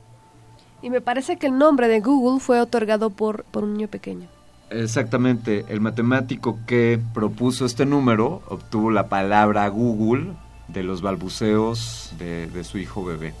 Y 0.83 0.91
me 0.91 1.01
parece 1.01 1.37
que 1.37 1.47
el 1.47 1.57
nombre 1.57 1.87
de 1.87 2.01
Google 2.01 2.39
fue 2.39 2.61
otorgado 2.61 3.09
por, 3.09 3.45
por 3.45 3.63
un 3.63 3.73
niño 3.73 3.87
pequeño. 3.87 4.29
Exactamente, 4.69 5.65
el 5.69 5.79
matemático 5.81 6.59
que 6.67 6.99
propuso 7.13 7.65
este 7.65 7.85
número 7.85 8.41
obtuvo 8.49 8.91
la 8.91 9.07
palabra 9.07 9.67
Google 9.69 10.33
de 10.67 10.83
los 10.83 11.01
balbuceos 11.01 12.11
de, 12.19 12.47
de 12.47 12.63
su 12.63 12.77
hijo 12.77 13.05
bebé. 13.05 13.33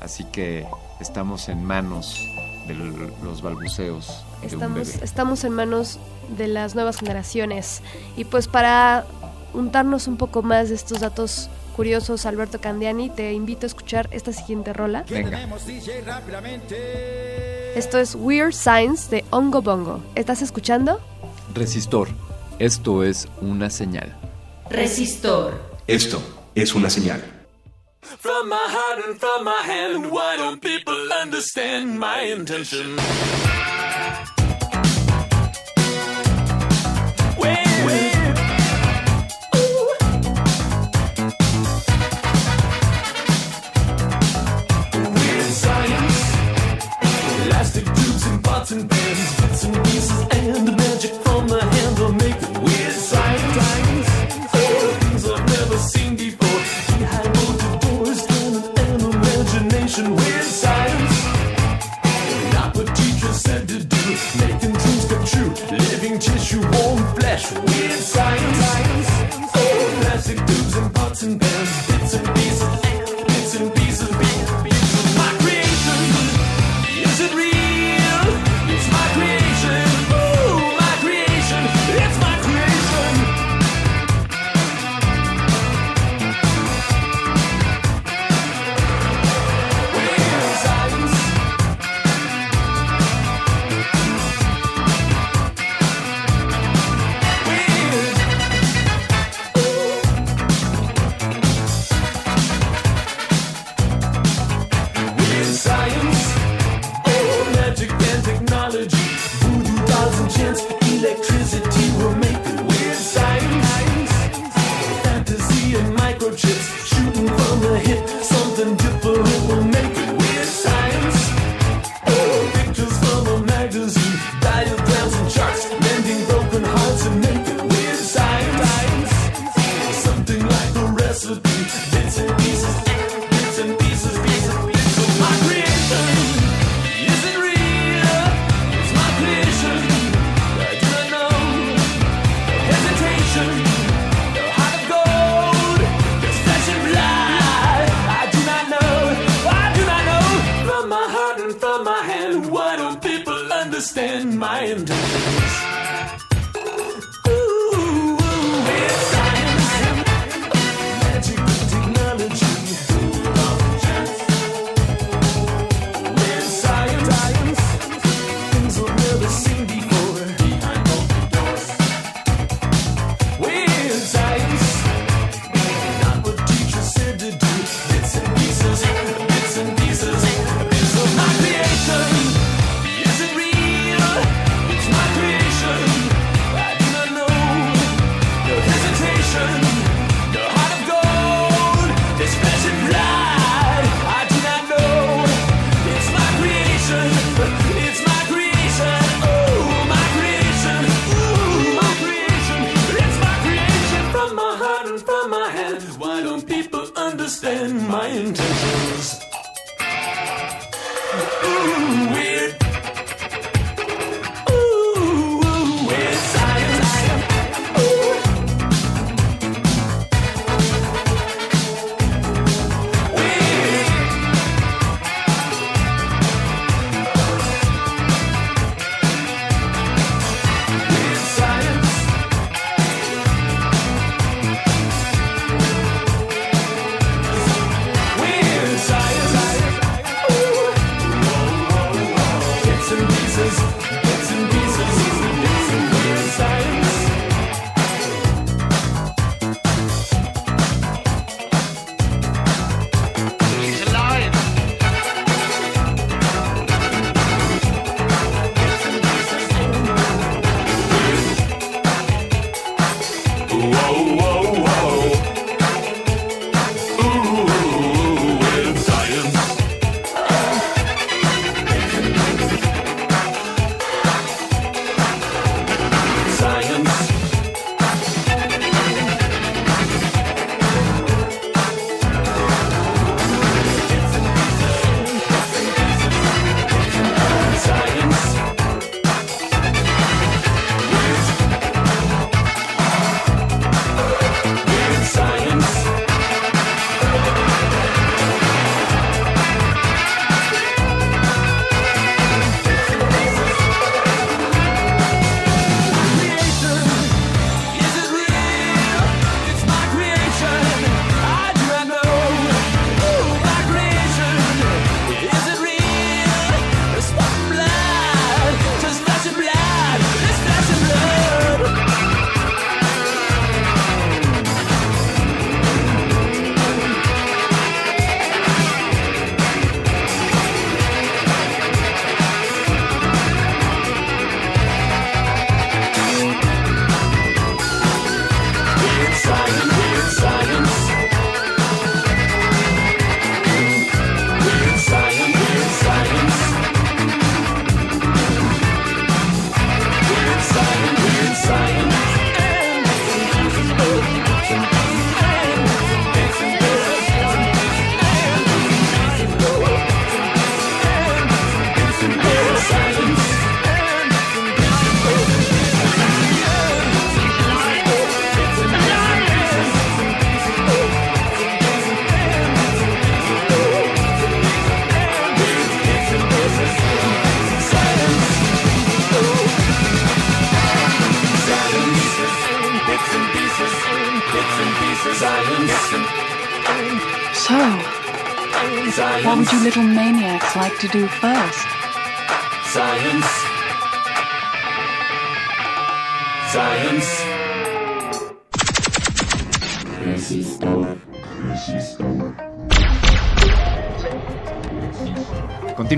Así 0.00 0.24
que 0.24 0.66
estamos 1.00 1.48
en 1.48 1.64
manos 1.64 2.20
de 2.68 2.74
lo- 2.74 3.10
los 3.24 3.40
balbuceos 3.40 4.24
de 4.42 4.56
un 4.56 4.74
bebé. 4.74 4.82
estamos 5.02 5.44
en 5.44 5.52
manos 5.54 5.98
de 6.36 6.48
las 6.48 6.74
nuevas 6.74 6.98
generaciones. 6.98 7.82
Y 8.16 8.24
pues 8.24 8.46
para 8.46 9.06
untarnos 9.54 10.06
un 10.08 10.18
poco 10.18 10.42
más 10.42 10.68
de 10.68 10.74
estos 10.74 11.00
datos 11.00 11.48
curiosos, 11.74 12.24
Alberto 12.24 12.60
Candiani, 12.60 13.10
te 13.10 13.32
invito 13.32 13.66
a 13.66 13.68
escuchar 13.68 14.08
esta 14.12 14.32
siguiente 14.32 14.72
rola. 14.72 15.04
Venga. 15.10 15.46
Esto 17.74 17.98
es 17.98 18.14
Weird 18.14 18.52
Science 18.52 19.10
de 19.10 19.24
Ongo 19.30 19.60
Bongo. 19.60 20.00
¿Estás 20.14 20.40
escuchando? 20.40 21.00
Resistor, 21.52 22.08
esto 22.58 23.02
es 23.04 23.28
una 23.40 23.68
señal. 23.68 24.16
Resistor. 24.70 25.60
Esto 25.86 26.22
es 26.54 26.74
una 26.74 26.88
señal. 26.88 27.22
From 28.00 28.48
my 28.48 28.56
heart 28.56 29.04
and 29.06 29.18
from 29.18 29.44
my 29.44 29.62
hand, 29.62 30.10
why 30.10 30.36
don't 30.36 30.60
people 30.60 30.94
understand 31.22 31.98
my 31.98 32.32
intention? 32.32 32.96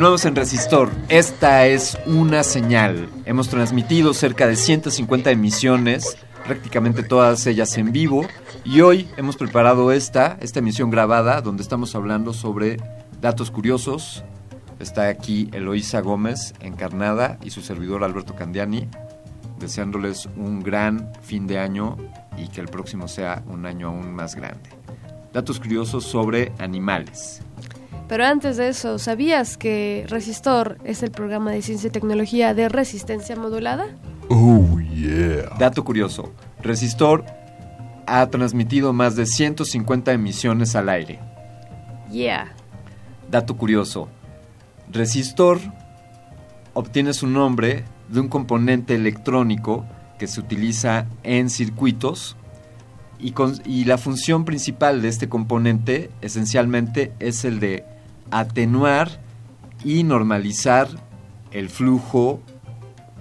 En 0.06 0.36
Resistor. 0.36 0.92
Esta 1.08 1.66
es 1.66 1.98
una 2.06 2.44
señal. 2.44 3.08
Hemos 3.24 3.48
transmitido 3.48 4.14
cerca 4.14 4.46
de 4.46 4.54
150 4.54 5.32
emisiones, 5.32 6.16
prácticamente 6.46 7.02
todas 7.02 7.44
ellas 7.48 7.76
en 7.76 7.90
vivo. 7.90 8.24
Y 8.64 8.82
hoy 8.82 9.08
hemos 9.16 9.36
preparado 9.36 9.90
esta, 9.90 10.38
esta 10.40 10.60
emisión 10.60 10.90
grabada, 10.90 11.40
donde 11.40 11.64
estamos 11.64 11.96
hablando 11.96 12.32
sobre 12.34 12.76
datos 13.20 13.50
curiosos. 13.50 14.22
Está 14.78 15.08
aquí 15.08 15.50
Eloísa 15.52 16.00
Gómez, 16.02 16.54
encarnada, 16.60 17.36
y 17.42 17.50
su 17.50 17.60
servidor 17.60 18.04
Alberto 18.04 18.36
Candiani, 18.36 18.88
deseándoles 19.58 20.26
un 20.36 20.60
gran 20.60 21.10
fin 21.20 21.48
de 21.48 21.58
año 21.58 21.96
y 22.38 22.46
que 22.46 22.60
el 22.60 22.68
próximo 22.68 23.08
sea 23.08 23.42
un 23.48 23.66
año 23.66 23.88
aún 23.88 24.14
más 24.14 24.36
grande. 24.36 24.70
Datos 25.32 25.58
curiosos 25.58 26.04
sobre 26.04 26.52
animales. 26.60 27.42
Pero 28.08 28.24
antes 28.24 28.56
de 28.56 28.68
eso, 28.68 28.98
¿sabías 28.98 29.56
que 29.56 30.04
Resistor 30.08 30.78
es 30.84 31.02
el 31.02 31.10
programa 31.10 31.50
de 31.50 31.62
ciencia 31.62 31.88
y 31.88 31.90
tecnología 31.90 32.54
de 32.54 32.68
resistencia 32.68 33.34
modulada? 33.36 33.86
Oh, 34.28 34.78
yeah. 34.94 35.50
Dato 35.58 35.84
curioso. 35.84 36.32
Resistor 36.62 37.24
ha 38.06 38.24
transmitido 38.28 38.92
más 38.92 39.16
de 39.16 39.26
150 39.26 40.12
emisiones 40.12 40.76
al 40.76 40.88
aire. 40.88 41.18
Yeah. 42.10 42.52
Dato 43.28 43.56
curioso. 43.56 44.08
Resistor 44.92 45.58
obtiene 46.74 47.12
su 47.12 47.26
nombre 47.26 47.84
de 48.08 48.20
un 48.20 48.28
componente 48.28 48.94
electrónico 48.94 49.84
que 50.20 50.28
se 50.28 50.38
utiliza 50.38 51.06
en 51.24 51.50
circuitos 51.50 52.36
y, 53.18 53.32
con- 53.32 53.60
y 53.64 53.84
la 53.84 53.98
función 53.98 54.44
principal 54.44 55.02
de 55.02 55.08
este 55.08 55.28
componente 55.28 56.10
esencialmente 56.20 57.12
es 57.18 57.44
el 57.44 57.58
de 57.58 57.84
atenuar 58.30 59.20
y 59.84 60.02
normalizar 60.02 60.88
el 61.52 61.68
flujo 61.68 62.40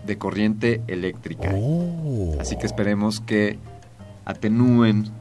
de 0.06 0.18
corriente 0.18 0.82
eléctrica. 0.88 1.54
Así 2.40 2.58
que 2.58 2.66
esperemos 2.66 3.20
que 3.20 3.60
atenúen 4.26 5.12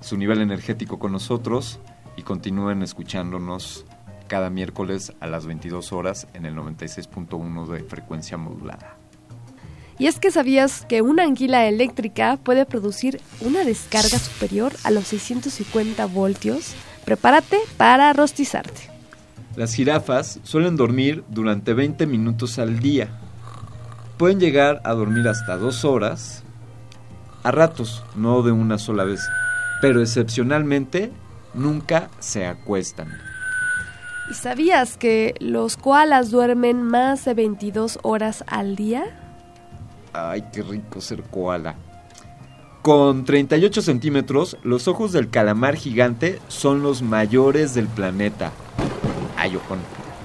su 0.00 0.16
nivel 0.16 0.40
energético 0.40 0.98
con 0.98 1.12
nosotros 1.12 1.80
y 2.16 2.22
continúen 2.22 2.82
escuchándonos 2.82 3.84
cada 4.28 4.50
miércoles 4.50 5.12
a 5.20 5.26
las 5.26 5.46
22 5.46 5.92
horas 5.92 6.26
en 6.34 6.46
el 6.46 6.54
96.1 6.54 7.66
de 7.66 7.84
frecuencia 7.84 8.36
modulada. 8.36 8.96
Y 9.98 10.06
es 10.06 10.18
que 10.18 10.30
sabías 10.30 10.84
que 10.86 11.02
una 11.02 11.22
anguila 11.22 11.66
eléctrica 11.66 12.36
puede 12.42 12.66
producir 12.66 13.20
una 13.40 13.64
descarga 13.64 14.18
superior 14.18 14.72
a 14.82 14.90
los 14.90 15.06
650 15.06 16.04
voltios. 16.06 16.74
Prepárate 17.04 17.58
para 17.76 18.12
rostizarte. 18.12 18.93
Las 19.56 19.74
jirafas 19.74 20.40
suelen 20.42 20.76
dormir 20.76 21.24
durante 21.28 21.74
20 21.74 22.06
minutos 22.06 22.58
al 22.58 22.80
día. 22.80 23.08
Pueden 24.16 24.40
llegar 24.40 24.80
a 24.84 24.94
dormir 24.94 25.28
hasta 25.28 25.56
dos 25.56 25.84
horas, 25.84 26.42
a 27.44 27.52
ratos, 27.52 28.02
no 28.16 28.42
de 28.42 28.50
una 28.50 28.78
sola 28.78 29.04
vez, 29.04 29.20
pero 29.80 30.00
excepcionalmente 30.00 31.12
nunca 31.54 32.10
se 32.18 32.46
acuestan. 32.46 33.08
¿Y 34.28 34.34
sabías 34.34 34.96
que 34.96 35.34
los 35.38 35.76
koalas 35.76 36.30
duermen 36.30 36.82
más 36.82 37.24
de 37.24 37.34
22 37.34 38.00
horas 38.02 38.42
al 38.48 38.74
día? 38.74 39.04
Ay, 40.12 40.44
qué 40.52 40.62
rico 40.62 41.00
ser 41.00 41.22
koala. 41.22 41.76
Con 42.82 43.24
38 43.24 43.82
centímetros, 43.82 44.56
los 44.62 44.88
ojos 44.88 45.12
del 45.12 45.30
calamar 45.30 45.76
gigante 45.76 46.40
son 46.48 46.82
los 46.82 47.02
mayores 47.02 47.74
del 47.74 47.86
planeta. 47.86 48.52
Ay, 49.44 49.56
ojón. 49.56 49.78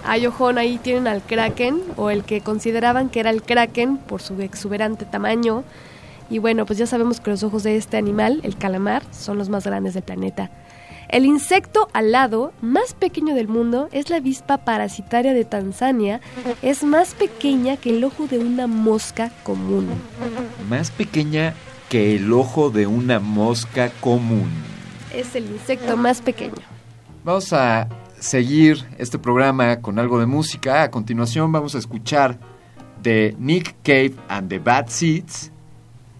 Ay, 0.05 0.25
ojón, 0.27 0.57
ahí 0.57 0.77
tienen 0.77 1.05
al 1.05 1.21
kraken, 1.21 1.81
o 1.97 2.09
el 2.09 2.23
que 2.23 2.39
consideraban 2.39 3.09
que 3.09 3.19
era 3.19 3.31
el 3.31 3.43
kraken 3.43 3.97
por 3.97 4.21
su 4.21 4.41
exuberante 4.41 5.03
tamaño. 5.03 5.65
Y 6.29 6.39
bueno, 6.39 6.65
pues 6.65 6.79
ya 6.79 6.87
sabemos 6.87 7.19
que 7.19 7.29
los 7.29 7.43
ojos 7.43 7.63
de 7.63 7.75
este 7.75 7.97
animal, 7.97 8.39
el 8.43 8.55
calamar, 8.55 9.03
son 9.11 9.37
los 9.37 9.49
más 9.49 9.65
grandes 9.65 9.93
del 9.93 10.03
planeta. 10.03 10.49
El 11.09 11.25
insecto 11.25 11.89
alado 11.91 12.53
más 12.61 12.93
pequeño 12.93 13.35
del 13.35 13.49
mundo 13.49 13.89
es 13.91 14.09
la 14.09 14.17
avispa 14.17 14.59
parasitaria 14.59 15.33
de 15.33 15.43
Tanzania. 15.43 16.21
Es 16.61 16.85
más 16.85 17.13
pequeña 17.13 17.75
que 17.75 17.89
el 17.89 18.01
ojo 18.05 18.25
de 18.25 18.37
una 18.37 18.67
mosca 18.67 19.33
común. 19.43 19.89
Más 20.69 20.91
pequeña 20.91 21.55
que 21.89 22.15
el 22.15 22.31
ojo 22.31 22.69
de 22.69 22.87
una 22.87 23.19
mosca 23.19 23.91
común. 23.99 24.49
Es 25.13 25.35
el 25.35 25.47
insecto 25.47 25.97
más 25.97 26.21
pequeño. 26.21 26.63
Vamos 27.25 27.51
a 27.51 27.89
seguir 28.19 28.85
este 28.97 29.17
programa 29.19 29.81
con 29.81 29.99
algo 29.99 30.19
de 30.19 30.25
música. 30.25 30.83
A 30.83 30.91
continuación 30.91 31.51
vamos 31.51 31.75
a 31.75 31.79
escuchar 31.79 32.39
de 33.01 33.35
Nick 33.39 33.75
Cave 33.83 34.13
and 34.27 34.49
the 34.49 34.59
Bad 34.59 34.87
Seeds, 34.89 35.51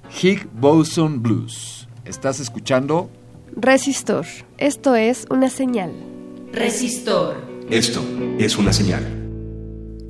Higg 0.10 0.48
Boson 0.54 1.22
Blues. 1.22 1.88
¿Estás 2.06 2.40
escuchando? 2.40 3.10
Resistor. 3.56 4.26
Esto 4.58 4.96
es 4.96 5.26
una 5.30 5.50
señal. 5.50 5.94
Resistor. 6.54 7.36
Esto 7.70 8.04
es 8.40 8.58
una 8.58 8.74
señal. 8.74 9.04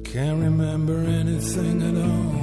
Can't 0.04 0.42
remember 0.42 0.98
anything 1.08 1.82
at 1.84 1.96
all. 1.96 2.40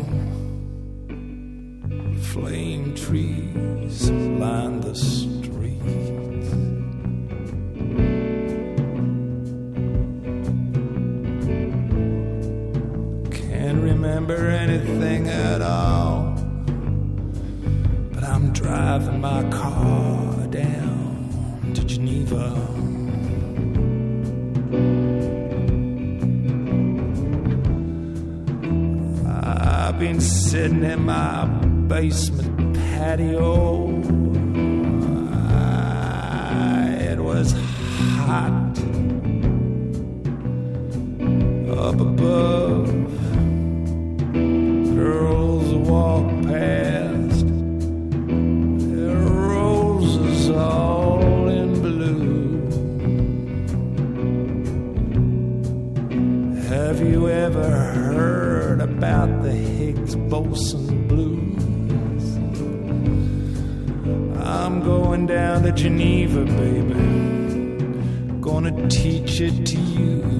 Flame 2.20 2.94
trees 2.94 4.10
line 4.10 4.80
the 4.80 4.94
streets. 4.94 6.15
Can't 13.76 13.90
remember 13.90 14.48
anything 14.48 15.28
at 15.28 15.60
all. 15.60 16.32
But 18.14 18.24
I'm 18.24 18.50
driving 18.54 19.20
my 19.20 19.42
car 19.50 20.46
down 20.46 21.72
to 21.74 21.84
Geneva. 21.84 22.54
I've 29.26 29.98
been 29.98 30.20
sitting 30.20 30.82
in 30.82 31.04
my 31.04 31.44
basement 31.88 32.76
patio. 32.76 34.02
Ah, 35.32 36.88
It 36.92 37.18
was 37.18 37.52
hot 38.16 38.78
up 41.78 42.00
above. 42.00 43.25
Girls 44.96 45.74
walk 45.74 46.26
past, 46.44 47.46
their 48.96 49.14
roses 49.14 50.48
all 50.48 51.48
in 51.48 51.82
blue. 51.82 52.62
Have 56.68 57.06
you 57.06 57.28
ever 57.28 57.68
heard 57.68 58.80
about 58.80 59.42
the 59.42 59.52
Higgs 59.52 60.16
boson 60.16 61.06
blues? 61.08 61.62
I'm 64.46 64.80
going 64.82 65.26
down 65.26 65.64
to 65.64 65.72
Geneva, 65.72 66.46
baby. 66.46 66.94
Gonna 68.40 68.88
teach 68.88 69.42
it 69.42 69.66
to 69.66 69.78
you. 69.78 70.36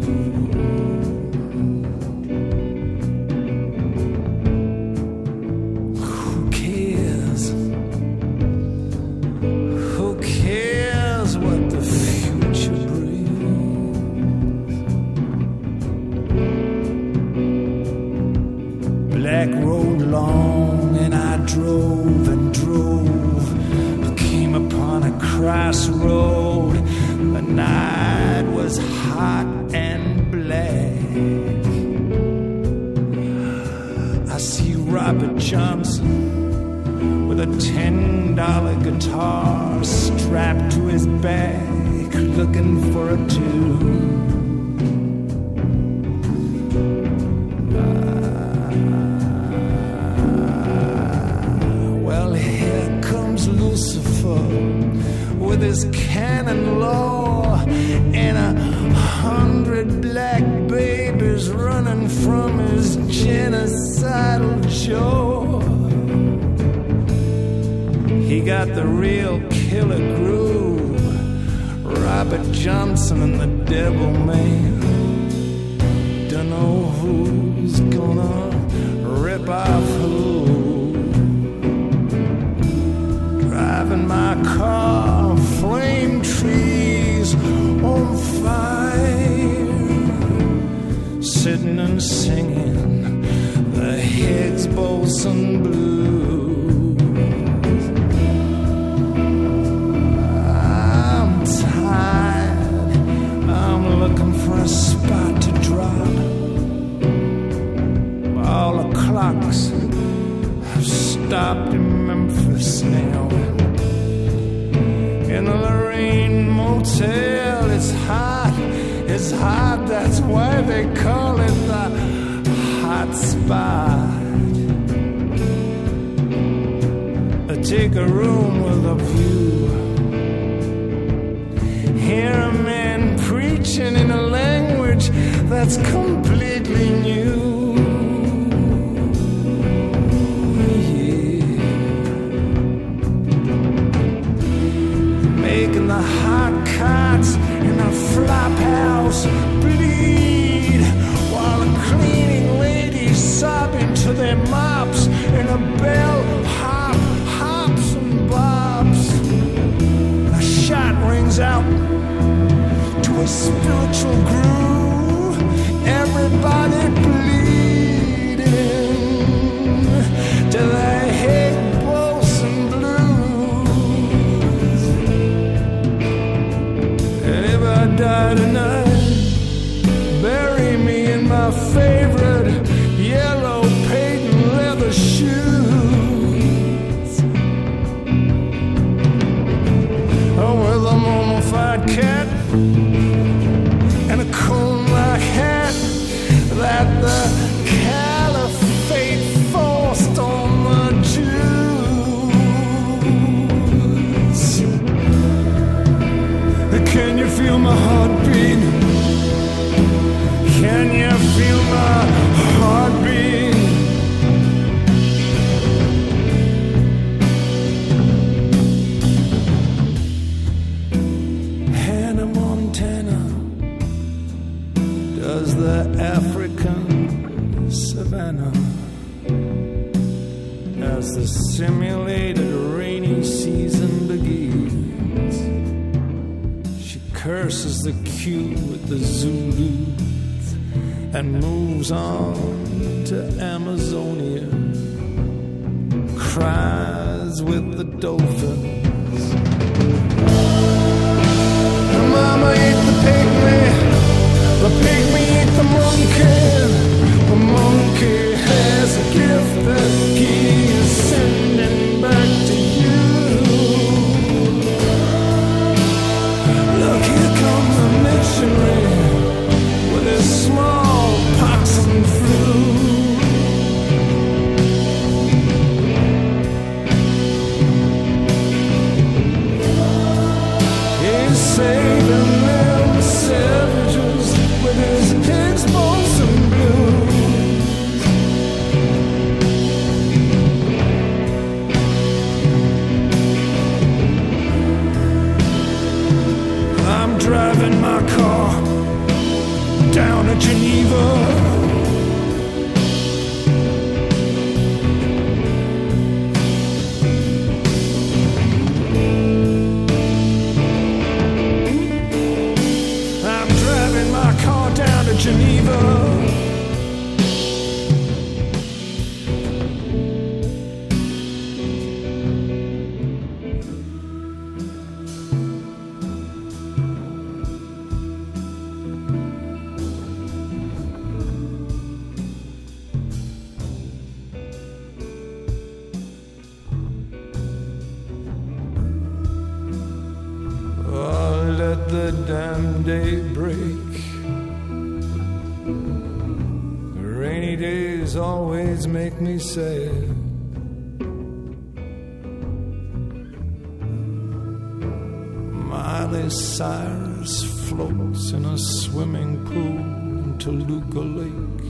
A 358.52 358.58
swimming 358.58 359.44
pool 359.44 359.78
in 360.24 360.38
Toluca 360.38 361.00
Lake. 361.00 361.68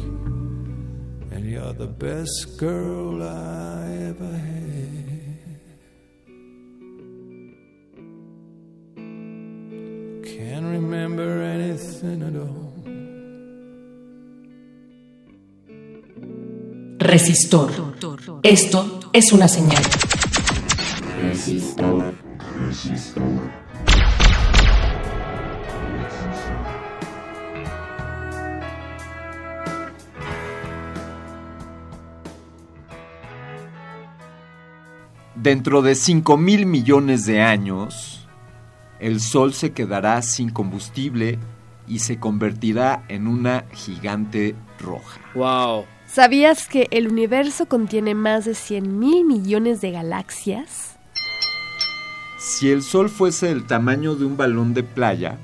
And 1.33 1.45
you're 1.45 1.73
the 1.73 1.87
best 1.87 2.59
girl 2.59 3.23
I 3.23 3.89
ever 4.11 4.33
had. 4.49 4.77
Can't 10.33 10.67
remember 10.79 11.43
anything 11.43 12.23
at 12.23 12.37
all. 12.45 12.73
Resistor. 16.99 17.71
Esto 18.43 19.11
es 19.13 19.33
una 19.33 19.49
señal. 19.49 19.83
Resistor. 21.23 22.15
Resistor. 22.59 23.66
Dentro 35.47 35.81
de 35.81 35.95
5 35.95 36.37
mil 36.39 36.67
millones 36.67 37.25
de 37.25 37.41
años, 37.41 38.27
el 38.99 39.21
Sol 39.21 39.55
se 39.55 39.71
quedará 39.71 40.21
sin 40.23 40.51
combustible 40.51 41.39
y 41.87 42.01
se 42.01 42.19
convertirá 42.19 43.05
en 43.07 43.29
una 43.29 43.65
gigante 43.73 44.57
roja. 44.81 45.21
Wow. 45.37 45.85
¿Sabías 46.09 46.67
que 46.67 46.89
el 46.91 47.07
universo 47.07 47.67
contiene 47.67 48.17
más 48.17 48.45
de 48.45 48.57
100 48.57 48.99
mil 48.99 49.25
millones 49.25 49.81
de 49.81 49.93
galaxias? 49.93 50.97
Si 52.41 52.73
el 52.73 52.83
Sol 52.83 53.09
fuese 53.09 53.47
del 53.47 53.69
tamaño 53.69 54.17
de 54.17 54.25
un 54.25 54.37
balón 54.37 54.75
de 54.75 54.83
playa, 54.83 55.39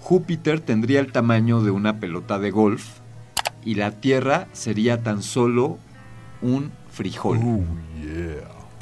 Júpiter 0.00 0.60
tendría 0.60 1.00
el 1.00 1.12
tamaño 1.12 1.60
de 1.60 1.72
una 1.72 2.00
pelota 2.00 2.38
de 2.38 2.50
golf 2.50 2.86
y 3.66 3.74
la 3.74 3.90
Tierra 3.90 4.48
sería 4.54 5.02
tan 5.02 5.22
solo 5.22 5.78
un 6.40 6.72
frijol. 6.90 7.38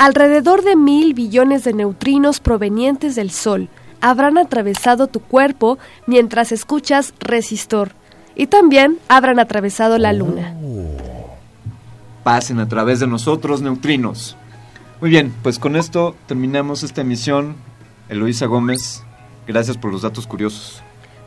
Alrededor 0.02 0.64
de 0.64 0.74
mil 0.74 1.14
billones 1.14 1.62
de 1.62 1.74
neutrinos 1.74 2.40
provenientes 2.40 3.14
del 3.14 3.30
Sol 3.30 3.68
habrán 4.00 4.36
atravesado 4.36 5.06
tu 5.06 5.20
cuerpo 5.20 5.78
mientras 6.08 6.50
escuchas 6.50 7.14
resistor 7.20 7.92
y 8.34 8.48
también 8.48 8.98
habrán 9.06 9.38
atravesado 9.38 9.98
la 9.98 10.12
Luna. 10.12 10.56
Pasen 12.24 12.58
a 12.58 12.66
través 12.66 12.98
de 12.98 13.06
nosotros, 13.06 13.62
neutrinos. 13.62 14.36
Muy 15.00 15.08
bien, 15.08 15.32
pues 15.44 15.60
con 15.60 15.76
esto 15.76 16.16
terminamos 16.26 16.82
esta 16.82 17.02
emisión. 17.02 17.54
Eloísa 18.08 18.46
Gómez, 18.46 19.04
gracias 19.46 19.76
por 19.76 19.92
los 19.92 20.02
datos 20.02 20.26
curiosos. 20.26 20.82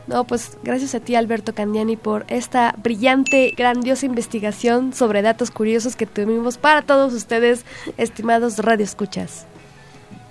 No, 0.06 0.24
pues 0.24 0.56
gracias 0.62 0.94
a 0.94 1.00
ti 1.00 1.16
Alberto 1.16 1.54
Candiani 1.54 1.96
por 1.96 2.24
esta 2.28 2.74
brillante, 2.80 3.52
grandiosa 3.56 4.06
investigación 4.06 4.92
sobre 4.92 5.22
datos 5.22 5.50
curiosos 5.50 5.96
que 5.96 6.06
tuvimos 6.06 6.58
para 6.58 6.82
todos 6.82 7.12
ustedes, 7.12 7.64
estimados 7.96 8.58
radioescuchas. 8.58 9.46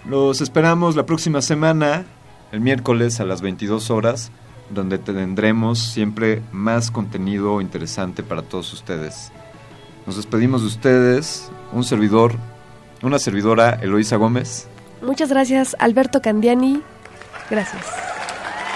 Los 0.07 0.39
esperamos 0.39 0.95
la 0.95 1.05
próxima 1.05 1.41
semana, 1.41 2.05
el 2.51 2.61
miércoles 2.61 3.19
a 3.19 3.25
las 3.25 3.41
22 3.41 3.89
horas, 3.91 4.31
donde 4.69 4.97
tendremos 4.97 5.79
siempre 5.79 6.41
más 6.51 6.89
contenido 6.89 7.59
interesante 7.59 8.23
para 8.23 8.43
todos 8.43 8.71
ustedes. 8.71 9.31
Nos 10.05 10.15
despedimos 10.15 10.61
de 10.61 10.67
ustedes, 10.67 11.49
un 11.73 11.83
servidor, 11.83 12.35
una 13.01 13.19
servidora, 13.19 13.71
Eloísa 13.81 14.15
Gómez. 14.15 14.67
Muchas 15.01 15.29
gracias, 15.29 15.75
Alberto 15.79 16.21
Candiani. 16.21 16.81
Gracias. 17.49 17.85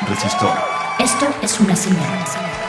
Resistor. 0.08 0.79
Esto 1.00 1.34
es 1.42 1.60
una 1.62 1.76
señal. 1.78 2.69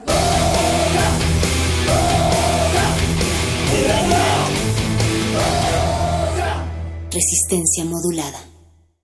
Resistencia 7.21 7.85
modulada. 7.85 8.50